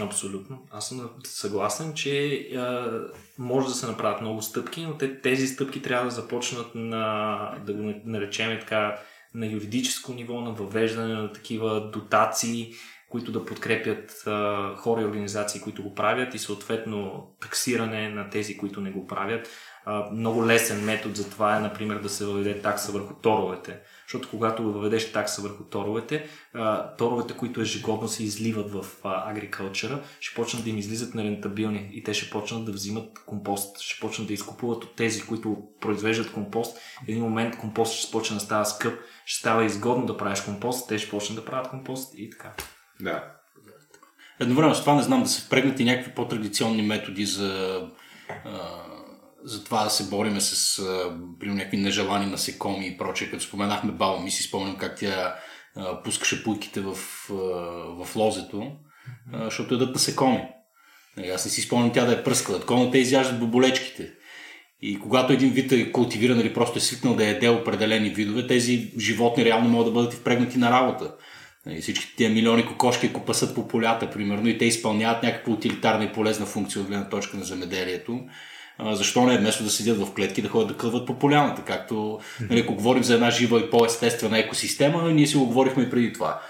Абсолютно. 0.00 0.66
Аз 0.70 0.88
съм 0.88 1.10
съгласен, 1.24 1.94
че 1.94 2.34
а, 2.56 2.90
може 3.38 3.68
да 3.68 3.74
се 3.74 3.86
направят 3.86 4.20
много 4.20 4.42
стъпки, 4.42 4.82
но 4.82 4.98
те, 4.98 5.20
тези 5.20 5.46
стъпки 5.46 5.82
трябва 5.82 6.04
да 6.04 6.10
започнат 6.10 6.74
на, 6.74 7.54
да 7.66 7.72
го 7.72 7.94
наречем 8.04 8.58
така, 8.60 8.98
на 9.34 9.46
юридическо 9.46 10.12
ниво, 10.12 10.40
на 10.40 10.52
въвеждане 10.52 11.14
на 11.14 11.32
такива 11.32 11.90
дотации, 11.90 12.72
които 13.08 13.32
да 13.32 13.44
подкрепят 13.44 14.22
а, 14.26 14.74
хора 14.76 15.02
и 15.02 15.04
организации, 15.04 15.60
които 15.60 15.82
го 15.82 15.94
правят 15.94 16.34
и 16.34 16.38
съответно 16.38 17.28
таксиране 17.40 18.08
на 18.08 18.30
тези, 18.30 18.56
които 18.56 18.80
не 18.80 18.90
го 18.90 19.06
правят. 19.06 19.48
А, 19.84 20.10
много 20.10 20.46
лесен 20.46 20.84
метод 20.84 21.14
за 21.14 21.30
това 21.30 21.56
е, 21.56 21.60
например, 21.60 21.98
да 21.98 22.08
се 22.08 22.24
въведе 22.24 22.62
такса 22.62 22.92
върху 22.92 23.14
торовете. 23.14 23.80
Защото 24.12 24.30
когато 24.30 24.72
въведеш 24.72 25.12
такса 25.12 25.42
върху 25.42 25.64
торовете, 25.64 26.28
торовете, 26.98 27.36
които 27.36 27.60
ежегодно 27.60 28.08
се 28.08 28.24
изливат 28.24 28.70
в 28.70 28.84
агрикълчера, 29.04 30.02
ще 30.20 30.34
почнат 30.34 30.64
да 30.64 30.70
им 30.70 30.78
излизат 30.78 31.14
нерентабилни 31.14 31.90
и 31.92 32.02
те 32.02 32.14
ще 32.14 32.30
почнат 32.30 32.64
да 32.64 32.72
взимат 32.72 33.18
компост, 33.26 33.80
ще 33.80 34.00
почнат 34.00 34.28
да 34.28 34.34
изкупуват 34.34 34.84
от 34.84 34.96
тези, 34.96 35.22
които 35.22 35.56
произвеждат 35.80 36.32
компост. 36.32 36.76
В 36.76 37.08
един 37.08 37.22
момент 37.22 37.56
компост 37.56 37.94
ще 37.94 38.12
почне 38.12 38.34
да 38.34 38.40
става 38.40 38.64
скъп, 38.64 39.00
ще 39.26 39.38
става 39.38 39.64
изгодно 39.64 40.06
да 40.06 40.16
правиш 40.16 40.40
компост, 40.40 40.88
те 40.88 40.98
ще 40.98 41.10
почнат 41.10 41.36
да 41.38 41.44
правят 41.44 41.70
компост 41.70 42.14
и 42.16 42.30
така. 42.30 42.52
Да. 43.00 43.24
Едновременно 44.40 44.74
с 44.74 44.80
това 44.80 44.94
не 44.94 45.02
знам 45.02 45.22
да 45.22 45.28
се 45.28 45.42
впрегнат 45.42 45.80
и 45.80 45.84
някакви 45.84 46.14
по-традиционни 46.14 46.82
методи 46.82 47.26
за, 47.26 47.80
за 49.44 49.64
това 49.64 49.84
да 49.84 49.90
се 49.90 50.08
бориме 50.08 50.40
с 50.40 50.82
при 51.40 51.48
някакви 51.48 51.76
нежелани 51.76 52.26
насекоми 52.26 52.86
и 52.86 52.98
прочее. 52.98 53.30
Като 53.30 53.44
споменахме 53.44 53.92
баба 53.92 54.20
ми, 54.20 54.30
си 54.30 54.42
спомням 54.42 54.76
как 54.76 54.96
тя 54.98 55.34
а, 55.76 56.02
пускаше 56.02 56.44
пуйките 56.44 56.80
в, 56.80 56.96
а, 57.30 57.34
в 58.04 58.16
лозето, 58.16 58.72
а, 59.32 59.44
защото 59.44 59.74
ядат 59.74 59.94
насекоми. 59.94 60.48
Нали, 61.16 61.28
аз 61.28 61.44
не 61.44 61.50
си 61.50 61.60
спомням 61.60 61.92
тя 61.92 62.04
да 62.04 62.12
е 62.12 62.24
пръскала. 62.24 62.60
Такова 62.60 62.90
те 62.90 62.98
изяждат 62.98 63.40
боболечките. 63.40 64.12
И 64.80 64.98
когато 64.98 65.32
един 65.32 65.50
вид 65.50 65.72
е 65.72 65.92
култивиран 65.92 66.40
или 66.40 66.54
просто 66.54 66.78
е 66.78 66.80
свикнал 66.80 67.14
да 67.14 67.24
яде 67.24 67.48
определени 67.48 68.10
видове, 68.10 68.46
тези 68.46 68.92
животни 68.98 69.44
реално 69.44 69.68
могат 69.68 69.86
да 69.86 69.92
бъдат 69.92 70.14
и 70.14 70.16
впрегнати 70.16 70.58
на 70.58 70.70
работа. 70.70 71.14
Нали, 71.66 71.80
всички 71.80 72.16
тия 72.16 72.30
милиони 72.30 72.66
кокошки, 72.66 73.06
ако 73.06 73.24
пасат 73.24 73.54
по 73.54 73.68
полята, 73.68 74.10
примерно, 74.10 74.48
и 74.48 74.58
те 74.58 74.64
изпълняват 74.64 75.22
някаква 75.22 75.52
утилитарна 75.52 76.04
и 76.04 76.12
полезна 76.12 76.46
функция 76.46 76.82
от 76.82 76.88
гледна 76.88 77.08
точка 77.08 77.36
на 77.36 77.44
земеделието, 77.44 78.20
защо 78.92 79.26
не 79.26 79.34
е 79.34 79.38
вместо 79.38 79.64
да 79.64 79.70
седят 79.70 79.98
в 79.98 80.14
клетки 80.14 80.42
да 80.42 80.48
ходят 80.48 80.68
да 80.68 80.76
кълват 80.76 81.06
по 81.06 81.18
поляната, 81.18 81.62
както 81.62 82.20
нали, 82.50 82.60
ако 82.60 82.74
говорим 82.74 83.04
за 83.04 83.14
една 83.14 83.30
жива 83.30 83.60
и 83.60 83.70
по-естествена 83.70 84.38
екосистема, 84.38 85.10
ние 85.10 85.26
си 85.26 85.36
го 85.36 85.46
говорихме 85.46 85.82
и 85.82 85.90
преди 85.90 86.12
това. 86.12 86.40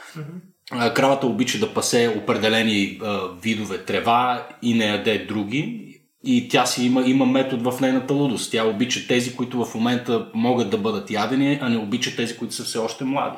Кравата 0.95 1.27
обича 1.27 1.59
да 1.59 1.75
пасе 1.75 2.15
определени 2.23 3.01
видове 3.43 3.85
трева 3.85 4.49
и 4.63 4.75
не 4.75 4.87
яде 4.87 5.19
други. 5.19 5.89
И 6.25 6.49
тя 6.49 6.67
си 6.67 6.87
има, 6.87 7.03
има 7.07 7.27
метод 7.27 7.71
в 7.71 7.81
нейната 7.81 8.15
лудост. 8.15 8.53
Тя 8.53 8.65
обича 8.65 9.07
тези, 9.09 9.37
които 9.37 9.65
в 9.65 9.75
момента 9.75 10.27
могат 10.35 10.71
да 10.71 10.79
бъдат 10.79 11.11
ядени, 11.11 11.59
а 11.63 11.69
не 11.69 11.77
обича 11.77 12.17
тези, 12.17 12.37
които 12.37 12.55
са 12.55 12.65
все 12.65 12.79
още 12.79 13.05
млади. 13.05 13.37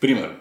Примерно. 0.00 0.34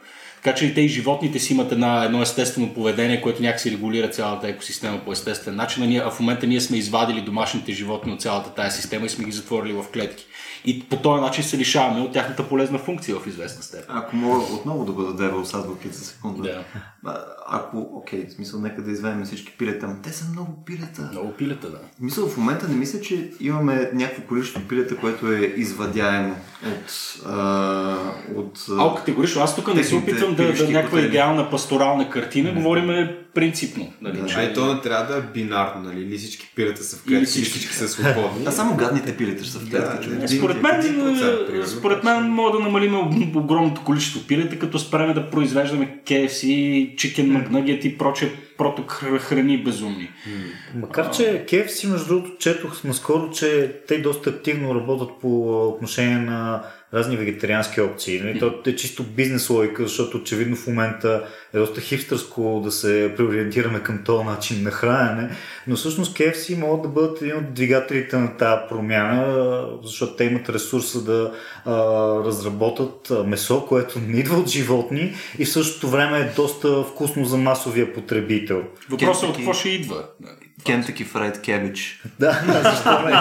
Така 0.44 0.56
че 0.56 0.66
и 0.66 0.74
те 0.74 0.82
и 0.82 0.88
животните 0.88 1.40
си 1.40 1.54
имат 1.54 1.72
една, 1.72 2.04
едно 2.04 2.22
естествено 2.22 2.74
поведение, 2.74 3.22
което 3.22 3.42
някакси 3.42 3.72
регулира 3.72 4.10
цялата 4.10 4.48
екосистема 4.48 5.00
по 5.06 5.12
естествен 5.12 5.56
начин. 5.56 5.84
А, 5.84 5.88
ние, 5.88 6.02
а 6.06 6.12
в 6.12 6.20
момента 6.20 6.48
ние 6.48 6.62
сме 6.62 6.78
извадили 6.78 7.22
домашните 7.22 7.74
животни 7.74 8.14
от 8.14 8.22
цялата 8.22 8.50
тази 8.50 8.82
система 8.82 9.06
и 9.06 9.10
сме 9.10 9.26
ги 9.26 9.32
затворили 9.32 9.74
в 9.74 9.86
клетки. 9.94 10.26
И 10.66 10.84
по 10.84 10.98
този 10.98 11.22
начин 11.22 11.44
се 11.44 11.58
лишаваме 11.58 12.02
от 12.02 12.14
тяхната 12.14 12.50
полезна 12.50 12.80
функция 12.80 13.16
в 13.16 13.28
известна 13.28 13.64
степен. 13.64 13.98
Ако 13.98 14.16
мога 14.16 14.54
отново 14.54 14.86
да 14.86 14.92
бъда 14.92 15.14
девел 15.14 15.46
садвайки 15.46 15.88
за 15.88 16.06
секунда. 16.06 16.44
Да. 16.44 16.64
Ако, 17.48 17.90
окей, 17.94 18.28
в 18.30 18.34
смисъл, 18.34 18.60
нека 18.60 18.82
да 18.82 18.92
извадим 18.92 19.26
всички 19.26 19.52
пилета, 19.58 19.88
но 19.88 19.96
те 20.04 20.14
са 20.14 20.26
много 20.32 20.64
пилета. 20.66 21.10
Много 21.12 21.32
пилета, 21.32 21.70
да. 21.70 21.78
Мисля, 22.00 22.26
в 22.26 22.38
момента 22.38 22.68
не 22.68 22.76
мисля, 22.76 23.02
че 23.02 23.32
имаме 23.40 23.90
някакво 23.94 24.24
количество 24.24 24.62
пилета, 24.62 24.98
което 24.98 25.32
е 25.32 25.40
извадяемо 25.40 26.36
от... 26.66 27.20
А, 27.26 27.98
от 28.36 28.66
а, 28.80 28.96
категорично. 28.96 29.42
Аз 29.42 29.56
тук 29.56 29.76
не 29.76 29.84
се 29.84 29.96
опитвам 29.96 30.36
да, 30.46 30.66
да 30.66 30.72
някаква 30.72 31.00
идеална 31.02 31.50
пасторална 31.50 32.10
картина, 32.10 32.52
говориме 32.52 33.16
принципно. 33.34 33.94
Нали, 34.02 34.18
Да. 34.18 34.26
че... 34.26 34.36
А 34.36 34.44
и 34.44 34.54
то 34.54 34.74
не 34.74 34.82
трябва 34.82 35.06
да 35.06 35.20
е 35.20 35.32
бинарно, 35.34 35.82
нали? 35.84 36.02
Или 36.02 36.18
всички 36.18 36.52
пилета 36.56 36.84
са 36.84 36.98
в 36.98 37.04
клетки, 37.04 37.14
или 37.16 37.26
всички. 37.26 37.50
всички 37.50 37.76
са 37.76 37.88
свободни. 37.88 38.46
А 38.46 38.52
само 38.52 38.76
гадните 38.76 39.18
пилета 39.18 39.46
са 39.46 39.60
в 39.60 39.70
клетка, 39.70 40.00
Да, 40.12 40.28
Според 40.28 40.62
мен, 40.62 40.72
1%, 40.74 41.48
примерно. 41.48 41.68
според 41.68 42.04
мен 42.04 42.24
мога 42.24 42.52
да 42.52 42.64
намалим 42.64 42.92
ог- 42.92 43.36
огромното 43.36 43.84
количество 43.84 44.28
пилета, 44.28 44.60
като 44.60 44.80
спреме 44.80 45.14
да 45.14 45.30
произвеждаме 45.30 46.00
KFC, 46.06 46.46
Chicken 46.96 47.16
McNugget 47.40 47.86
и 47.86 47.98
проче 47.98 48.32
прото 48.58 48.82
хр- 48.82 49.20
храни 49.20 49.58
безумни. 49.58 50.10
Макар, 50.76 51.12
че 51.12 51.46
KFC, 51.46 51.88
между 51.88 52.08
другото, 52.08 52.38
четох 52.40 52.84
наскоро, 52.84 53.30
че 53.30 53.76
те 53.88 53.98
доста 53.98 54.30
активно 54.30 54.76
работят 54.76 55.10
по 55.22 55.30
отношение 55.68 56.18
на 56.18 56.64
разни 56.94 57.18
вегетариански 57.18 57.82
опции. 57.82 58.22
Нали? 58.22 58.40
То 58.40 58.54
е 58.68 58.76
чисто 58.76 59.04
бизнес 59.04 59.50
логика, 59.50 59.84
защото 59.84 60.18
очевидно 60.18 60.56
в 60.56 60.68
момента 60.68 61.24
е 61.54 61.60
доста 61.60 61.82
хипстърско 61.82 62.62
да 62.64 62.72
се 62.72 63.14
преориентираме 63.18 63.80
към 63.80 64.04
този 64.04 64.26
начин 64.26 64.64
на 64.64 64.72
хранене, 64.72 65.30
но 65.68 65.76
всъщност 65.76 66.18
KFC 66.18 66.58
могат 66.58 66.82
да 66.82 66.88
бъдат 66.88 67.22
един 67.22 67.38
от 67.38 67.54
двигателите 67.54 68.18
на 68.18 68.38
тази 68.38 68.62
промяна, 68.70 69.66
защото 69.84 70.16
те 70.16 70.24
имат 70.24 70.50
ресурса 70.50 71.02
да 71.04 71.34
а, 71.66 71.74
разработят 72.26 73.12
месо, 73.26 73.66
което 73.66 74.00
не 74.00 74.20
идва 74.20 74.38
от 74.38 74.48
животни 74.48 75.14
и 75.40 75.46
в 75.46 75.52
същото 75.52 75.88
време 75.88 76.20
е 76.20 76.34
доста 76.36 76.84
вкусно 76.84 77.26
за 77.26 77.38
масовия 77.38 77.94
потребител. 77.94 78.64
Въпросът 78.90 79.24
е 79.24 79.28
от 79.28 79.36
какво 79.36 79.54
ще 79.54 79.70
идва. 79.70 80.04
нали? 80.20 80.49
Kentucky 80.64 81.06
Fried 81.06 81.40
Cabbage. 81.42 82.06
Да, 82.20 82.32
защо 82.64 83.02
не? 83.02 83.12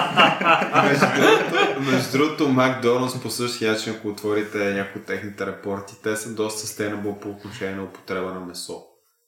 Между 0.82 1.06
другото, 1.16 1.80
между 1.90 2.18
другото, 2.18 2.48
Макдоналдс 2.48 3.22
по 3.22 3.30
същия 3.30 3.72
начин, 3.72 3.94
ако 3.98 4.08
отворите 4.08 4.58
някои 4.58 5.00
от 5.00 5.06
техните 5.06 5.46
репорти, 5.46 5.94
те 6.02 6.16
са 6.16 6.34
доста 6.34 6.66
sustainable 6.66 7.18
по 7.18 7.28
отношение 7.28 7.76
на 7.76 7.82
употреба 7.82 8.32
на 8.32 8.40
месо. 8.40 8.82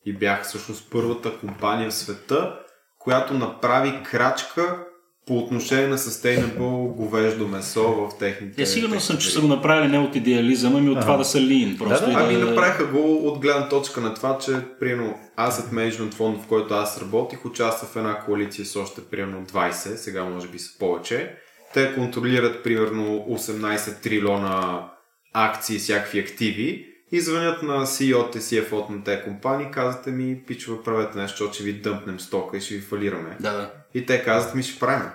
и 0.06 0.12
бях 0.12 0.44
всъщност 0.44 0.90
първата 0.90 1.38
компания 1.38 1.90
в 1.90 1.94
света, 1.94 2.54
която 2.98 3.34
направи 3.34 4.02
крачка 4.02 4.84
по 5.30 5.38
отношение 5.38 5.86
на 5.86 5.98
sustainable 5.98 6.94
говеждо 6.94 7.48
месо 7.48 7.82
в 7.82 8.18
техните... 8.18 8.62
Е, 8.62 8.66
сигурно 8.66 9.00
съм, 9.00 9.18
че 9.18 9.30
са 9.30 9.40
го 9.40 9.46
направили 9.46 9.88
не 9.88 9.98
от 9.98 10.16
идеализъм, 10.16 10.76
ами 10.76 10.90
от 10.90 11.00
това 11.00 11.16
да 11.16 11.24
са 11.24 11.40
лин. 11.40 11.78
Просто 11.78 12.06
Да, 12.06 12.12
да. 12.12 12.24
Ами 12.24 12.36
направиха 12.36 12.86
го 12.86 13.28
от 13.28 13.38
гледна 13.38 13.68
точка 13.68 14.00
на 14.00 14.14
това, 14.14 14.38
че 14.38 14.52
примерно 14.80 15.18
Asset 15.38 15.72
Management 15.72 16.14
фонд, 16.14 16.42
в 16.42 16.46
който 16.46 16.74
аз 16.74 17.00
работих, 17.00 17.44
участва 17.44 17.88
в 17.88 17.96
една 17.96 18.18
коалиция 18.18 18.66
с 18.66 18.76
още 18.76 19.00
примерно 19.00 19.46
20, 19.46 19.72
сега 19.96 20.24
може 20.24 20.48
би 20.48 20.58
са 20.58 20.78
повече. 20.78 21.34
Те 21.74 21.94
контролират 21.94 22.62
примерно 22.62 23.26
18 23.30 24.02
трилиона 24.02 24.88
акции 25.34 25.76
и 25.76 25.78
всякакви 25.78 26.18
активи 26.18 26.86
и 27.12 27.20
звънят 27.20 27.62
на 27.62 27.86
CEO-те, 27.86 28.40
CFO 28.40 28.90
на 28.90 29.04
тези 29.04 29.22
компании, 29.22 29.70
казвате 29.72 30.10
ми, 30.10 30.42
пичува, 30.46 30.82
правете 30.82 31.18
нещо, 31.18 31.36
защото 31.36 31.54
ще 31.54 31.64
ви 31.64 31.72
дъмпнем 31.72 32.20
стока 32.20 32.56
и 32.56 32.60
ще 32.60 32.74
ви 32.74 32.80
фалираме. 32.80 33.36
Да, 33.40 33.52
да. 33.52 33.70
И 33.94 34.06
те 34.06 34.24
казват 34.24 34.54
ми, 34.54 34.62
ще 34.62 34.80
правим. 34.80 35.08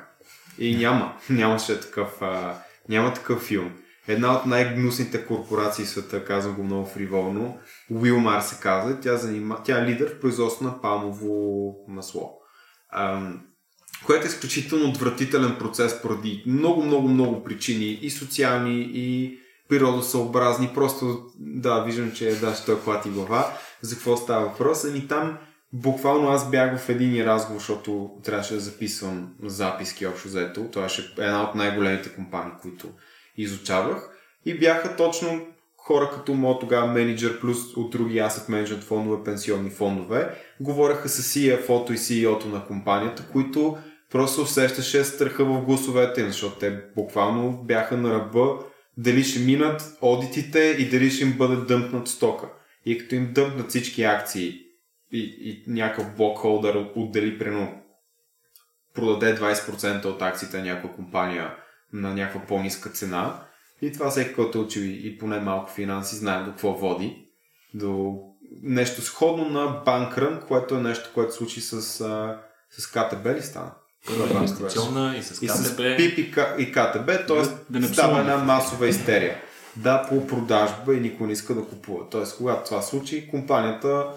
И 0.60 0.78
няма. 0.78 1.18
Нямаше 1.30 1.80
такъв, 1.80 2.22
а, 2.22 2.58
няма 2.89 3.14
такъв 3.14 3.41
филм. 3.41 3.72
Една 4.08 4.36
от 4.36 4.45
най-гнусните 4.45 5.26
корпорации 5.26 5.86
в 5.86 5.89
света, 5.89 6.26
казвам 6.26 6.56
го 6.56 6.64
много 6.64 6.86
фриволно, 6.86 7.58
Wilmar 7.91 8.39
се 8.39 8.62
казва, 8.62 8.99
тя, 8.99 9.18
занима, 9.18 9.58
тя 9.64 9.80
е 9.80 9.86
лидер 9.86 10.16
в 10.16 10.20
производство 10.20 10.66
на 10.66 10.82
палмово 10.82 11.76
масло. 11.88 12.32
Ам, 12.93 13.41
което 14.06 14.26
е 14.26 14.28
изключително 14.28 14.89
отвратителен 14.89 15.56
процес 15.60 16.01
поради 16.01 16.43
много, 16.47 16.84
много, 16.84 17.08
много 17.08 17.43
причини 17.43 17.99
и 18.01 18.10
социални, 18.10 18.89
и 18.93 19.38
природосъобразни. 19.70 20.72
Просто, 20.74 21.26
да, 21.39 21.84
виждам, 21.84 22.12
че 22.12 22.39
да, 22.39 22.56
ще 22.56 22.66
той 22.66 22.82
клати 22.82 23.10
глава. 23.10 23.58
За 23.82 23.95
какво 23.95 24.18
става 24.18 24.45
въпрос? 24.45 24.86
Ами 24.86 25.08
там 25.08 25.38
буквално 25.74 26.30
аз 26.30 26.51
бях 26.51 26.78
в 26.78 26.89
един 26.89 27.26
разговор, 27.26 27.59
защото 27.59 28.11
трябваше 28.24 28.53
да 28.53 28.59
записвам 28.59 29.34
записки 29.43 30.05
общо 30.05 30.28
взето. 30.28 30.70
Това 30.72 30.84
беше 30.84 31.13
една 31.18 31.43
от 31.43 31.55
най-големите 31.55 32.16
компании, 32.16 32.53
които 32.61 32.88
изучавах. 33.38 34.09
И 34.45 34.59
бяха 34.59 34.95
точно 34.95 35.47
хора 35.78 36.09
като 36.13 36.34
моят 36.34 36.59
тогава 36.59 36.88
менеджер, 36.88 37.39
плюс 37.39 37.57
от 37.76 37.91
други 37.91 38.18
asset 38.18 38.49
management 38.49 38.82
фондове, 38.82 39.24
пенсионни 39.24 39.70
фондове, 39.70 40.30
говореха 40.59 41.09
с 41.09 41.34
CFO-то 41.34 41.93
и 41.93 41.97
CEO-то 41.97 42.47
на 42.47 42.66
компанията, 42.66 43.24
които 43.32 43.78
просто 44.11 44.41
усещаше 44.41 45.03
страха 45.03 45.45
в 45.45 45.61
гласовете 45.61 46.26
защото 46.26 46.59
те 46.59 46.82
буквално 46.95 47.63
бяха 47.63 47.97
на 47.97 48.13
ръба 48.13 48.59
дали 48.97 49.24
ще 49.24 49.39
минат 49.39 49.97
одитите 50.01 50.76
и 50.80 50.89
дали 50.89 51.11
ще 51.11 51.24
им 51.24 51.34
бъде 51.38 51.55
дъмпнат 51.55 52.07
стока. 52.07 52.47
И 52.86 52.97
като 52.97 53.16
им 53.16 53.32
дъмпнат 53.34 53.70
всички 53.70 54.03
акции 54.03 54.64
и, 55.18 55.49
и 55.49 55.63
някакъв 55.68 56.16
блокхолдър 56.16 56.86
отдели 56.95 57.39
примерно 57.39 57.82
продаде 58.93 59.38
20% 59.38 60.05
от 60.05 60.22
акциите 60.22 60.57
на 60.57 60.63
някаква 60.63 60.89
компания 60.89 61.55
на 61.93 62.13
някаква 62.13 62.41
по-ниска 62.41 62.89
цена. 62.89 63.41
И 63.82 63.91
това 63.91 64.09
всеки, 64.09 64.34
който 64.34 64.57
е 64.57 64.61
учил 64.61 64.82
и 64.82 65.18
поне 65.18 65.39
малко 65.39 65.72
финанси, 65.72 66.16
знае 66.16 66.43
до 66.43 66.51
какво 66.51 66.74
води. 66.74 67.26
До 67.74 68.13
нещо 68.63 69.01
сходно 69.01 69.49
на 69.49 69.82
банкрън, 69.86 70.41
което 70.47 70.76
е 70.76 70.82
нещо, 70.82 71.09
което 71.13 71.34
случи 71.36 71.61
с, 71.61 71.82
с 72.70 72.88
КТБ 72.91 73.26
ли 73.26 73.41
стана? 73.41 73.72
Първа 74.07 74.34
инвестиционна 74.34 75.18
и 75.18 75.24
с 75.24 75.41
И 75.41 75.47
с 75.47 75.72
КТБ. 75.72 75.97
ПИП 75.97 76.18
и, 76.18 76.32
К- 76.34 76.57
и 76.57 76.72
КТБ, 76.72 77.28
т.е. 77.28 77.80
Да 77.80 77.88
става 77.88 78.20
една 78.20 78.38
масова 78.38 78.88
истерия. 78.88 79.41
Да, 79.76 80.05
по 80.09 80.28
продажба 80.28 80.93
и 80.95 80.99
никой 80.99 81.28
не 81.28 81.34
иска 81.34 81.55
да 81.55 81.66
купува. 81.66 82.09
Т.е. 82.09 82.22
когато 82.38 82.70
това 82.70 82.82
случи, 82.82 83.28
компанията 83.30 84.07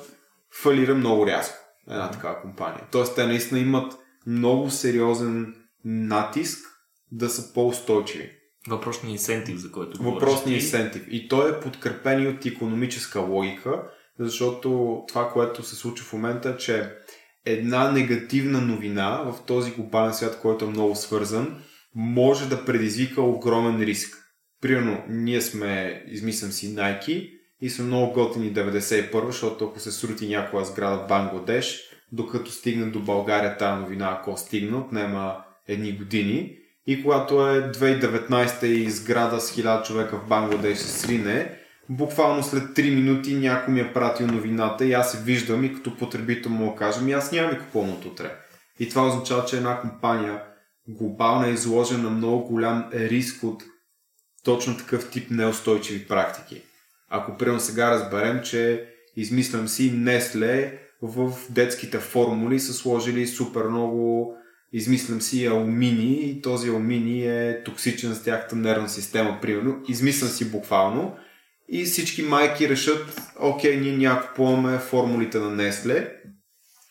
фалира 0.62 0.94
много 0.94 1.26
рязко. 1.26 1.56
Една 1.90 2.10
такава 2.10 2.40
компания. 2.40 2.84
Т.е. 2.92 3.02
те 3.14 3.26
наистина 3.26 3.60
имат 3.60 3.92
много 4.26 4.70
сериозен 4.70 5.54
натиск 5.84 6.58
да 7.12 7.30
са 7.30 7.54
по-устойчиви. 7.54 8.30
Въпросния 8.68 9.12
инсентив, 9.12 9.56
за 9.56 9.72
който 9.72 9.98
говориш. 9.98 10.14
Въпросният 10.14 10.60
ти. 10.60 10.64
инсентив. 10.64 11.06
И 11.10 11.28
той 11.28 11.50
е 11.50 11.60
подкрепен 11.60 12.22
и 12.22 12.28
от 12.28 12.46
економическа 12.46 13.20
логика, 13.20 13.82
защото 14.18 14.98
това, 15.08 15.30
което 15.30 15.62
се 15.62 15.76
случва 15.76 16.06
в 16.06 16.12
момента 16.12 16.48
е, 16.50 16.56
че 16.56 16.92
една 17.46 17.92
негативна 17.92 18.60
новина 18.60 19.22
в 19.22 19.46
този 19.46 19.70
глобален 19.70 20.14
свят, 20.14 20.38
който 20.42 20.64
е 20.64 20.68
много 20.68 20.94
свързан, 20.94 21.62
може 21.94 22.48
да 22.48 22.64
предизвика 22.64 23.22
огромен 23.22 23.80
риск. 23.80 24.16
Примерно, 24.60 25.02
ние 25.08 25.40
сме, 25.40 26.04
измислям 26.06 26.50
си, 26.50 26.74
Nike 26.74 27.37
и 27.60 27.70
сме 27.70 27.84
много 27.84 28.12
готини 28.12 28.54
91, 28.54 29.26
защото 29.26 29.64
ако 29.64 29.80
се 29.80 29.92
срути 29.92 30.28
някоя 30.28 30.64
сграда 30.64 30.96
в 30.96 31.08
Бангладеш, 31.08 31.80
докато 32.12 32.50
стигне 32.50 32.86
до 32.86 33.00
България 33.00 33.56
тази 33.56 33.80
новина, 33.80 34.18
ако 34.20 34.36
стигне, 34.36 34.76
отнема 34.76 35.36
едни 35.68 35.92
години. 35.92 36.54
И 36.86 37.02
когато 37.02 37.48
е 37.48 37.72
2019 37.72 38.64
и 38.64 38.90
сграда 38.90 39.40
с 39.40 39.56
1000 39.56 39.84
човека 39.84 40.16
в 40.18 40.28
Бангладеш 40.28 40.78
се 40.78 40.98
срине, 40.98 41.58
буквално 41.88 42.42
след 42.42 42.62
3 42.62 42.94
минути 42.94 43.34
някой 43.34 43.74
ми 43.74 43.80
е 43.80 43.92
пратил 43.92 44.26
новината 44.26 44.86
и 44.86 44.92
аз 44.92 45.12
се 45.12 45.22
виждам 45.22 45.64
и 45.64 45.74
като 45.74 45.96
потребител 45.96 46.52
му 46.52 46.74
кажем 46.74 47.08
и 47.08 47.12
аз 47.12 47.32
нямам 47.32 47.56
и 47.74 47.78
от 47.78 48.04
утре. 48.04 48.36
И 48.80 48.88
това 48.88 49.06
означава, 49.06 49.44
че 49.44 49.56
една 49.56 49.80
компания 49.80 50.42
глобална 50.88 51.48
е 51.48 51.52
изложена 51.52 52.02
на 52.02 52.10
много 52.10 52.48
голям 52.48 52.90
риск 52.92 53.44
от 53.44 53.62
точно 54.44 54.76
такъв 54.76 55.10
тип 55.10 55.30
неустойчиви 55.30 56.08
практики. 56.08 56.62
Ако 57.08 57.36
примерно 57.36 57.60
сега 57.60 57.90
разберем, 57.90 58.40
че 58.42 58.88
измислям 59.16 59.68
си 59.68 59.90
Несле 59.90 60.78
в 61.02 61.32
детските 61.50 61.98
формули 61.98 62.60
са 62.60 62.72
сложили 62.72 63.26
супер 63.26 63.64
много 63.64 64.34
измислям 64.72 65.20
си 65.20 65.46
алуминий 65.46 66.14
и 66.14 66.42
този 66.42 66.68
алуминий 66.68 67.48
е 67.48 67.62
токсичен 67.64 68.12
за 68.12 68.24
тяхната 68.24 68.56
нервна 68.56 68.88
система, 68.88 69.38
примерно. 69.42 69.82
Измислям 69.88 70.30
си 70.30 70.50
буквално 70.50 71.16
и 71.68 71.84
всички 71.84 72.22
майки 72.22 72.68
решат, 72.68 73.20
окей, 73.40 73.80
ние 73.80 73.96
няма 73.96 74.26
купуваме 74.26 74.78
формулите 74.78 75.38
на 75.38 75.50
Несле 75.50 76.12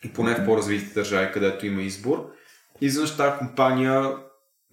и 0.06 0.14
поне 0.14 0.36
в 0.36 0.46
по-развитите 0.46 0.94
държави, 0.94 1.32
където 1.34 1.66
има 1.66 1.82
избор. 1.82 2.32
И 2.82 2.86
изведнъж 2.86 3.18
тази 3.18 3.38
компания 3.38 4.16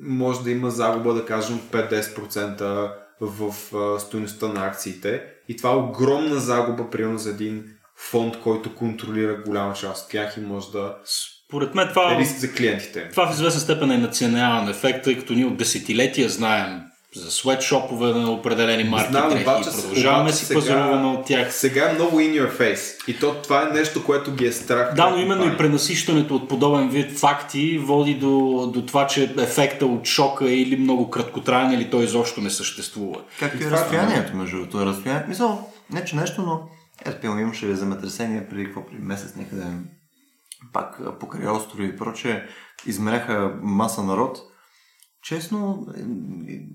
може 0.00 0.42
да 0.42 0.50
има 0.50 0.70
загуба, 0.70 1.14
да 1.14 1.26
кажем, 1.26 1.60
5-10% 1.72 2.94
в 3.20 3.74
а, 3.76 4.00
стоеността 4.00 4.48
на 4.48 4.66
акциите. 4.66 5.22
И 5.48 5.56
това 5.56 5.70
е 5.70 5.76
огромна 5.76 6.40
загуба, 6.40 6.90
примерно, 6.90 7.18
за 7.18 7.30
един 7.30 7.64
фонд, 7.96 8.40
който 8.40 8.74
контролира 8.74 9.42
голяма 9.46 9.74
част 9.74 10.04
от 10.04 10.10
тях 10.10 10.36
и 10.36 10.40
може 10.40 10.72
да 10.72 10.96
Според 11.46 11.74
мен 11.74 11.88
това, 11.88 12.14
е 12.14 12.18
риск 12.18 12.36
за 12.36 12.52
клиентите. 12.52 13.08
това 13.10 13.26
в 13.26 13.34
известна 13.34 13.60
степен 13.60 13.90
е 13.90 13.98
национален 13.98 14.68
ефект, 14.68 15.04
тъй 15.04 15.18
като 15.18 15.32
ние 15.32 15.46
от 15.46 15.56
десетилетия 15.56 16.28
знаем 16.28 16.80
за 17.16 17.30
светшопове 17.30 18.06
на 18.06 18.30
определени 18.30 18.84
марки 18.84 19.10
Знам, 19.10 19.28
дрехи 19.28 19.42
обаче 19.42 19.68
и 19.68 19.72
продължаваме 19.72 20.22
обаче 20.22 20.36
си 20.36 20.44
сега- 20.44 20.60
пазаруваме 20.60 21.06
от 21.06 21.26
тях. 21.26 21.54
Сега 21.54 21.90
е 21.90 21.94
много 21.94 22.20
in 22.20 22.42
your 22.42 22.58
face. 22.58 23.08
И 23.08 23.18
то, 23.18 23.34
това 23.42 23.62
е 23.62 23.72
нещо, 23.72 24.04
което 24.04 24.32
ги 24.32 24.46
е 24.46 24.52
страх. 24.52 24.94
Да, 24.94 25.10
но 25.10 25.16
именно 25.16 25.30
и 25.30 25.36
компании. 25.38 25.58
пренасищането 25.58 26.36
от 26.36 26.48
подобен 26.48 26.88
вид 26.88 27.18
факти 27.18 27.78
води 27.78 28.14
до, 28.14 28.66
до 28.74 28.86
това, 28.86 29.06
че 29.06 29.34
ефекта 29.38 29.86
от 29.86 30.06
шока 30.06 30.44
е 30.44 30.54
или 30.54 30.76
много 30.76 31.10
краткотраен, 31.10 31.72
или 31.72 31.90
той 31.90 32.04
изобщо 32.04 32.40
не 32.40 32.50
съществува. 32.50 33.20
Как 33.40 33.54
е 33.54 33.58
това 33.58 33.68
е 33.68 33.70
разстоянието 33.70 34.36
между 34.36 34.56
другото? 34.56 34.86
Разстояние... 34.86 35.24
Мисъл, 35.28 35.70
не 35.90 36.04
че 36.04 36.16
нещо, 36.16 36.42
но 36.42 36.60
ето, 37.04 37.20
примерно, 37.20 37.40
имаше 37.40 37.74
земетресение 37.74 38.48
преди 38.50 38.64
какво, 38.64 38.86
преди 38.86 39.02
месец 39.02 39.36
някъде 39.36 39.62
пак 40.72 41.00
покрай 41.20 41.46
острови 41.48 41.86
и 41.86 41.96
проче, 41.96 42.46
измеряха 42.86 43.52
маса 43.62 44.02
народ. 44.02 44.38
Честно, 45.24 45.86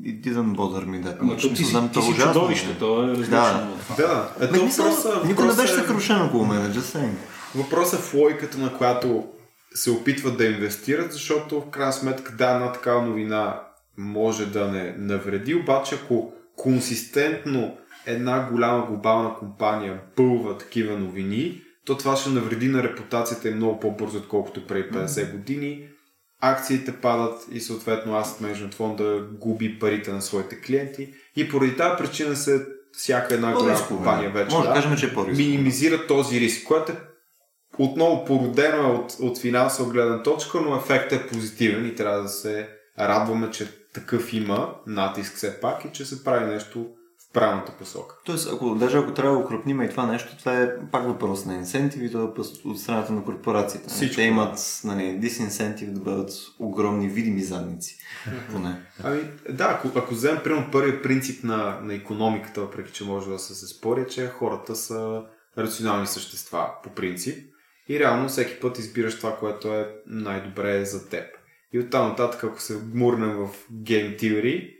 it 0.03 0.21
didn't 0.23 0.55
bother 0.55 0.85
me 0.85 1.03
that 1.03 1.17
Ама 1.19 1.33
much. 1.35 1.41
то 1.41 1.49
ти 1.49 1.63
си, 1.63 1.75
ти 1.93 2.01
си 2.01 2.13
чудовище, 2.21 2.71
е. 2.71 2.77
то 2.79 3.03
е 3.03 3.07
различно 3.07 3.31
Да. 3.31 3.67
Да, 3.97 4.31
ето 4.39 4.53
Ме, 4.57 4.63
мисъл, 4.63 4.85
въпроса, 4.85 5.21
никой 5.25 5.47
не 5.47 5.53
беше 5.53 5.73
е- 5.73 5.75
съкрушен 5.75 6.21
около 6.21 6.45
мен, 6.45 6.73
just 6.73 6.97
saying. 6.97 7.11
Въпросът 7.55 7.99
е 7.99 8.03
в 8.03 8.13
логиката, 8.13 8.57
на 8.57 8.77
която 8.77 9.27
се 9.73 9.91
опитват 9.91 10.37
да 10.37 10.45
инвестират, 10.45 11.13
защото 11.13 11.61
в 11.61 11.69
крайна 11.69 11.93
сметка 11.93 12.31
да, 12.35 12.49
една 12.51 12.71
такава 12.71 13.01
новина 13.01 13.61
може 13.97 14.45
да 14.45 14.67
не 14.67 14.95
навреди, 14.97 15.55
обаче 15.55 15.95
ако 15.95 16.33
консистентно 16.55 17.77
една 18.05 18.49
голяма 18.51 18.85
глобална 18.85 19.35
компания 19.35 19.99
бълва 20.17 20.57
такива 20.57 20.97
новини, 20.97 21.61
то 21.85 21.97
това 21.97 22.15
ще 22.15 22.29
навреди 22.29 22.67
на 22.67 22.83
репутацията 22.83 23.49
им 23.49 23.55
много 23.55 23.79
по-бързо, 23.79 24.17
отколкото 24.17 24.67
преди 24.67 24.89
50 24.89 25.31
години. 25.31 25.81
Акциите 26.41 26.91
падат 26.91 27.47
и 27.51 27.61
съответно 27.61 28.13
Asset 28.13 28.41
Management 28.43 28.73
фонда 28.73 29.27
губи 29.39 29.79
парите 29.79 30.11
на 30.11 30.21
своите 30.21 30.61
клиенти. 30.61 31.13
И 31.35 31.49
поради 31.49 31.77
тази 31.77 31.97
причина 31.97 32.35
се 32.35 32.65
всяка 32.91 33.33
една 33.33 33.53
голяма 33.53 33.87
компания 33.87 34.31
вече 34.31 34.55
Може 34.55 34.67
да 34.67 34.73
кажем, 34.73 34.97
че 34.97 35.05
е 35.05 35.31
минимизира 35.31 36.07
този 36.07 36.39
риск, 36.39 36.67
което 36.67 36.91
е 36.91 36.95
отново 37.77 38.25
породено 38.25 38.77
е 38.77 38.91
от, 38.91 39.15
от 39.19 39.39
финансова 39.39 39.91
гледна 39.91 40.23
точка, 40.23 40.61
но 40.61 40.75
ефектът 40.75 41.21
е 41.21 41.27
позитивен 41.27 41.85
и 41.85 41.95
трябва 41.95 42.21
да 42.21 42.29
се 42.29 42.69
радваме, 42.99 43.51
че 43.51 43.67
такъв 43.93 44.33
има 44.33 44.75
натиск 44.87 45.35
все 45.35 45.59
пак 45.59 45.85
и 45.85 45.91
че 45.93 46.05
се 46.05 46.23
прави 46.23 46.45
нещо 46.45 46.87
правилната 47.33 47.71
посока. 47.71 48.15
Тоест, 48.25 48.49
ако, 48.53 48.75
даже 48.75 48.97
ако 48.97 49.13
трябва 49.13 49.37
да 49.37 49.43
укрупним 49.43 49.81
и 49.81 49.89
това 49.89 50.05
нещо, 50.05 50.37
това 50.37 50.61
е 50.61 50.89
пак 50.91 51.03
въпрос 51.03 51.45
на 51.45 51.55
инсентиви, 51.55 52.11
то 52.11 52.19
е 52.19 52.41
от 52.65 52.79
страната 52.79 53.13
на 53.13 53.23
корпорациите. 53.23 53.89
Всичко, 53.89 54.15
Те 54.15 54.21
имат 54.21 54.81
нали, 54.83 55.17
дисинсентив 55.17 55.91
да 55.91 55.99
бъдат 55.99 56.31
огромни 56.59 57.09
видими 57.09 57.41
задници. 57.41 57.97
Поне. 58.51 58.81
Ами, 59.03 59.21
да, 59.49 59.65
ако, 59.65 59.99
ако 59.99 60.13
вземем 60.13 60.43
примерно 60.43 60.71
първият 60.71 61.03
принцип 61.03 61.43
на, 61.43 61.79
на 61.81 61.93
економиката, 61.93 62.61
въпреки 62.61 62.91
че 62.91 63.03
може 63.03 63.29
да 63.29 63.39
се, 63.39 63.55
се 63.55 63.67
спори, 63.67 64.05
че 64.09 64.27
хората 64.27 64.75
са 64.75 65.23
рационални 65.57 66.07
същества 66.07 66.69
по 66.83 66.89
принцип 66.89 67.49
и 67.89 67.99
реално 67.99 68.29
всеки 68.29 68.59
път 68.59 68.79
избираш 68.79 69.17
това, 69.17 69.37
което 69.37 69.73
е 69.73 69.95
най-добре 70.05 70.85
за 70.85 71.09
теб. 71.09 71.25
И 71.73 71.79
оттам 71.79 72.07
нататък, 72.07 72.43
ако 72.43 72.61
се 72.61 72.79
гмурнем 72.93 73.37
в 73.37 73.49
Game 73.73 74.19
Theory, 74.19 74.75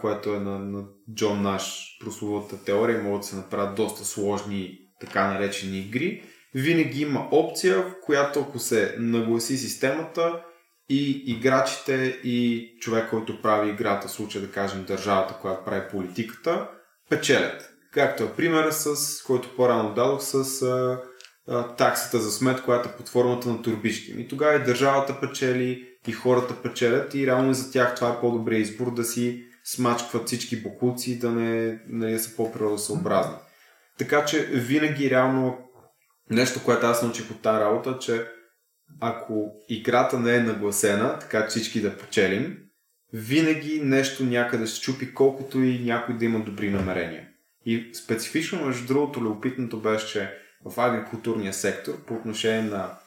което 0.00 0.34
е 0.34 0.40
на, 0.40 0.58
на 0.58 0.84
Джон 1.14 1.42
Наш 1.42 1.96
прословата 2.00 2.64
теория, 2.64 3.02
могат 3.02 3.20
да 3.20 3.26
се 3.26 3.36
направят 3.36 3.74
доста 3.74 4.04
сложни 4.04 4.78
така 5.00 5.26
наречени 5.26 5.78
игри, 5.78 6.22
винаги 6.54 7.02
има 7.02 7.28
опция, 7.30 7.82
в 7.82 7.94
която 8.04 8.40
ако 8.40 8.58
се 8.58 8.94
нагласи 8.98 9.56
системата 9.56 10.40
и 10.88 11.22
играчите 11.26 12.20
и 12.24 12.68
човек, 12.80 13.10
който 13.10 13.42
прави 13.42 13.70
играта, 13.70 14.08
в 14.08 14.10
случая 14.10 14.42
да 14.44 14.50
кажем 14.50 14.84
държавата, 14.84 15.34
която 15.40 15.64
прави 15.64 15.88
политиката, 15.90 16.68
печелят. 17.10 17.70
Както 17.92 18.22
е 18.22 18.32
пример, 18.32 18.70
с 18.70 19.22
който 19.22 19.56
по-рано 19.56 19.94
дадох 19.94 20.22
с 20.22 20.62
а, 20.62 21.02
а, 21.48 21.74
таксата 21.74 22.18
за 22.18 22.32
смет, 22.32 22.62
която 22.62 22.88
е 22.88 22.92
под 22.92 23.08
формата 23.08 23.48
на 23.48 23.62
турбички. 23.62 24.14
И 24.18 24.28
тогава 24.28 24.56
и 24.56 24.64
държавата 24.64 25.20
печели, 25.20 25.88
и 26.08 26.12
хората 26.12 26.62
печелят 26.62 27.14
и 27.14 27.26
реално 27.26 27.54
за 27.54 27.72
тях 27.72 27.94
това 27.94 28.08
е 28.08 28.20
по-добрият 28.20 28.68
избор 28.68 28.94
да 28.94 29.04
си 29.04 29.44
смачкват 29.64 30.26
всички 30.26 30.62
бокуци, 30.62 31.18
да 31.18 31.30
не 31.30 31.80
нали, 31.88 32.18
са 32.18 32.36
по-природосъобразни. 32.36 33.36
Така 33.98 34.24
че 34.24 34.46
винаги 34.46 35.10
реално 35.10 35.58
нещо, 36.30 36.60
което 36.64 36.86
аз 36.86 37.02
научих 37.02 37.30
от 37.30 37.42
тази 37.42 37.60
работа, 37.60 37.98
че 37.98 38.26
ако 39.00 39.52
играта 39.68 40.20
не 40.20 40.36
е 40.36 40.40
нагласена, 40.40 41.18
така 41.18 41.42
че 41.42 41.48
всички 41.48 41.80
да 41.80 41.98
печелим, 41.98 42.58
винаги 43.12 43.80
нещо 43.84 44.24
някъде 44.24 44.66
се 44.66 44.80
чупи, 44.80 45.14
колкото 45.14 45.62
и 45.62 45.84
някой 45.84 46.16
да 46.16 46.24
има 46.24 46.40
добри 46.40 46.70
намерения. 46.70 47.28
И 47.66 47.90
специфично, 47.94 48.66
между 48.66 48.86
другото, 48.86 49.20
любопитното 49.20 49.80
беше, 49.80 50.06
че 50.06 50.34
в 50.64 50.80
агрикултурния 50.80 51.52
сектор, 51.52 52.04
по 52.04 52.14
отношение 52.14 52.62
на 52.62 52.98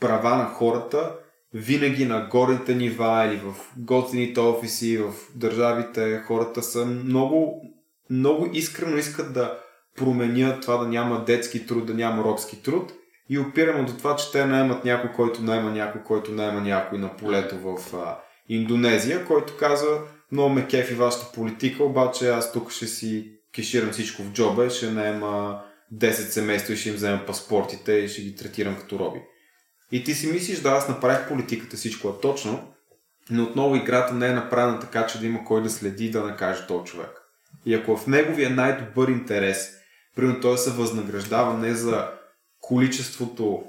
права 0.00 0.36
на 0.36 0.46
хората, 0.46 1.16
винаги 1.54 2.04
на 2.04 2.28
горните 2.30 2.74
нива 2.74 3.24
или 3.26 3.36
в 3.36 3.54
готините 3.76 4.40
офиси, 4.40 4.98
в 4.98 5.12
държавите, 5.34 6.22
хората 6.26 6.62
са 6.62 6.86
много, 6.86 7.62
много 8.10 8.48
искрено 8.52 8.96
искат 8.96 9.32
да 9.32 9.58
променят 9.96 10.62
това 10.62 10.76
да 10.76 10.88
няма 10.88 11.24
детски 11.24 11.66
труд, 11.66 11.86
да 11.86 11.94
няма 11.94 12.24
робски 12.24 12.62
труд 12.62 12.92
и 13.28 13.38
опираме 13.38 13.84
до 13.84 13.96
това, 13.96 14.16
че 14.16 14.32
те 14.32 14.46
наемат 14.46 14.84
някой, 14.84 15.12
който 15.12 15.42
наема 15.42 15.70
някой, 15.70 16.02
който 16.02 16.32
наема 16.32 16.60
някой 16.60 16.98
на 16.98 17.16
полето 17.16 17.56
в 17.58 17.94
а, 17.96 18.18
Индонезия, 18.48 19.24
който 19.24 19.56
казва, 19.56 20.00
много 20.32 20.50
ме 20.54 20.66
кефи 20.66 20.94
вашата 20.94 21.32
политика, 21.32 21.84
обаче 21.84 22.28
аз 22.28 22.52
тук 22.52 22.70
ще 22.70 22.86
си 22.86 23.32
кеширам 23.54 23.90
всичко 23.90 24.22
в 24.22 24.32
джоба, 24.32 24.70
ще 24.70 24.90
наема 24.90 25.62
10 25.94 26.10
семейства 26.10 26.74
и 26.74 26.76
ще 26.76 26.88
им 26.88 26.94
взема 26.94 27.26
паспортите 27.26 27.92
и 27.92 28.08
ще 28.08 28.22
ги 28.22 28.36
третирам 28.36 28.76
като 28.76 28.98
роби. 28.98 29.20
И 29.92 30.04
ти 30.04 30.14
си 30.14 30.26
мислиш, 30.26 30.60
да, 30.60 30.70
аз 30.70 30.88
направих 30.88 31.28
политиката, 31.28 31.76
всичко 31.76 32.08
е 32.08 32.20
точно, 32.22 32.72
но 33.30 33.42
отново 33.42 33.76
играта 33.76 34.14
не 34.14 34.26
е 34.26 34.32
направена 34.32 34.80
така, 34.80 35.06
че 35.06 35.20
да 35.20 35.26
има 35.26 35.44
кой 35.44 35.62
да 35.62 35.70
следи 35.70 36.10
да 36.10 36.24
накаже 36.24 36.66
този 36.66 36.84
човек. 36.84 37.10
И 37.66 37.74
ако 37.74 37.96
в 37.96 38.06
неговия 38.06 38.50
най-добър 38.50 39.08
интерес, 39.08 39.70
примерно 40.16 40.40
той 40.40 40.58
се 40.58 40.70
възнаграждава 40.70 41.58
не 41.58 41.74
за 41.74 42.08
количеството 42.60 43.62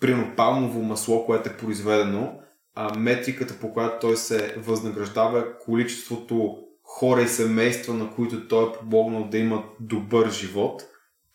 примерно 0.00 0.36
палмово 0.36 0.82
масло, 0.82 1.26
което 1.26 1.48
е 1.48 1.56
произведено, 1.56 2.38
а 2.74 2.98
метриката 2.98 3.54
по 3.60 3.72
която 3.72 4.06
той 4.06 4.16
се 4.16 4.54
възнаграждава 4.58 5.38
е 5.38 5.64
количеството 5.64 6.58
хора 6.82 7.22
и 7.22 7.28
семейства, 7.28 7.94
на 7.94 8.14
които 8.14 8.48
той 8.48 8.68
е 8.68 8.72
помогнал 8.72 9.28
да 9.28 9.38
имат 9.38 9.64
добър 9.80 10.30
живот, 10.30 10.82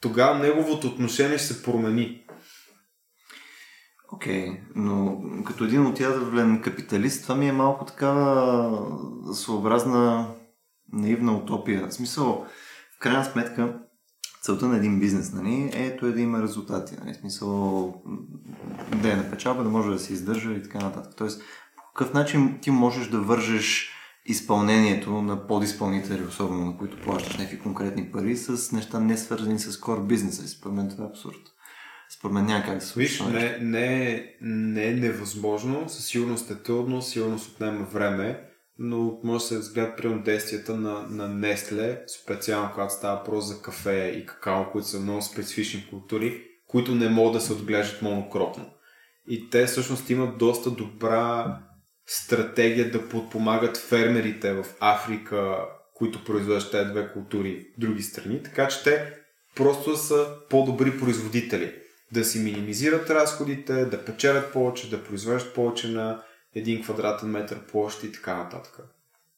тогава 0.02 0.40
неговото 0.40 0.88
отношение 0.88 1.38
ще 1.38 1.48
се 1.48 1.64
промени. 1.64 2.27
Окей, 4.12 4.50
okay, 4.50 4.60
но 4.76 5.22
като 5.46 5.64
един 5.64 5.86
отявлен 5.86 6.62
капиталист, 6.62 7.24
това 7.24 7.36
ми 7.36 7.48
е 7.48 7.52
малко 7.52 7.86
такава 7.86 9.34
своеобразна 9.34 10.28
наивна 10.94 11.38
утопия. 11.38 11.88
В 11.88 11.94
смисъл, 11.94 12.46
в 12.96 13.00
крайна 13.00 13.26
сметка, 13.26 13.80
целта 14.42 14.68
на 14.68 14.78
един 14.78 15.00
бизнес 15.00 15.34
нали, 15.34 15.72
е 15.74 15.98
то 15.98 16.06
е 16.06 16.12
да 16.12 16.22
има 16.22 16.42
резултати. 16.42 16.96
Нали, 17.00 17.14
в 17.14 17.18
смисъл, 17.18 17.94
да 19.02 19.12
е 19.12 19.16
на 19.16 19.32
печалба, 19.32 19.64
да 19.64 19.70
може 19.70 19.90
да 19.90 20.00
се 20.00 20.14
издържа 20.14 20.54
и 20.54 20.64
така 20.64 20.80
нататък. 20.80 21.14
Тоест, 21.18 21.42
по 21.76 21.84
какъв 21.94 22.14
начин 22.14 22.60
ти 22.62 22.72
можеш 22.72 23.08
да 23.08 23.20
вържеш 23.20 23.90
изпълнението 24.26 25.22
на 25.22 25.48
подизпълнители, 25.48 26.24
особено 26.24 26.66
на 26.66 26.78
които 26.78 27.02
плащаш 27.02 27.38
някакви 27.38 27.60
конкретни 27.60 28.12
пари, 28.12 28.38
с 28.38 28.72
неща 28.72 29.00
не 29.00 29.18
свързани 29.18 29.60
с 29.60 29.82
core 29.82 30.08
бизнеса. 30.08 30.48
Според 30.48 30.76
мен 30.76 30.90
това 30.90 31.04
е 31.04 31.08
абсурд. 31.08 31.57
Според 32.10 32.34
мен 32.34 32.46
няма 32.46 32.66
как 32.66 32.76
да 32.76 32.86
се. 32.86 33.00
Виж, 33.00 33.20
не, 33.20 33.58
не, 33.62 34.36
не 34.42 34.88
е 34.88 34.94
невъзможно, 34.94 35.90
със 35.90 36.06
сигурност 36.06 36.52
е 36.52 36.64
трудно, 36.64 37.02
сигурност 37.02 37.52
отнема 37.52 37.86
време, 37.86 38.44
но 38.80 39.20
може 39.24 39.44
да 39.44 39.48
се 39.48 39.58
разгледат 39.58 39.98
примерно 39.98 40.24
действията 40.24 40.76
на, 40.76 41.08
на 41.10 41.30
Nestle, 41.30 42.04
специално 42.24 42.70
когато 42.74 42.94
става 42.94 43.18
въпрос 43.18 43.46
за 43.46 43.62
кафе 43.62 44.14
и 44.18 44.26
какао, 44.26 44.72
които 44.72 44.88
са 44.88 45.00
много 45.00 45.22
специфични 45.22 45.88
култури, 45.90 46.44
които 46.68 46.96
не 46.96 47.10
могат 47.10 47.34
да 47.34 47.42
се 47.42 47.54
отглеждат 47.54 48.02
монокропно. 48.02 48.66
И 49.30 49.50
те 49.50 49.66
всъщност 49.66 50.10
имат 50.10 50.38
доста 50.38 50.72
добра 50.72 51.58
стратегия 52.06 52.92
да 52.92 53.10
подпомагат 53.10 53.78
фермерите 53.78 54.54
в 54.54 54.66
Африка, 54.80 55.58
които 55.94 56.24
произвеждат 56.24 56.72
тези 56.72 56.92
две 56.92 57.14
култури 57.14 57.68
в 57.78 57.80
други 57.80 58.04
страни, 58.04 58.44
така 58.44 58.68
че 58.68 58.84
те 58.84 59.14
просто 59.56 59.98
са 59.98 60.28
по-добри 60.50 61.00
производители. 61.00 61.74
Да 62.12 62.26
си 62.26 62.40
минимизират 62.40 63.10
разходите, 63.10 63.86
да 63.86 64.06
печелят 64.06 64.54
повече, 64.54 64.90
да 64.90 65.04
произвеждат 65.04 65.54
повече 65.54 65.88
на 65.88 66.24
един 66.56 66.84
квадратен 66.84 67.30
метър 67.30 67.60
площ 67.60 68.04
и 68.04 68.12
така 68.12 68.38
нататък. 68.38 68.80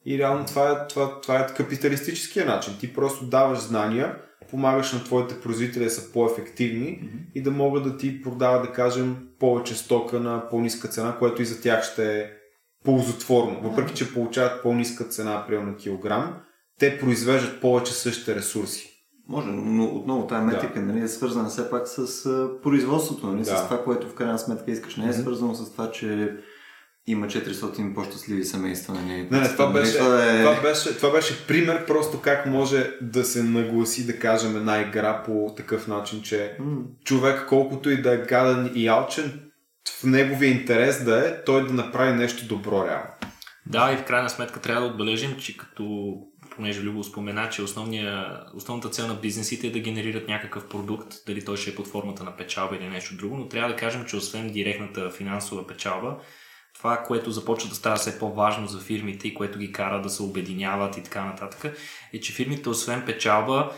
И 0.06 0.18
реално 0.18 0.46
това 0.46 0.72
е, 0.72 0.88
това, 0.88 1.22
това 1.22 1.40
е 1.40 1.48
капиталистическия 1.48 2.46
начин. 2.46 2.74
Ти 2.80 2.94
просто 2.94 3.26
даваш 3.26 3.60
знания, 3.60 4.16
помагаш 4.50 4.94
на 4.94 5.04
твоите 5.04 5.42
производители 5.42 5.84
да 5.84 5.90
са 5.90 6.12
по-ефективни 6.12 6.88
mm-hmm. 6.88 7.34
и 7.36 7.42
да 7.42 7.52
могат 7.52 7.84
да 7.84 7.98
ти 7.98 8.22
продават, 8.22 8.62
да 8.62 8.72
кажем, 8.72 9.18
повече 9.40 9.76
стока 9.76 10.20
на 10.20 10.50
по-ниска 10.50 10.88
цена, 10.88 11.16
което 11.20 11.42
и 11.42 11.46
за 11.46 11.62
тях 11.62 11.84
ще 11.84 12.20
е 12.20 12.30
ползотворно. 12.84 13.62
Въпреки, 13.62 13.94
че 13.94 14.14
получават 14.14 14.64
по-ниска 14.64 15.04
цена, 15.04 15.44
примерно 15.48 15.72
на 15.72 15.78
килограм, 15.78 16.42
те 16.80 17.00
произвеждат 17.00 17.62
повече 17.62 17.94
същите 17.94 18.36
ресурси. 18.36 18.89
Може, 19.30 19.48
но 19.48 19.86
отново 19.86 20.28
тази 20.28 20.46
метрика 20.46 20.80
да. 20.80 20.86
нали, 20.86 21.04
е 21.04 21.08
свързана 21.08 21.50
все 21.50 21.70
пак 21.70 21.88
с 21.88 22.24
производството, 22.64 23.28
нали, 23.28 23.44
да. 23.44 23.58
с 23.58 23.64
това, 23.64 23.84
което 23.84 24.08
в 24.08 24.14
крайна 24.14 24.40
сметка 24.40 24.72
искаш. 24.72 24.96
Не 24.96 25.10
е 25.10 25.14
свързано 25.14 25.56
с 25.56 25.72
това, 25.72 25.92
че 25.92 26.38
има 27.08 27.28
400 27.28 27.94
по-щастливи 27.96 28.44
семейства. 28.44 28.94
Нали? 28.94 29.28
Не, 29.32 29.40
не, 29.40 29.48
това, 29.50 29.66
нали, 29.66 29.74
беше, 29.74 29.98
това, 29.98 30.26
е... 30.26 30.44
това, 30.44 30.62
беше, 30.62 30.98
това 30.98 31.12
беше 31.12 31.48
пример 31.48 31.86
просто 31.86 32.22
как 32.22 32.46
може 32.46 32.92
да 33.02 33.24
се 33.24 33.44
нагласи, 33.44 34.06
да 34.06 34.20
кажем, 34.20 34.58
една 34.58 34.82
игра 34.82 35.24
по 35.24 35.54
такъв 35.58 35.88
начин, 35.88 36.22
че 36.22 36.58
mm. 36.62 36.84
човек 37.04 37.46
колкото 37.50 37.90
и 37.90 38.02
да 38.02 38.14
е 38.14 38.18
гаден 38.18 38.72
и 38.76 38.88
алчен, 38.88 39.42
в 40.00 40.04
неговия 40.04 40.52
интерес 40.52 41.04
да 41.04 41.28
е 41.28 41.44
той 41.44 41.68
да 41.68 41.74
направи 41.74 42.14
нещо 42.14 42.48
добро 42.48 42.86
реално. 42.88 43.10
Да, 43.66 43.94
и 43.94 43.98
в 43.98 44.06
крайна 44.06 44.30
сметка 44.30 44.62
трябва 44.62 44.82
да 44.82 44.88
отбележим, 44.88 45.36
че 45.40 45.58
като 45.58 46.14
понеже 46.60 46.82
Любо 46.82 47.04
спомена, 47.04 47.50
че 47.50 47.62
основната 47.62 48.90
цел 48.90 49.08
на 49.08 49.14
бизнесите 49.14 49.68
е 49.68 49.72
да 49.72 49.80
генерират 49.80 50.28
някакъв 50.28 50.70
продукт, 50.70 51.14
дали 51.28 51.46
той 51.46 51.58
ще 51.58 51.70
е 51.70 51.76
под 51.76 51.88
формата 51.88 52.24
на 52.24 52.38
печалба 52.38 52.76
или 52.76 52.88
нещо 52.88 53.18
друго, 53.18 53.38
но 53.38 53.48
трябва 53.48 53.70
да 53.70 53.76
кажем, 53.76 54.06
че 54.06 54.16
освен 54.16 54.50
директната 54.50 55.10
финансова 55.10 55.68
печалба, 55.68 56.18
това, 56.76 56.98
което 56.98 57.32
започва 57.32 57.70
да 57.70 57.76
става 57.76 57.96
все 57.96 58.20
по-важно 58.20 58.68
за 58.68 58.80
фирмите 58.80 59.28
и 59.28 59.34
което 59.34 59.60
ги 59.60 59.72
кара 59.72 60.02
да 60.02 60.10
се 60.10 60.24
обединяват 60.24 60.98
и 60.98 61.04
така 61.04 61.26
нататък, 61.26 61.78
е, 62.14 62.20
че 62.20 62.34
фирмите, 62.34 62.70
освен 62.70 63.06
печалба, 63.06 63.72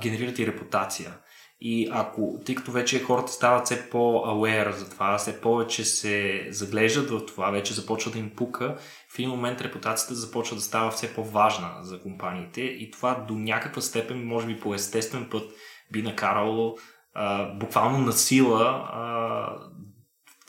генерират 0.00 0.38
и 0.38 0.46
репутация. 0.46 1.18
И 1.64 1.88
ако, 1.92 2.40
тъй 2.46 2.54
като 2.54 2.72
вече 2.72 3.02
хората 3.02 3.32
стават 3.32 3.64
все 3.64 3.90
по-aware 3.90 4.70
за 4.70 4.90
това, 4.90 5.18
все 5.18 5.40
повече 5.40 5.84
се 5.84 6.46
заглеждат 6.50 7.10
в 7.10 7.26
това, 7.26 7.50
вече 7.50 7.74
започва 7.74 8.10
да 8.10 8.18
им 8.18 8.30
пука, 8.36 8.76
в 9.08 9.18
един 9.18 9.30
момент 9.30 9.60
репутацията 9.60 10.14
започва 10.14 10.56
да 10.56 10.62
става 10.62 10.90
все 10.90 11.14
по-важна 11.14 11.70
за 11.80 12.00
компаниите 12.00 12.60
и 12.60 12.90
това 12.90 13.24
до 13.28 13.34
някаква 13.34 13.82
степен, 13.82 14.26
може 14.26 14.46
би 14.46 14.60
по 14.60 14.74
естествен 14.74 15.28
път, 15.30 15.52
би 15.92 16.02
накарало 16.02 16.76
а, 17.14 17.44
буквално 17.54 17.98
на 17.98 18.12
сила 18.12 18.88
а, 18.92 19.48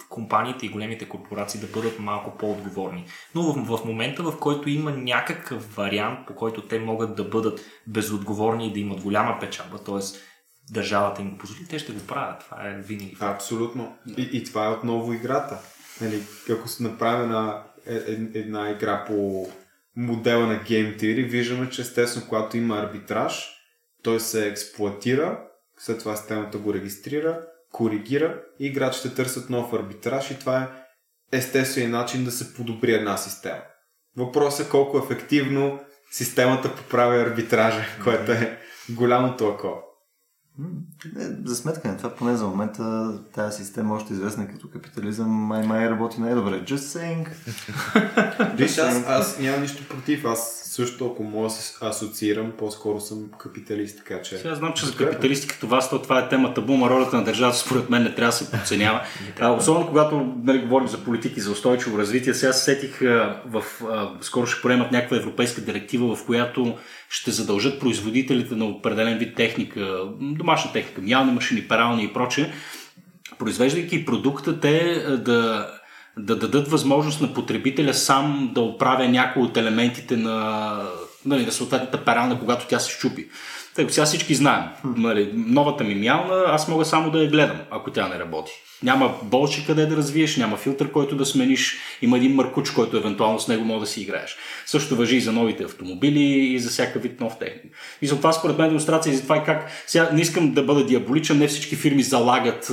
компаниите 0.09 0.65
и 0.65 0.69
големите 0.69 1.09
корпорации 1.09 1.59
да 1.59 1.67
бъдат 1.67 1.99
малко 1.99 2.37
по-отговорни. 2.37 3.05
Но 3.35 3.43
в, 3.43 3.77
в 3.77 3.85
момента, 3.85 4.23
в 4.23 4.39
който 4.39 4.69
има 4.69 4.91
някакъв 4.91 5.75
вариант, 5.75 6.19
по 6.27 6.35
който 6.35 6.61
те 6.61 6.79
могат 6.79 7.15
да 7.15 7.23
бъдат 7.23 7.61
безотговорни 7.87 8.67
и 8.67 8.73
да 8.73 8.79
имат 8.79 9.01
голяма 9.01 9.39
печалба, 9.39 9.77
т.е. 9.77 10.32
държавата 10.71 11.21
им 11.21 11.31
го 11.31 11.37
позволи, 11.37 11.67
те 11.67 11.79
ще 11.79 11.91
го 11.91 12.07
правят. 12.07 12.39
Това 12.39 12.69
е 12.69 12.81
винаги. 12.81 13.17
Абсолютно. 13.19 13.97
И, 14.17 14.29
и 14.33 14.43
това 14.43 14.65
е 14.65 14.71
отново 14.71 15.13
играта. 15.13 15.59
Нали, 16.01 16.23
ако 16.51 16.67
се 16.67 16.83
направи 16.83 17.23
една, 17.23 17.63
е, 17.87 17.95
е, 17.95 18.39
една 18.39 18.69
игра 18.69 19.05
по 19.05 19.47
модела 19.95 20.47
на 20.47 20.55
Game 20.55 20.99
Theory, 20.99 21.29
виждаме, 21.29 21.69
че 21.69 21.81
естествено, 21.81 22.25
когато 22.29 22.57
има 22.57 22.77
арбитраж, 22.77 23.49
той 24.03 24.19
се 24.19 24.47
експлуатира, 24.47 25.39
след 25.77 25.99
това 25.99 26.15
системата 26.15 26.57
го 26.57 26.73
регистрира, 26.73 27.41
коригира 27.71 28.41
и 28.59 28.65
играчите 28.65 29.15
търсят 29.15 29.49
нов 29.49 29.73
арбитраж 29.73 30.31
и 30.31 30.39
това 30.39 30.61
е 30.61 30.67
естествен 31.37 31.91
начин 31.91 32.25
да 32.25 32.31
се 32.31 32.53
подобри 32.53 32.93
една 32.93 33.17
система. 33.17 33.61
Въпросът 34.17 34.67
е 34.67 34.69
колко 34.69 34.97
ефективно 34.97 35.79
системата 36.11 36.75
поправя 36.75 37.21
арбитража, 37.21 37.85
което 38.03 38.31
е 38.31 38.59
голямото 38.89 39.47
ако. 39.47 39.92
Е, 41.19 41.27
за 41.45 41.55
сметка 41.55 41.87
на 41.87 41.97
това, 41.97 42.15
поне 42.15 42.35
за 42.35 42.47
момента, 42.47 43.13
тази 43.33 43.63
система, 43.63 43.95
още 43.95 44.13
известна 44.13 44.47
като 44.47 44.69
капитализъм, 44.69 45.29
май 45.29 45.67
май 45.67 45.89
работи 45.89 46.21
най-добре. 46.21 46.65
Just 46.65 46.75
saying. 46.75 47.27
Виж, 48.55 48.77
аз, 48.77 49.03
аз 49.07 49.39
нямам 49.39 49.61
нищо 49.61 49.87
против. 49.89 50.25
Аз 50.25 50.62
също, 50.73 51.05
ако 51.05 51.23
мога 51.23 51.47
да 51.47 51.53
се 51.53 51.85
асоциирам, 51.85 52.51
по-скоро 52.57 52.99
съм 52.99 53.29
капиталист, 53.39 53.97
така 53.97 54.21
че... 54.21 54.37
Сега 54.37 54.55
знам, 54.55 54.73
че 54.73 54.85
за 54.85 54.95
капиталисти 54.95 55.47
като 55.47 55.67
вас, 55.67 55.89
то 55.89 56.01
това 56.01 56.19
е 56.19 56.29
темата 56.29 56.61
бума, 56.61 56.89
ролята 56.89 57.15
на 57.15 57.23
държавата 57.23 57.57
според 57.57 57.89
мен 57.89 58.03
не 58.03 58.15
трябва 58.15 58.31
да 58.31 58.37
се 58.37 58.51
подценява. 58.51 59.01
а, 59.39 59.51
особено 59.51 59.87
когато 59.87 60.35
нали, 60.43 60.59
говорим 60.59 60.87
за 60.87 60.97
политики 60.97 61.41
за 61.41 61.51
устойчиво 61.51 61.97
развитие, 61.97 62.33
сега 62.33 62.53
се 62.53 62.63
сетих 62.63 62.99
в... 63.45 63.63
А, 63.89 64.09
скоро 64.21 64.47
ще 64.47 64.61
приемат 64.61 64.91
някаква 64.91 65.17
европейска 65.17 65.61
директива, 65.61 66.15
в 66.15 66.25
която 66.25 66.77
ще 67.09 67.31
задължат 67.31 67.79
производителите 67.79 68.55
на 68.55 68.65
определен 68.65 69.17
вид 69.17 69.35
техника, 69.35 70.03
домашна 70.21 70.71
техника, 70.71 71.01
мялни 71.01 71.31
машини, 71.31 71.67
перални 71.67 72.03
и 72.03 72.13
прочее, 72.13 72.51
произвеждайки 73.39 74.05
продукта, 74.05 74.59
те 74.59 75.05
да 75.17 75.67
да 76.17 76.35
дадат 76.35 76.67
възможност 76.67 77.21
на 77.21 77.33
потребителя 77.33 77.93
сам 77.93 78.51
да 78.53 78.61
оправя 78.61 79.09
някои 79.09 79.43
от 79.43 79.57
елементите 79.57 80.17
на, 80.17 80.77
нали, 81.25 81.45
на 81.45 81.51
съответната 81.51 82.05
перална, 82.05 82.39
когато 82.39 82.67
тя 82.67 82.79
се 82.79 82.91
щупи. 82.91 83.27
Тъй 83.75 83.89
сега 83.89 84.05
всички 84.05 84.35
знаем. 84.35 84.63
Нали, 84.83 85.31
новата 85.33 85.83
ми 85.83 85.95
мялна, 85.95 86.43
аз 86.47 86.67
мога 86.67 86.85
само 86.85 87.11
да 87.11 87.23
я 87.23 87.29
гледам, 87.29 87.57
ако 87.71 87.91
тя 87.91 88.07
не 88.07 88.19
работи. 88.19 88.51
Няма 88.83 89.13
болче 89.23 89.65
къде 89.65 89.85
да 89.85 89.95
развиеш, 89.95 90.37
няма 90.37 90.57
филтър, 90.57 90.91
който 90.91 91.15
да 91.15 91.25
смениш, 91.25 91.77
има 92.01 92.17
един 92.17 92.35
мъркуч, 92.35 92.71
който 92.71 92.97
евентуално 92.97 93.39
с 93.39 93.47
него 93.47 93.65
може 93.65 93.79
да 93.79 93.85
си 93.85 94.01
играеш. 94.01 94.37
Също 94.65 94.95
въжи 94.95 95.15
и 95.15 95.21
за 95.21 95.31
новите 95.31 95.63
автомобили 95.63 96.53
и 96.53 96.59
за 96.59 96.69
всяка 96.69 96.99
вид 96.99 97.21
нов 97.21 97.39
техник. 97.39 97.75
И 98.01 98.07
за 98.07 98.17
това 98.17 98.33
според 98.33 98.57
мен 98.57 98.67
демонстрация 98.67 99.13
и 99.13 99.15
за 99.15 99.23
това 99.23 99.35
е 99.35 99.43
как... 99.43 99.71
Сега 99.87 100.09
не 100.13 100.21
искам 100.21 100.51
да 100.51 100.63
бъда 100.63 100.85
диаболичен, 100.85 101.37
не 101.37 101.47
всички 101.47 101.75
фирми 101.75 102.03
залагат 102.03 102.71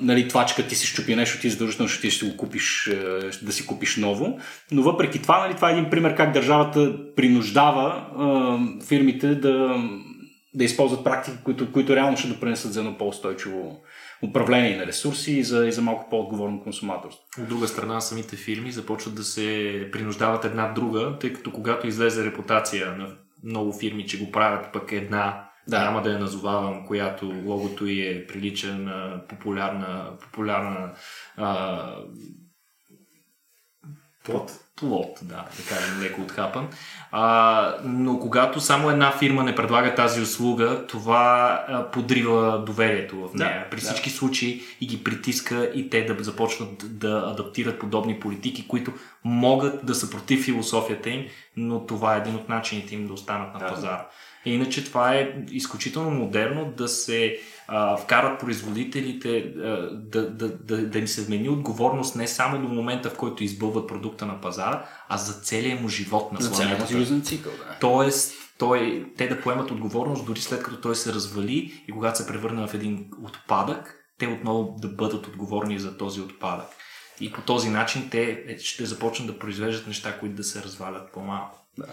нали, 0.00 0.28
това, 0.28 0.46
че 0.46 0.54
като 0.54 0.68
ти 0.68 0.74
си 0.74 0.86
щупи 0.86 1.16
нещо, 1.16 1.40
ти 1.40 1.50
задължително 1.50 1.88
ще 1.88 2.00
ти 2.00 2.10
ще 2.10 2.26
го 2.26 2.36
купиш, 2.36 2.90
да 3.42 3.52
си 3.52 3.66
купиш 3.66 3.96
ново. 3.96 4.38
Но 4.72 4.82
въпреки 4.82 5.22
това, 5.22 5.40
нали, 5.40 5.54
това 5.56 5.70
е 5.70 5.72
един 5.72 5.90
пример 5.90 6.14
как 6.14 6.32
държавата 6.32 6.94
принуждава 7.16 8.06
а, 8.18 8.58
фирмите 8.86 9.34
да, 9.34 9.76
да 10.54 10.64
използват 10.64 11.04
практики, 11.04 11.36
които, 11.44 11.72
които 11.72 11.96
реално 11.96 12.16
ще 12.16 12.28
допринесат 12.28 12.72
за 12.72 12.80
едно 12.80 12.98
по-устойчиво 12.98 13.80
управление 14.22 14.76
на 14.76 14.86
ресурси 14.86 15.32
и 15.32 15.44
за, 15.44 15.66
и 15.66 15.72
за 15.72 15.82
малко 15.82 16.10
по-отговорно 16.10 16.62
консуматорство. 16.62 17.22
От 17.38 17.48
друга 17.48 17.68
страна, 17.68 18.00
самите 18.00 18.36
фирми 18.36 18.72
започват 18.72 19.14
да 19.14 19.24
се 19.24 19.88
принуждават 19.92 20.44
една 20.44 20.72
друга, 20.72 21.16
тъй 21.20 21.32
като 21.32 21.52
когато 21.52 21.86
излезе 21.86 22.24
репутация 22.24 22.96
на 22.98 23.08
много 23.44 23.72
фирми, 23.72 24.06
че 24.06 24.24
го 24.24 24.30
правят 24.32 24.72
пък 24.72 24.92
една 24.92 25.44
да. 25.68 25.84
Няма 25.84 26.02
да 26.02 26.10
я 26.10 26.18
назовавам, 26.18 26.86
която 26.86 27.42
логото 27.44 27.86
й 27.86 28.00
е 28.00 28.26
прилича 28.26 28.74
на 28.74 29.20
популярна, 29.28 30.10
популярна 30.20 30.92
а, 31.36 31.80
плод. 34.24 34.52
Плод, 34.76 35.18
да, 35.22 35.36
да 35.36 35.68
кажем 35.68 36.02
леко 36.02 36.20
отхапан. 36.22 36.68
А, 37.10 37.76
но 37.84 38.18
когато 38.18 38.60
само 38.60 38.90
една 38.90 39.12
фирма 39.12 39.44
не 39.44 39.54
предлага 39.54 39.94
тази 39.94 40.20
услуга, 40.20 40.86
това 40.86 41.64
а, 41.68 41.90
подрива 41.90 42.62
доверието 42.66 43.16
в 43.16 43.34
нея. 43.34 43.60
Да, 43.64 43.70
При 43.70 43.80
всички 43.80 44.10
да. 44.10 44.16
случаи 44.16 44.62
и 44.80 44.86
ги 44.86 45.04
притиска 45.04 45.70
и 45.74 45.90
те 45.90 46.04
да 46.04 46.24
започнат 46.24 46.98
да 46.98 47.24
адаптират 47.26 47.78
подобни 47.78 48.20
политики, 48.20 48.68
които 48.68 48.92
могат 49.24 49.86
да 49.86 49.94
са 49.94 50.10
против 50.10 50.44
философията 50.44 51.10
им, 51.10 51.26
но 51.56 51.86
това 51.86 52.14
е 52.14 52.18
един 52.18 52.34
от 52.34 52.48
начините 52.48 52.94
им 52.94 53.06
да 53.06 53.12
останат 53.12 53.54
на 53.54 53.60
да. 53.60 53.66
пазара. 53.66 54.06
Иначе 54.44 54.84
това 54.84 55.14
е 55.14 55.34
изключително 55.50 56.10
модерно 56.10 56.72
да 56.76 56.88
се 56.88 57.38
а, 57.68 57.96
вкарат 57.96 58.40
производителите, 58.40 59.38
а, 59.38 59.90
да, 59.92 60.30
да, 60.30 60.48
да, 60.48 60.86
да 60.86 60.98
им 60.98 61.08
се 61.08 61.22
вмени 61.22 61.48
отговорност 61.48 62.16
не 62.16 62.28
само 62.28 62.58
до 62.58 62.74
момента, 62.74 63.10
в 63.10 63.16
който 63.16 63.44
избълват 63.44 63.88
продукта 63.88 64.26
на 64.26 64.40
пазара, 64.40 64.86
а 65.08 65.16
за 65.18 65.32
целия 65.32 65.76
му 65.76 65.88
живот 65.88 66.32
на 66.32 66.42
слонетата. 66.42 67.20
цикъл, 67.22 67.52
да. 67.52 67.76
Тоест, 67.80 68.34
той, 68.58 69.06
те 69.16 69.28
да 69.28 69.40
поемат 69.40 69.70
отговорност 69.70 70.26
дори 70.26 70.40
след 70.40 70.62
като 70.62 70.80
той 70.80 70.96
се 70.96 71.12
развали 71.12 71.84
и 71.88 71.92
когато 71.92 72.18
се 72.18 72.26
превърне 72.26 72.66
в 72.66 72.74
един 72.74 73.08
отпадък, 73.24 74.00
те 74.18 74.26
отново 74.26 74.76
да 74.78 74.88
бъдат 74.88 75.26
отговорни 75.26 75.78
за 75.78 75.96
този 75.96 76.20
отпадък. 76.20 76.66
И 77.20 77.32
по 77.32 77.40
този 77.40 77.70
начин 77.70 78.08
те 78.10 78.56
ще 78.58 78.86
започнат 78.86 79.28
да 79.28 79.38
произвеждат 79.38 79.86
неща, 79.86 80.18
които 80.18 80.36
да 80.36 80.44
се 80.44 80.62
развалят 80.62 81.12
по-малко. 81.12 81.66
Да. 81.78 81.86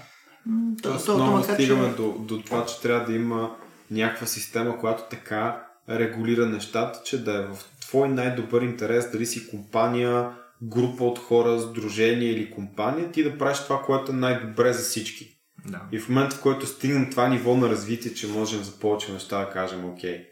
Тоест, 0.84 1.06
то, 1.06 1.16
много 1.16 1.38
то, 1.38 1.54
стигаме 1.54 1.90
че... 1.90 1.96
до, 1.96 2.12
до 2.20 2.42
това, 2.42 2.66
че 2.66 2.82
трябва 2.82 3.06
да 3.06 3.14
има 3.14 3.56
някаква 3.92 4.28
система, 4.28 4.80
която 4.80 5.04
така 5.10 5.68
регулира 5.90 6.46
нещата, 6.46 7.02
че 7.06 7.24
да 7.24 7.34
е 7.34 7.46
в 7.46 7.58
твой 7.82 8.10
най-добър 8.10 8.62
интерес, 8.62 9.12
дали 9.12 9.26
си 9.26 9.50
компания, 9.50 10.30
група 10.64 11.04
от 11.04 11.20
хора, 11.20 11.60
сдружение 11.60 12.30
или 12.30 12.52
компания, 12.52 13.12
ти 13.12 13.24
да 13.24 13.38
правиш 13.38 13.60
това, 13.60 13.82
което 13.82 14.12
е 14.12 14.16
най-добре 14.16 14.74
за 14.74 14.84
всички. 14.84 15.38
Да. 15.66 15.82
И 15.92 16.00
в 16.00 16.10
момента, 16.10 16.36
в 16.36 16.42
който 16.42 16.66
стигнем 16.68 17.10
това 17.12 17.28
ниво 17.28 17.56
на 17.56 17.70
развитие, 17.70 18.14
че 18.14 18.28
можем 18.28 18.64
за 18.64 18.80
повече 18.80 19.14
неща 19.14 19.46
да 19.46 19.50
кажем, 19.50 19.86
окей, 19.86 20.26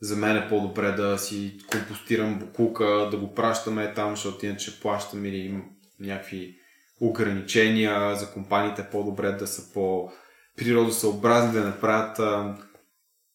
за 0.00 0.16
мен 0.16 0.36
е 0.36 0.48
по-добре 0.48 0.92
да 0.92 1.18
си 1.18 1.58
компостирам 1.70 2.38
букука, 2.38 3.08
да 3.10 3.16
го 3.16 3.34
пращаме 3.34 3.94
там, 3.94 4.10
защото 4.10 4.46
иначе 4.46 4.80
плащам 4.80 5.26
или 5.26 5.62
някакви 6.00 6.59
ограничения 7.00 8.16
за 8.16 8.26
компаниите 8.26 8.86
по-добре 8.92 9.32
да 9.32 9.46
са 9.46 9.72
по-природосъобразни, 9.74 11.52
да 11.52 11.64
направят 11.64 12.18
а, 12.18 12.54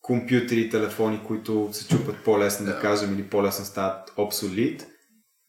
компютри 0.02 0.60
и 0.60 0.70
телефони, 0.70 1.20
които 1.28 1.70
се 1.72 1.88
чупат 1.88 2.16
по-лесно, 2.26 2.66
да 2.66 2.80
кажем, 2.80 3.14
или 3.14 3.24
по-лесно 3.24 3.66
стават 3.66 4.14
обсолит, 4.18 4.88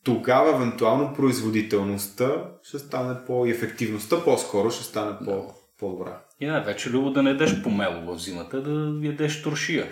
тогава 0.05 0.55
евентуално 0.55 1.15
производителността 1.15 2.31
ще 2.63 2.79
стане 2.79 3.15
по- 3.27 3.47
и 3.47 3.51
ефективността 3.51 4.25
по-скоро 4.25 4.71
ще 4.71 4.85
стане 4.85 5.13
по- 5.25 5.55
по-добра. 5.79 6.19
И 6.41 6.47
да, 6.47 6.61
вече 6.61 6.91
любо 6.91 7.11
да 7.11 7.23
не 7.23 7.31
ядеш 7.31 7.63
помело 7.63 8.15
в 8.15 8.19
зимата, 8.19 8.63
да 8.63 9.07
ядеш 9.07 9.43
туршия. 9.43 9.87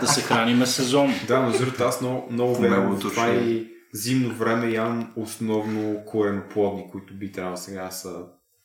да 0.00 0.06
се 0.06 0.20
храниме 0.22 0.66
сезон. 0.66 1.14
Да, 1.28 1.40
между 1.40 1.58
другото 1.64 1.84
аз 1.84 2.00
много, 2.00 2.28
много 2.30 2.54
вярвам 2.54 2.96
в 2.96 3.00
това 3.00 3.30
и 3.34 3.73
зимно 3.94 4.34
време 4.34 4.70
ям 4.70 5.12
основно 5.16 6.04
кореноплодни, 6.06 6.88
които 6.92 7.14
би 7.14 7.32
трябвало 7.32 7.56
сега 7.56 7.90
са 7.90 8.24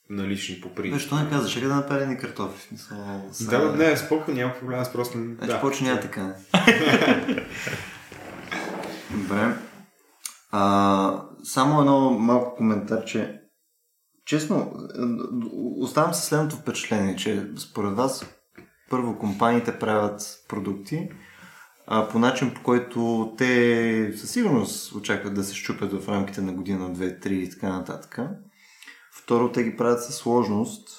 налични 0.10 0.62
по 0.62 0.76
принцип. 0.76 0.94
Защо 0.94 1.16
не 1.16 1.30
казваш, 1.30 1.60
да 1.60 1.76
напарени 1.76 2.18
картофи? 2.18 2.68
Смисъл, 2.68 2.98
са... 3.32 3.50
Да, 3.50 3.76
не, 3.76 3.98
спокойно, 3.98 4.40
няма 4.40 4.54
проблем, 4.60 4.80
аз 4.80 4.94
просто... 4.94 5.18
Значи 5.18 5.54
да. 5.54 5.62
почва 5.62 5.86
няма 5.86 6.00
така. 6.00 6.36
Добре. 9.12 9.56
А, 10.52 11.24
само 11.44 11.80
едно 11.80 12.10
малко 12.10 12.56
коментар, 12.56 13.06
че 13.06 13.42
честно, 14.26 14.74
оставам 15.78 16.14
се 16.14 16.26
следното 16.26 16.56
впечатление, 16.56 17.16
че 17.16 17.48
според 17.58 17.96
вас 17.96 18.26
първо 18.90 19.20
компаниите 19.20 19.80
правят 19.80 20.22
продукти, 20.48 21.10
а, 21.92 22.08
по 22.08 22.20
начин 22.20 22.54
по 22.54 22.64
който 22.64 23.34
те 23.38 24.14
със 24.16 24.32
сигурност 24.32 24.96
очакват 24.96 25.34
да 25.34 25.44
се 25.44 25.56
щупят 25.56 26.04
в 26.04 26.10
рамките 26.10 26.42
на 26.42 26.54
година, 26.54 26.94
две, 26.94 27.20
три 27.20 27.36
и 27.36 27.50
така 27.50 27.70
нататък. 27.70 28.20
Второ, 29.12 29.52
те 29.52 29.64
ги 29.64 29.78
правят 29.78 30.04
със 30.04 30.16
сложност, 30.16 30.90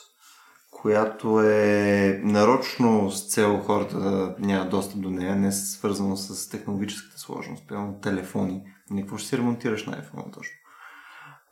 която 0.70 1.40
е 1.40 2.20
нарочно 2.24 3.10
с 3.10 3.34
цел 3.34 3.58
хората 3.58 4.00
да 4.00 4.34
нямат 4.38 4.70
достъп 4.70 5.00
до 5.00 5.10
нея, 5.10 5.36
не 5.36 5.52
свързано 5.52 6.16
с 6.16 6.48
технологическата 6.48 7.18
сложност, 7.18 7.68
примерно 7.68 8.00
телефони. 8.02 8.62
Никво 8.90 9.18
ще 9.18 9.28
си 9.28 9.38
ремонтираш 9.38 9.86
на 9.86 9.92
iPhone 9.92 10.34
точно. 10.34 10.54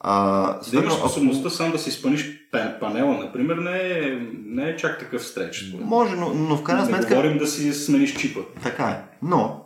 А, 0.00 0.70
да 0.70 0.76
имаш 0.76 0.92
способността 0.92 1.50
сам 1.50 1.72
да 1.72 1.78
си 1.78 1.90
спъниш 1.90 2.50
панела, 2.80 3.18
например, 3.18 3.56
не 3.56 3.78
е, 3.78 4.18
не 4.46 4.70
е 4.70 4.76
чак 4.76 4.98
такъв 4.98 5.26
стреч. 5.26 5.74
Може, 5.80 6.16
но, 6.16 6.34
но 6.34 6.56
в 6.56 6.62
крайна 6.62 6.86
сметка... 6.86 7.08
Не 7.08 7.16
говорим 7.16 7.38
да 7.38 7.46
си 7.46 7.72
смениш 7.72 8.16
чипа. 8.16 8.40
Така 8.62 8.84
е. 8.84 9.07
Но, 9.22 9.64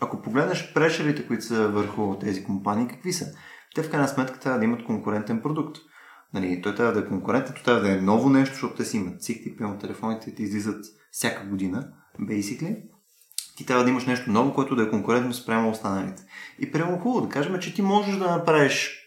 ако 0.00 0.22
погледнеш 0.22 0.72
прешерите, 0.74 1.26
които 1.26 1.44
са 1.44 1.68
върху 1.68 2.18
тези 2.18 2.44
компании, 2.44 2.88
какви 2.88 3.12
са? 3.12 3.26
Те 3.74 3.82
в 3.82 3.90
крайна 3.90 4.08
сметка 4.08 4.40
трябва 4.40 4.58
да 4.58 4.64
имат 4.64 4.84
конкурентен 4.84 5.42
продукт. 5.42 5.76
Нали, 6.34 6.62
той 6.62 6.74
трябва 6.74 6.92
да 6.92 7.00
е 7.00 7.08
конкурентен, 7.08 7.54
той 7.54 7.64
трябва 7.64 7.80
да 7.80 7.92
е 7.92 8.00
ново 8.00 8.30
нещо, 8.30 8.54
защото 8.54 8.74
те 8.74 8.84
си 8.84 8.96
имат 8.96 9.22
цикли, 9.22 9.56
прямо 9.56 9.78
телефоните 9.78 10.34
ти 10.34 10.42
излизат 10.42 10.84
всяка 11.10 11.46
година, 11.46 11.88
basically. 12.20 12.82
Ти 13.56 13.66
трябва 13.66 13.84
да 13.84 13.90
имаш 13.90 14.06
нещо 14.06 14.30
ново, 14.30 14.54
което 14.54 14.76
да 14.76 14.82
е 14.82 14.90
конкурентно 14.90 15.34
спрямо 15.34 15.70
останалите. 15.70 16.22
И 16.58 16.72
прямо 16.72 16.98
хубаво 16.98 17.26
да 17.26 17.32
кажем, 17.32 17.58
че 17.58 17.74
ти 17.74 17.82
можеш 17.82 18.16
да 18.16 18.30
направиш 18.30 18.98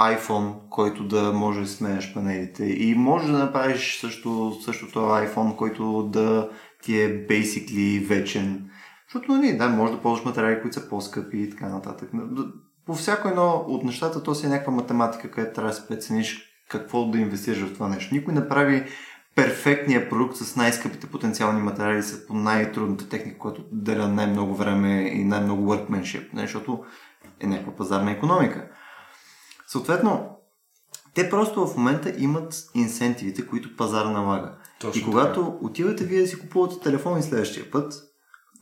iPhone, 0.00 0.68
който 0.70 1.08
да 1.08 1.32
може 1.32 1.60
да 1.60 1.66
сменяш 1.66 2.14
панелите 2.14 2.64
и 2.64 2.94
можеш 2.94 3.30
да 3.30 3.38
направиш 3.38 4.00
също, 4.00 4.58
същото 4.64 4.98
iPhone, 4.98 5.56
който 5.56 6.02
да 6.02 6.50
ти 6.82 7.00
е 7.00 7.26
basically 7.26 8.06
вечен. 8.06 8.70
Защото, 9.12 9.32
нали, 9.32 9.56
да, 9.56 9.68
може 9.68 9.92
да 9.92 10.00
ползваш 10.00 10.24
материали, 10.24 10.60
които 10.60 10.80
са 10.80 10.88
по-скъпи 10.88 11.38
и 11.38 11.50
така 11.50 11.68
нататък. 11.68 12.10
По 12.86 12.94
всяко 12.94 13.28
едно 13.28 13.64
от 13.68 13.84
нещата, 13.84 14.22
то 14.22 14.34
си 14.34 14.46
е 14.46 14.48
някаква 14.48 14.72
математика, 14.72 15.30
където 15.30 15.54
трябва 15.54 15.70
да 15.70 15.76
се 15.76 15.88
прецениш 15.88 16.42
какво 16.68 17.04
да 17.04 17.18
инвестираш 17.18 17.58
в 17.58 17.74
това 17.74 17.88
нещо. 17.88 18.14
Никой 18.14 18.34
не 18.34 18.48
прави 18.48 18.84
перфектния 19.34 20.08
продукт 20.08 20.36
с 20.36 20.56
най-скъпите 20.56 21.06
потенциални 21.06 21.62
материали, 21.62 22.02
с 22.02 22.26
по 22.26 22.34
най-трудната 22.34 23.08
техника, 23.08 23.38
която 23.38 23.64
деля 23.72 24.08
най-много 24.08 24.54
време 24.54 25.02
и 25.02 25.24
най-много 25.24 25.74
workmanship, 25.74 26.34
не, 26.34 26.40
защото 26.40 26.84
е 27.40 27.46
някаква 27.46 27.76
пазарна 27.76 28.10
економика. 28.10 28.68
Съответно, 29.66 30.38
те 31.14 31.30
просто 31.30 31.66
в 31.66 31.76
момента 31.76 32.12
имат 32.18 32.54
инсентивите, 32.74 33.46
които 33.46 33.76
пазар 33.76 34.04
налага. 34.04 34.54
Точно 34.80 35.00
и 35.00 35.04
когато 35.04 35.44
така. 35.44 35.56
отивате 35.60 36.04
вие 36.04 36.20
да 36.20 36.26
си 36.26 36.38
купувате 36.38 36.80
телефон 36.80 37.22
следващия 37.22 37.70
път, 37.70 38.11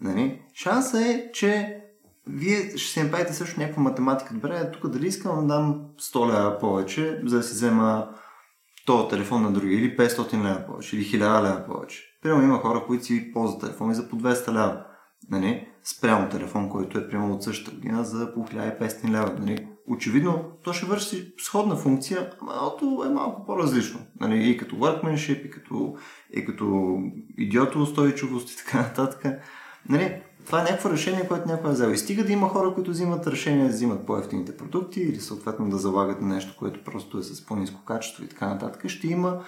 нали, 0.01 0.43
шанса 0.55 1.03
е, 1.07 1.33
че 1.33 1.81
вие 2.27 2.77
ще 2.77 2.93
си 2.93 3.03
направите 3.03 3.33
също 3.33 3.61
някаква 3.61 3.83
математика. 3.83 4.35
Добре, 4.35 4.71
тук 4.73 4.91
дали 4.91 5.07
искам 5.07 5.47
да 5.47 5.55
дам 5.55 5.83
100 6.01 6.29
лева 6.29 6.59
повече, 6.59 7.21
за 7.25 7.37
да 7.37 7.43
си 7.43 7.53
взема 7.53 8.09
този 8.87 9.09
телефон 9.09 9.43
на 9.43 9.53
други, 9.53 9.75
или 9.75 9.97
500 9.97 10.45
лева 10.45 10.67
повече, 10.67 10.97
или 10.97 11.05
1000 11.05 11.43
лева 11.43 11.65
повече. 11.67 12.03
Примерно 12.23 12.45
има 12.45 12.59
хора, 12.59 12.85
които 12.87 13.05
си 13.05 13.33
ползват 13.33 13.61
телефони 13.61 13.95
за 13.95 14.09
по 14.09 14.17
200 14.17 14.49
лева. 14.49 14.85
Нали? 15.31 15.69
Спрямо 15.85 16.29
телефон, 16.29 16.69
който 16.69 16.99
е 16.99 17.09
прямо 17.09 17.35
от 17.35 17.43
същата 17.43 17.77
година 17.77 18.05
за 18.05 18.35
по 18.35 18.41
1500 18.41 19.11
лева. 19.11 19.37
Нали? 19.39 19.69
Очевидно, 19.89 20.45
то 20.65 20.73
ще 20.73 20.87
върши 20.87 21.35
сходна 21.39 21.77
функция, 21.77 22.31
но 22.83 23.05
е 23.05 23.09
малко 23.09 23.47
по-различно. 23.47 24.01
Нали? 24.21 24.51
И 24.51 24.57
като 24.57 24.77
workmanship, 24.77 25.47
и 25.47 25.51
като, 25.51 25.95
и 26.33 26.45
като 26.45 26.97
идиотоустойчивост 27.39 28.51
и 28.51 28.57
така 28.57 28.79
нататък. 28.79 29.43
Нали? 29.89 30.23
Това 30.47 30.61
е 30.61 30.65
някакво 30.65 30.91
решение, 30.91 31.29
което 31.29 31.49
някой 31.49 31.71
е 31.71 31.73
взел. 31.73 31.89
И 31.91 31.99
стига 31.99 32.25
да 32.25 32.33
има 32.33 32.49
хора, 32.49 32.75
които 32.75 32.91
взимат 32.91 33.27
решение 33.27 33.65
да 33.65 33.73
взимат 33.73 34.07
по-ефтините 34.07 34.57
продукти 34.57 35.01
или 35.01 35.21
съответно 35.21 35.71
да 35.71 35.79
залагат 35.79 36.21
на 36.21 36.35
нещо, 36.35 36.57
което 36.59 36.85
просто 36.85 37.19
е 37.19 37.23
с 37.23 37.47
по-низко 37.47 37.85
качество 37.85 38.25
и 38.25 38.29
така 38.29 38.47
нататък. 38.47 38.89
Ще 38.89 39.07
има 39.07 39.45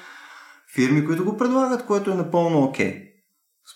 фирми, 0.75 1.07
които 1.07 1.25
го 1.25 1.37
предлагат, 1.37 1.87
което 1.87 2.11
е 2.11 2.15
напълно 2.15 2.63
окей. 2.63 2.93
Okay, 2.93 3.13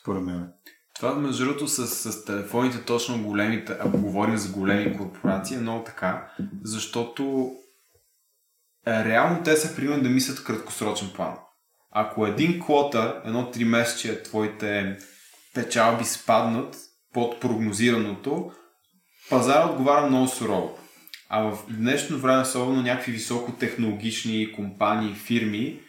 според 0.00 0.22
мен. 0.22 0.48
Това, 0.96 1.14
между 1.14 1.44
другото, 1.44 1.68
с, 1.68 1.86
с 1.86 2.24
телефоните, 2.24 2.84
точно 2.84 3.22
големите, 3.22 3.76
ако 3.80 3.98
говорим 3.98 4.36
за 4.36 4.52
големи 4.52 4.96
корпорации, 4.98 5.57
е 5.57 5.61
много 5.61 5.84
така, 5.84 6.30
защото 6.62 7.50
е, 8.86 9.04
реално 9.04 9.42
те 9.42 9.57
са 9.57 9.76
примерно 9.76 10.02
да 10.02 10.09
мислят 10.09 10.44
краткосрочен 10.44 11.09
план. 11.14 11.34
Ако 11.90 12.26
един 12.26 12.61
квота, 12.61 13.22
едно 13.24 13.50
три 13.50 13.64
месече, 13.64 14.22
твоите 14.22 14.98
печалби 15.57 16.04
спаднат 16.04 16.76
под 17.14 17.40
прогнозираното, 17.40 18.52
пазар 19.30 19.68
отговаря 19.68 20.07
много 20.07 20.28
сурово. 20.28 20.78
А 21.28 21.40
в 21.40 21.59
днешно 21.68 22.18
време, 22.18 22.42
особено 22.42 22.82
някакви 22.82 23.12
високотехнологични 23.12 24.52
компании, 24.52 25.14
фирми, 25.14 25.80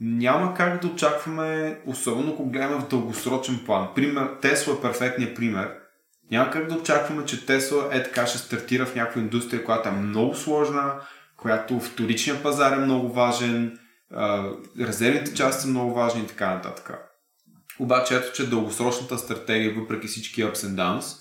няма 0.00 0.54
как 0.54 0.82
да 0.82 0.88
очакваме, 0.88 1.78
особено 1.86 2.32
ако 2.32 2.50
гледаме 2.50 2.80
в 2.80 2.88
дългосрочен 2.88 3.60
план. 3.66 3.88
Пример, 3.94 4.30
Тесла 4.42 4.74
е 4.74 4.80
перфектният 4.80 5.36
пример. 5.36 5.70
Няма 6.30 6.50
как 6.50 6.68
да 6.68 6.74
очакваме, 6.74 7.24
че 7.24 7.46
Тесла 7.46 7.88
е 7.92 8.02
така 8.02 8.26
ще 8.26 8.38
стартира 8.38 8.86
в 8.86 8.94
някаква 8.94 9.20
индустрия, 9.20 9.64
която 9.64 9.88
е 9.88 9.92
много 9.92 10.34
сложна, 10.34 10.92
която 11.36 11.80
вторичният 11.80 12.42
пазар 12.42 12.72
е 12.72 12.80
много 12.80 13.12
важен, 13.12 13.78
резервните 14.80 15.34
части 15.34 15.62
са 15.62 15.68
много 15.68 15.94
важни 15.94 16.20
и 16.20 16.26
така 16.26 16.54
нататък. 16.54 17.13
Обаче 17.80 18.16
ето, 18.16 18.32
че 18.34 18.50
дългосрочната 18.50 19.18
стратегия, 19.18 19.74
въпреки 19.74 20.06
всички 20.06 20.44
ups 20.44 20.54
and 20.54 20.74
downs, 20.74 21.20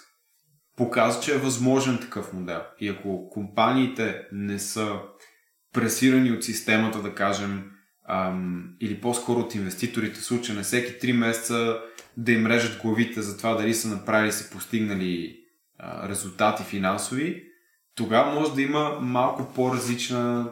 показва, 0.78 1.22
че 1.22 1.36
е 1.36 1.38
възможен 1.38 1.98
такъв 1.98 2.34
модел. 2.34 2.62
И 2.80 2.90
ако 2.90 3.30
компаниите 3.30 4.22
не 4.32 4.60
са 4.60 4.96
пресирани 5.74 6.32
от 6.32 6.44
системата, 6.44 7.02
да 7.02 7.16
кажем, 7.16 7.72
ам, 8.10 8.64
или 8.82 9.02
по-скоро 9.02 9.40
от 9.40 9.56
инвеститорите, 9.56 10.20
в 10.20 10.26
случая 10.26 10.56
на 10.56 10.64
всеки 10.64 11.08
3 11.08 11.12
месеца 11.12 11.80
да 12.18 12.32
им 12.32 12.48
режат 12.48 12.82
главите 12.82 13.22
за 13.22 13.38
това 13.38 13.54
дали 13.54 13.74
са 13.74 13.88
направили, 13.88 14.32
са 14.32 14.50
постигнали 14.50 15.40
а, 15.80 16.10
резултати 16.10 16.64
финансови, 16.64 17.44
тогава 17.96 18.40
може 18.40 18.54
да 18.54 18.62
има 18.62 18.98
малко 19.02 19.54
по-различна 19.56 20.52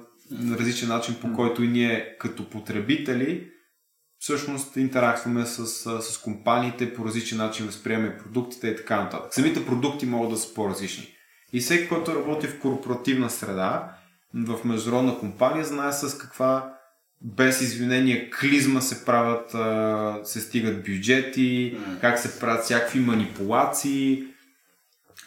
различен 0.59 0.89
начин, 0.89 1.15
по 1.21 1.33
който 1.33 1.63
и 1.63 1.67
ние 1.67 2.15
като 2.19 2.49
потребители 2.49 3.51
всъщност 4.21 4.75
интерактваме 4.75 5.45
с, 5.45 5.67
с 6.01 6.17
компаниите, 6.17 6.93
по 6.93 7.05
различен 7.05 7.37
начин 7.37 7.65
възприемаме 7.65 8.17
продуктите 8.17 8.67
и 8.67 8.75
така 8.75 9.03
нататък. 9.03 9.33
Самите 9.33 9.65
продукти 9.65 10.05
могат 10.05 10.31
да 10.31 10.37
са 10.37 10.53
по-различни. 10.53 11.07
И 11.53 11.59
всеки, 11.59 11.89
който 11.89 12.15
работи 12.15 12.47
в 12.47 12.59
корпоративна 12.59 13.29
среда, 13.29 13.97
в 14.33 14.59
международна 14.63 15.19
компания, 15.19 15.65
знае 15.65 15.91
с 15.91 16.17
каква 16.17 16.77
без 17.21 17.61
извинения 17.61 18.29
клизма 18.29 18.81
се 18.81 19.05
правят, 19.05 19.51
се 20.27 20.41
стигат 20.41 20.83
бюджети, 20.85 21.77
как 22.01 22.19
се 22.19 22.39
правят 22.39 22.63
всякакви 22.63 22.99
манипулации, 22.99 24.23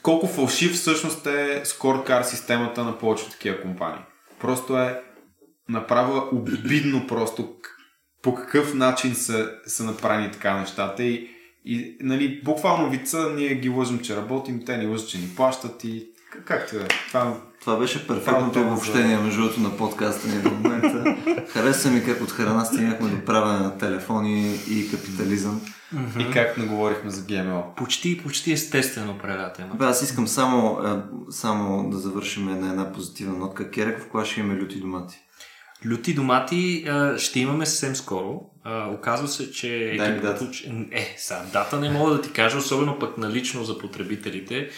колко 0.03 0.26
фалшив 0.26 0.72
всъщност 0.72 1.26
е 1.26 1.62
скоркар 1.64 2.22
системата 2.22 2.84
на 2.84 2.99
повечето 2.99 3.30
такива 3.30 3.61
компании. 3.61 4.03
Просто 4.40 4.78
е 4.78 5.03
направо 5.68 6.28
обидно 6.32 7.07
просто 7.07 7.55
по 8.24 8.34
какъв 8.34 8.74
начин 8.74 9.14
са, 9.14 9.50
са 9.66 9.84
направени 9.84 10.32
така 10.32 10.60
нещата 10.60 11.02
и, 11.02 11.28
и 11.64 11.96
нали, 12.00 12.40
буквално 12.44 12.90
вица 12.90 13.30
ние 13.36 13.54
ги 13.54 13.68
лъжим, 13.68 13.98
че 13.98 14.16
работим, 14.16 14.64
те 14.66 14.76
ни 14.76 14.86
лъжат, 14.86 15.08
че 15.08 15.18
ни 15.18 15.28
плащат 15.36 15.84
и 15.84 16.06
както 16.44 16.76
е. 16.76 16.88
Това, 17.08 17.36
това 17.60 17.76
беше 17.76 18.06
перфектното 18.06 18.60
обобщение, 18.60 19.18
между 19.18 19.40
другото, 19.40 19.60
на 19.60 19.76
подкаста 19.76 20.28
ни 20.28 20.42
до 20.42 20.50
момента. 20.50 21.16
Хареса 21.48 21.90
ми 21.90 22.04
как 22.04 22.22
от 22.22 22.30
храна 22.30 22.64
стигнахме 22.64 23.08
до 23.08 23.24
правене 23.24 23.58
на 23.58 23.78
телефони 23.78 24.58
и 24.70 24.90
капитализъм. 24.90 25.60
И 26.18 26.30
как 26.30 26.58
не 26.58 26.64
говорихме 26.64 27.10
за 27.10 27.22
ГМО. 27.22 27.74
Почти, 27.76 28.22
почти 28.22 28.52
естествено 28.52 29.18
тема. 29.56 29.74
Бе, 29.74 29.84
аз 29.84 30.02
искам 30.02 30.28
само, 30.28 30.78
само 31.30 31.90
да 31.90 31.98
завършим 31.98 32.44
на 32.60 32.68
една 32.68 32.92
позитивна 32.92 33.38
нотка. 33.38 33.70
Кереков, 33.70 34.08
кога 34.08 34.24
ще 34.24 34.40
имаме 34.40 34.60
люти 34.60 34.80
домати? 34.80 35.20
Люти 35.87 36.14
домати 36.14 36.85
а, 36.89 37.18
ще 37.18 37.41
имаме 37.41 37.66
съвсем 37.66 37.97
скоро. 37.97 38.41
А, 38.64 38.89
оказва 38.91 39.28
се, 39.28 39.53
че... 39.53 39.95
Дай 39.99 40.20
дата. 40.20 40.51
Е, 40.93 41.14
сега, 41.18 41.43
дата 41.53 41.80
не 41.80 41.91
мога 41.91 42.12
да 42.12 42.22
ти 42.22 42.32
кажа, 42.32 42.59
особено 42.59 42.99
пък 42.99 43.18
налично 43.18 43.64
за 43.64 43.78
потребителите. 43.78 44.70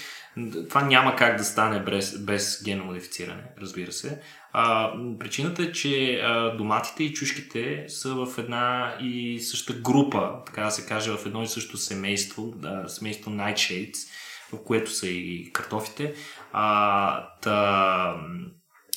Това 0.68 0.82
няма 0.82 1.16
как 1.16 1.36
да 1.36 1.44
стане 1.44 1.80
без, 1.80 2.18
без 2.18 2.62
генно 2.64 2.84
модифициране, 2.84 3.42
разбира 3.60 3.92
се. 3.92 4.20
А, 4.52 4.92
причината 5.18 5.62
е, 5.62 5.72
че 5.72 6.14
а, 6.14 6.56
доматите 6.56 7.04
и 7.04 7.14
чушките 7.14 7.84
са 7.88 8.14
в 8.14 8.38
една 8.38 8.96
и 9.00 9.40
съща 9.40 9.72
група, 9.72 10.32
така 10.46 10.62
да 10.62 10.70
се 10.70 10.86
каже, 10.86 11.10
в 11.10 11.26
едно 11.26 11.42
и 11.42 11.46
също 11.46 11.76
семейство, 11.76 12.52
да, 12.56 12.84
семейство 12.88 13.30
Nightshades, 13.30 13.96
в 14.52 14.64
което 14.64 14.90
са 14.90 15.08
и 15.08 15.50
картофите. 15.52 16.14
А, 16.52 17.28
та, 17.42 18.16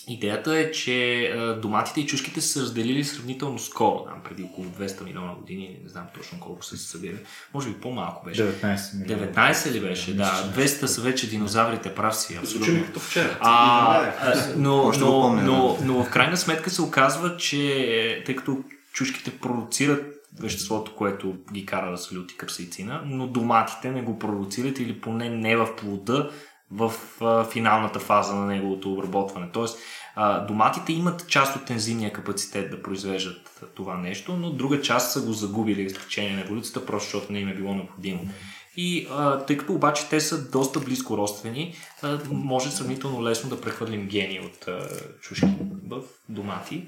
Идеята 0.09 0.57
е, 0.57 0.71
че 0.71 1.33
доматите 1.61 2.01
и 2.01 2.05
чушките 2.05 2.41
са 2.41 2.61
разделили 2.61 3.03
сравнително 3.03 3.59
скоро, 3.59 4.05
там, 4.05 4.21
преди 4.23 4.43
около 4.43 4.67
200 4.67 5.03
милиона 5.03 5.33
години, 5.33 5.79
не 5.83 5.89
знам 5.89 6.05
точно 6.13 6.39
колко 6.39 6.65
са 6.65 6.77
се 6.77 6.87
събирали, 6.87 7.19
може 7.53 7.69
би 7.69 7.75
по-малко 7.75 8.25
беше. 8.25 8.43
19 8.43 8.99
милиона. 8.99 9.31
19 9.33 9.71
ли 9.71 9.79
беше? 9.79 10.13
Да, 10.13 10.51
200 10.55 10.85
са 10.85 11.01
вече 11.01 11.29
динозаврите, 11.29 11.95
прав 11.95 12.15
си. 12.15 12.39
Звучи 12.43 12.85
като 12.85 12.99
вчера. 12.99 13.37
А, 13.39 14.13
но, 14.55 14.91
но, 14.99 15.33
но, 15.33 15.77
но 15.83 16.03
в 16.03 16.09
крайна 16.09 16.37
сметка 16.37 16.69
се 16.69 16.81
оказва, 16.81 17.37
че 17.37 18.23
тъй 18.25 18.35
като 18.35 18.57
чушките 18.93 19.31
продуцират 19.31 20.15
веществото, 20.39 20.95
което 20.95 21.35
ги 21.53 21.65
кара 21.65 21.91
да 21.91 21.97
са 21.97 22.15
люти 22.15 22.37
капсаицина, 22.37 23.01
но 23.05 23.27
доматите 23.27 23.91
не 23.91 24.01
го 24.01 24.19
продуцират 24.19 24.79
или 24.79 25.01
поне 25.01 25.29
не 25.29 25.57
в 25.57 25.75
плода, 25.75 26.29
в 26.71 26.93
а, 27.21 27.43
финалната 27.43 27.99
фаза 27.99 28.35
на 28.35 28.45
неговото 28.45 28.93
обработване. 28.93 29.47
Тоест, 29.53 29.79
а, 30.15 30.39
доматите 30.45 30.93
имат 30.93 31.27
част 31.27 31.55
от 31.55 31.69
ензимния 31.69 32.13
капацитет 32.13 32.71
да 32.71 32.83
произвеждат 32.83 33.63
това 33.75 33.97
нещо, 33.97 34.37
но 34.37 34.51
друга 34.51 34.81
част 34.81 35.11
са 35.11 35.21
го 35.21 35.33
загубили 35.33 35.89
в 35.89 36.03
течение 36.03 36.35
на 36.35 36.41
еволюцията, 36.41 36.85
просто 36.85 37.05
защото 37.05 37.33
не 37.33 37.39
им 37.39 37.47
е 37.47 37.55
било 37.55 37.73
необходимо. 37.73 38.29
И 38.77 39.07
а, 39.11 39.37
тъй 39.39 39.57
като 39.57 39.73
обаче 39.73 40.09
те 40.09 40.21
са 40.21 40.49
доста 40.51 40.79
близко 40.79 41.17
родствени, 41.17 41.75
а, 42.01 42.19
може 42.31 42.71
сравнително 42.71 43.23
лесно 43.23 43.49
да 43.49 43.61
прехвърлим 43.61 44.07
гени 44.07 44.39
от 44.39 44.67
а, 44.67 44.89
чушки 45.21 45.47
в 45.87 46.01
домати. 46.29 46.87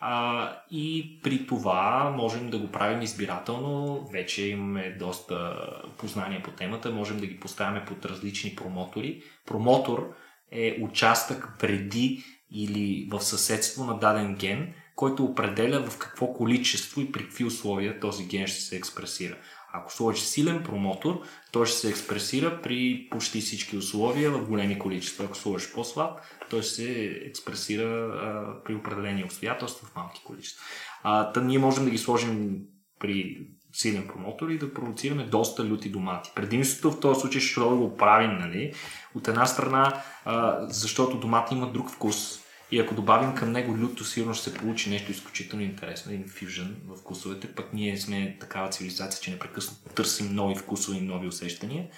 А, 0.00 0.52
и 0.70 1.18
при 1.22 1.46
това 1.46 2.14
можем 2.16 2.50
да 2.50 2.58
го 2.58 2.72
правим 2.72 3.02
избирателно. 3.02 4.04
Вече 4.12 4.46
имаме 4.46 4.96
доста 4.98 5.56
познания 5.98 6.42
по 6.42 6.50
темата. 6.50 6.90
Можем 6.90 7.20
да 7.20 7.26
ги 7.26 7.40
поставяме 7.40 7.84
под 7.84 8.04
различни 8.04 8.54
промотори. 8.56 9.22
Промотор 9.46 10.14
е 10.52 10.78
участък 10.82 11.48
преди 11.58 12.24
или 12.50 13.08
в 13.10 13.20
съседство 13.20 13.84
на 13.84 13.98
даден 13.98 14.34
ген, 14.34 14.74
който 14.96 15.24
определя 15.24 15.80
в 15.86 15.98
какво 15.98 16.32
количество 16.32 17.00
и 17.00 17.12
при 17.12 17.24
какви 17.24 17.44
условия 17.44 18.00
този 18.00 18.26
ген 18.26 18.46
ще 18.46 18.60
се 18.60 18.76
експресира. 18.76 19.36
Ако 19.72 19.92
сложиш 19.92 20.22
силен 20.22 20.62
промотор, 20.62 21.20
той 21.52 21.66
ще 21.66 21.76
се 21.76 21.88
експресира 21.88 22.62
при 22.62 23.08
почти 23.10 23.40
всички 23.40 23.76
условия 23.76 24.30
в 24.30 24.48
големи 24.48 24.78
количества. 24.78 25.24
Ако 25.24 25.36
сложиш 25.36 25.72
по-слаб, 25.72 26.20
той 26.50 26.62
ще 26.62 26.74
се 26.74 27.04
експресира 27.26 27.84
а, 27.84 28.62
при 28.64 28.74
определени 28.74 29.24
обстоятелства 29.24 29.88
в 29.88 29.96
малки 29.96 30.22
количества. 30.24 30.64
А, 31.02 31.32
та 31.32 31.40
ние 31.40 31.58
можем 31.58 31.84
да 31.84 31.90
ги 31.90 31.98
сложим 31.98 32.58
при 33.00 33.46
силен 33.72 34.08
промотор 34.08 34.48
и 34.48 34.58
да 34.58 34.74
провоцираме 34.74 35.24
доста 35.24 35.64
люти 35.64 35.88
домати. 35.90 36.30
Предимството 36.34 36.96
в 36.96 37.00
този 37.00 37.20
случай 37.20 37.40
ще 37.40 37.60
го 37.60 37.96
правим, 37.96 38.38
нали? 38.38 38.74
От 39.14 39.28
една 39.28 39.46
страна, 39.46 40.02
а, 40.24 40.66
защото 40.66 41.18
домати 41.18 41.54
има 41.54 41.72
друг 41.72 41.90
вкус, 41.90 42.40
и 42.70 42.80
ако 42.80 42.94
добавим 42.94 43.34
към 43.34 43.52
него 43.52 43.78
люто, 43.78 44.04
сигурно 44.04 44.34
ще 44.34 44.50
се 44.50 44.56
получи 44.56 44.90
нещо 44.90 45.10
изключително 45.10 45.64
интересно, 45.64 46.12
един 46.12 46.28
фюжън 46.28 46.76
в 46.86 46.96
вкусовете. 46.96 47.54
Пък 47.54 47.72
ние 47.72 47.96
сме 47.96 48.36
такава 48.40 48.68
цивилизация, 48.68 49.20
че 49.22 49.30
непрекъснато 49.30 49.94
търсим 49.94 50.34
нови 50.34 50.54
вкусове 50.54 50.98
и 50.98 51.00
нови 51.00 51.28
усещания. 51.28 51.88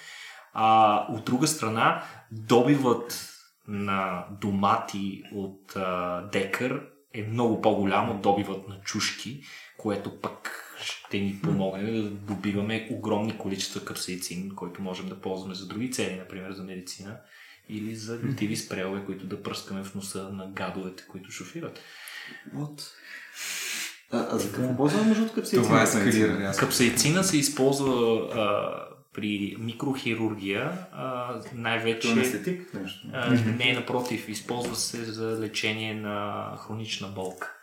А 0.53 0.95
от 1.09 1.25
друга 1.25 1.47
страна, 1.47 2.03
добивът 2.31 3.27
на 3.67 4.25
домати 4.41 5.23
от 5.33 5.75
а, 5.75 6.21
декър 6.31 6.81
е 7.13 7.23
много 7.23 7.61
по-голям 7.61 8.09
от 8.09 8.21
добивът 8.21 8.67
на 8.67 8.81
чушки, 8.81 9.43
което 9.77 10.21
пък 10.21 10.65
ще 10.83 11.19
ни 11.19 11.39
помогне 11.43 11.91
да 11.91 12.09
добиваме 12.09 12.87
огромни 12.91 13.37
количества 13.37 13.85
капсаицин, 13.85 14.55
който 14.55 14.81
можем 14.81 15.09
да 15.09 15.21
ползваме 15.21 15.55
за 15.55 15.67
други 15.67 15.91
цели, 15.91 16.15
например 16.15 16.51
за 16.51 16.63
медицина 16.63 17.17
или 17.71 17.95
за 17.95 18.19
лютиви 18.23 18.57
спрелове, 18.57 19.05
които 19.05 19.25
да 19.25 19.43
пръскаме 19.43 19.83
в 19.83 19.95
носа 19.95 20.29
на 20.33 20.47
гадовете, 20.47 21.03
които 21.07 21.31
шофират. 21.31 21.79
Вот. 22.53 22.91
А, 24.11 24.27
а 24.31 24.37
за 24.37 24.51
какво 24.51 24.77
ползваме 24.77 25.07
между 25.07 25.27
капсаицина? 25.27 25.63
Това 25.63 25.81
е 25.81 25.87
скалиране. 25.87 26.51
Капсаицина 26.59 27.23
се 27.23 27.37
използва 27.37 28.15
а, 28.33 28.71
при 29.13 29.55
микрохирургия, 29.59 30.71
а, 30.93 31.35
най-вече... 31.53 32.11
Анестетик 32.11 32.73
нещо. 32.73 33.07
А, 33.13 33.29
не, 33.31 33.73
напротив, 33.73 34.29
използва 34.29 34.75
се 34.75 35.03
за 35.03 35.39
лечение 35.39 35.93
на 35.93 36.45
хронична 36.67 37.07
болка. 37.07 37.53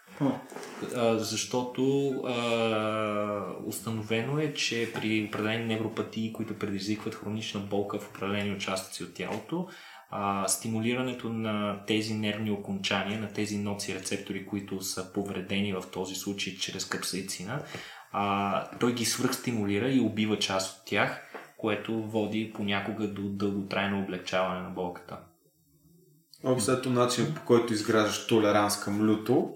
А, 0.96 1.18
защото 1.18 2.10
а, 2.10 3.44
установено 3.66 4.38
е, 4.38 4.54
че 4.54 4.92
при 4.94 5.24
определени 5.28 5.64
невропатии, 5.64 6.32
които 6.32 6.58
предизвикват 6.58 7.14
хронична 7.14 7.60
болка 7.60 7.98
в 7.98 8.08
определени 8.08 8.52
участъци 8.52 9.04
от 9.04 9.14
тялото, 9.14 9.68
а, 10.10 10.48
стимулирането 10.48 11.28
на 11.28 11.84
тези 11.86 12.14
нервни 12.14 12.50
окончания, 12.50 13.20
на 13.20 13.32
тези 13.32 13.58
ноци 13.58 13.94
рецептори, 13.94 14.46
които 14.46 14.82
са 14.82 15.12
повредени 15.12 15.72
в 15.72 15.84
този 15.92 16.14
случай 16.14 16.56
чрез 16.56 16.84
капсаицина, 16.84 17.62
а, 18.12 18.78
той 18.78 18.94
ги 18.94 19.04
свръхстимулира 19.04 19.90
и 19.90 20.00
убива 20.00 20.38
част 20.38 20.78
от 20.78 20.86
тях, 20.86 21.22
което 21.56 22.02
води 22.02 22.52
понякога 22.54 23.08
до 23.08 23.22
дълготрайно 23.22 24.02
облегчаване 24.02 24.60
на 24.60 24.70
болката. 24.70 25.18
Общо 26.44 26.90
начин 26.90 27.34
по 27.34 27.44
който 27.44 27.72
изграждаш 27.72 28.26
толеранс 28.26 28.80
към 28.80 29.02
люто, 29.02 29.54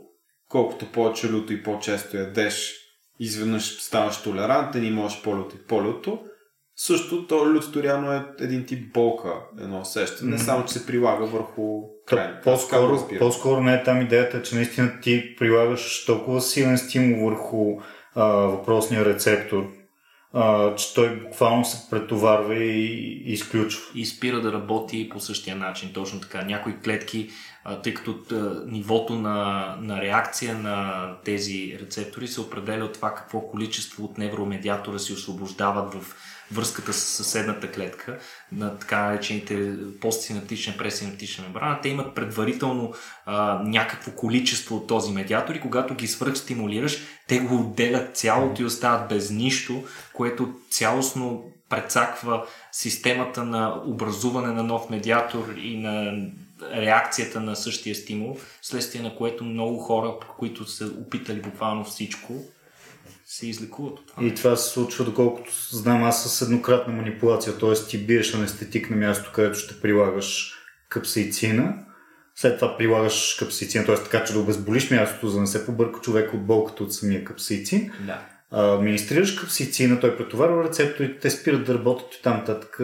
колкото 0.48 0.92
повече 0.92 1.32
люто 1.32 1.52
и 1.52 1.62
по-често 1.62 2.16
ядеш, 2.16 2.74
изведнъж 3.20 3.82
ставаш 3.82 4.22
толерантен 4.22 4.84
и 4.84 4.90
можеш 4.90 5.22
по-люто 5.22 5.56
и 5.56 5.66
по-люто. 5.66 6.20
Също 6.86 7.26
то 7.26 7.54
лютото 7.54 7.82
реално 7.82 8.12
е 8.12 8.24
един 8.40 8.66
тип 8.66 8.92
болка, 8.92 9.34
едно 9.60 9.80
усещане, 9.80 10.30
не 10.30 10.38
само 10.38 10.64
че 10.64 10.72
се 10.72 10.86
прилага 10.86 11.24
върху 11.24 11.82
крайно. 12.06 12.34
То, 12.44 12.50
по-скоро, 12.50 13.08
по-скоро 13.18 13.60
не 13.60 13.74
е 13.74 13.82
там 13.82 14.00
идеята, 14.00 14.42
че 14.42 14.54
наистина 14.54 15.00
ти 15.02 15.36
прилагаш 15.36 16.04
толкова 16.04 16.40
силен 16.40 16.78
стимул 16.78 17.26
върху 17.26 17.80
а, 18.14 18.24
въпросния 18.24 19.04
рецептор, 19.04 19.68
а, 20.32 20.74
че 20.74 20.94
той 20.94 21.20
буквално 21.20 21.64
се 21.64 21.90
претоварва 21.90 22.54
и, 22.54 23.22
и 23.26 23.32
изключва. 23.32 23.82
и 23.94 24.06
спира 24.06 24.40
да 24.40 24.52
работи 24.52 25.08
по 25.08 25.20
същия 25.20 25.56
начин. 25.56 25.92
Точно 25.92 26.20
така. 26.20 26.42
Някои 26.44 26.80
клетки, 26.80 27.30
а, 27.64 27.80
тъй 27.80 27.94
като 27.94 28.14
а, 28.32 28.34
нивото 28.66 29.14
на, 29.14 29.76
на 29.80 30.00
реакция 30.00 30.58
на 30.58 31.06
тези 31.24 31.78
рецептори 31.80 32.28
се 32.28 32.40
определя 32.40 32.84
от 32.84 32.92
това 32.92 33.14
какво 33.14 33.40
количество 33.40 34.04
от 34.04 34.18
невромедиатора 34.18 34.98
се 34.98 35.12
освобождават 35.12 35.94
в 35.94 36.16
връзката 36.52 36.92
с 36.92 36.98
съседната 36.98 37.70
клетка, 37.70 38.18
на 38.52 38.78
така 38.78 39.02
наречените 39.02 39.72
постсинаптична 40.00 40.74
пресинаптична 40.78 41.44
мембрана, 41.44 41.80
те 41.82 41.88
имат 41.88 42.14
предварително 42.14 42.94
а, 43.26 43.62
някакво 43.64 44.10
количество 44.10 44.76
от 44.76 44.86
този 44.86 45.12
медиатор 45.12 45.54
и 45.54 45.60
когато 45.60 45.94
ги 45.94 46.06
свръхстимулираш, 46.06 46.98
те 47.28 47.38
го 47.38 47.56
отделят 47.56 48.16
цялото 48.16 48.62
и 48.62 48.64
остават 48.64 49.08
без 49.08 49.30
нищо, 49.30 49.84
което 50.12 50.54
цялостно 50.70 51.44
прецаква 51.68 52.46
системата 52.72 53.44
на 53.44 53.82
образуване 53.86 54.52
на 54.52 54.62
нов 54.62 54.90
медиатор 54.90 55.54
и 55.56 55.76
на 55.76 56.12
реакцията 56.74 57.40
на 57.40 57.56
същия 57.56 57.94
стимул, 57.94 58.36
следствие 58.62 59.02
на 59.02 59.16
което 59.16 59.44
много 59.44 59.78
хора, 59.78 60.14
които 60.38 60.64
са 60.64 60.86
опитали 60.86 61.40
буквално 61.40 61.84
всичко, 61.84 62.32
се 63.32 63.46
излекуват 63.46 63.98
от 63.98 64.06
това. 64.06 64.26
И 64.26 64.34
това 64.34 64.56
се 64.56 64.70
случва, 64.70 65.04
доколкото 65.04 65.52
знам 65.70 66.04
аз 66.04 66.24
с 66.24 66.42
еднократна 66.42 66.94
манипулация, 66.94 67.58
т.е. 67.58 67.74
ти 67.88 67.98
биеш 67.98 68.34
анестетик 68.34 68.90
на 68.90 68.96
място, 68.96 69.30
където 69.34 69.58
ще 69.58 69.80
прилагаш 69.80 70.54
капсаицина, 70.88 71.74
след 72.34 72.58
това 72.58 72.76
прилагаш 72.76 73.36
капсаицин, 73.38 73.84
т.е. 73.84 73.94
така, 73.94 74.24
че 74.24 74.32
да 74.32 74.38
обезболиш 74.38 74.90
мястото, 74.90 75.28
за 75.28 75.34
да 75.34 75.40
не 75.40 75.46
се 75.46 75.66
побърка 75.66 76.00
човек 76.00 76.34
от 76.34 76.46
болката 76.46 76.84
от 76.84 76.94
самия 76.94 77.24
капсаицин. 77.24 77.90
Да. 78.06 78.20
Администрираш 78.50 79.32
капсаицина, 79.32 80.00
той 80.00 80.16
претоварва 80.16 80.64
рецепторите, 80.64 81.18
те 81.18 81.30
спират 81.30 81.64
да 81.64 81.74
работят 81.74 82.14
и 82.14 82.22
там 82.22 82.36
нататък 82.36 82.80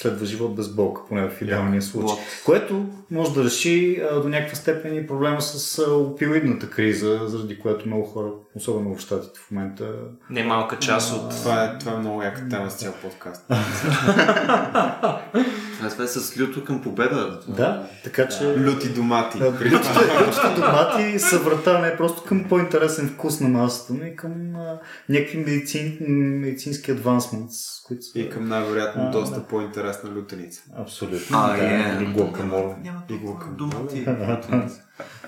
следва 0.00 0.26
живот 0.26 0.56
без 0.56 0.68
болка, 0.68 1.02
поне 1.08 1.28
в 1.28 1.42
идеалния 1.42 1.82
случай. 1.82 2.16
Което 2.44 2.84
може 3.10 3.34
да 3.34 3.44
реши 3.44 4.02
а, 4.10 4.20
до 4.20 4.28
някаква 4.28 4.56
степен 4.56 4.96
и 4.96 5.06
проблема 5.06 5.42
с 5.42 5.78
а, 5.78 5.94
опиоидната 5.94 6.70
криза, 6.70 7.20
заради 7.24 7.58
която 7.58 7.86
много 7.86 8.04
хора, 8.04 8.28
особено 8.54 8.94
в 8.94 9.00
щатите 9.00 9.40
в 9.40 9.50
момента... 9.50 9.92
Немалка 10.30 10.78
част 10.78 11.12
от 11.12 11.30
Това 11.30 11.64
е, 11.64 11.78
това 11.78 11.92
е 11.92 11.98
много 11.98 12.22
яка 12.22 12.48
тема 12.48 12.70
с 12.70 12.74
цял 12.74 12.92
подкаст. 13.02 13.44
Това, 15.80 15.92
това 15.92 16.04
е 16.04 16.08
с 16.08 16.40
люто 16.40 16.64
към 16.64 16.82
победа. 16.82 17.40
Да, 17.48 17.88
така 18.04 18.28
че... 18.28 18.56
Люти 18.58 18.88
домати. 18.88 19.38
Да, 19.38 19.44
Лютите 19.46 19.68
лютите 19.68 20.54
домати 20.56 21.18
са 21.18 21.38
врата 21.38 21.78
не 21.78 21.96
просто 21.96 22.24
към 22.24 22.44
по-интересен 22.48 23.08
вкус 23.08 23.40
на 23.40 23.48
масата, 23.48 23.94
но 23.94 24.06
и 24.06 24.16
към 24.16 24.56
а, 24.56 24.78
някакви 25.08 25.38
медицин, 25.38 25.96
медицински 26.40 26.90
адвансментс, 26.90 27.56
които 27.86 28.02
са... 28.02 28.18
И 28.18 28.30
към 28.30 28.48
най-вероятно 28.48 29.02
А, 29.02 29.10
доста 29.10 29.40
да. 29.40 29.46
по-интересна 29.46 30.10
лютеница. 30.10 30.62
Абсолютно. 30.76 31.38
А, 31.38 31.56
да, 31.56 31.64
е. 31.64 31.96
Или 31.96 32.12
гуакамол. 32.12 32.74
Няма 32.82 33.02
И 33.08 33.18
домати. 33.56 34.06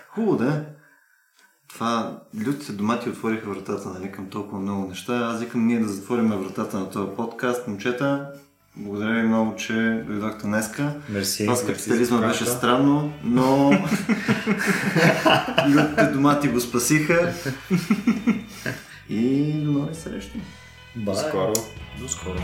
Хубаво 0.09 0.37
да. 0.37 0.65
Това, 1.69 2.21
лютите 2.47 2.73
домати 2.73 3.09
отвориха 3.09 3.51
вратата 3.51 3.89
нали, 3.89 4.13
към 4.13 4.31
толкова 4.31 4.59
много 4.59 4.89
неща. 4.89 5.17
Аз 5.17 5.41
викам 5.41 5.67
ние 5.67 5.81
да 5.81 5.89
затворим 5.89 6.29
вратата 6.29 6.79
на 6.79 6.91
този 6.91 7.17
подкаст. 7.17 7.69
Момчета, 7.69 8.33
благодаря 8.77 9.15
ви 9.15 9.29
много, 9.29 9.57
че 9.57 10.03
дойдохте 10.07 10.47
днеска. 10.47 10.95
Мерси. 11.09 11.45
Това 11.45 11.57
с 11.57 11.67
капитализма 11.67 12.19
беше 12.19 12.47
странно, 12.47 13.13
но 13.25 13.71
лютите 15.69 16.07
домати 16.07 16.49
го 16.49 16.61
спасиха. 16.61 17.33
И 19.09 19.53
до 19.53 19.73
нови 19.73 19.95
срещи. 19.95 20.41
Бай. 20.97 21.15
Скоро. 21.29 21.53
до 22.01 22.09
скоро. 22.09 22.39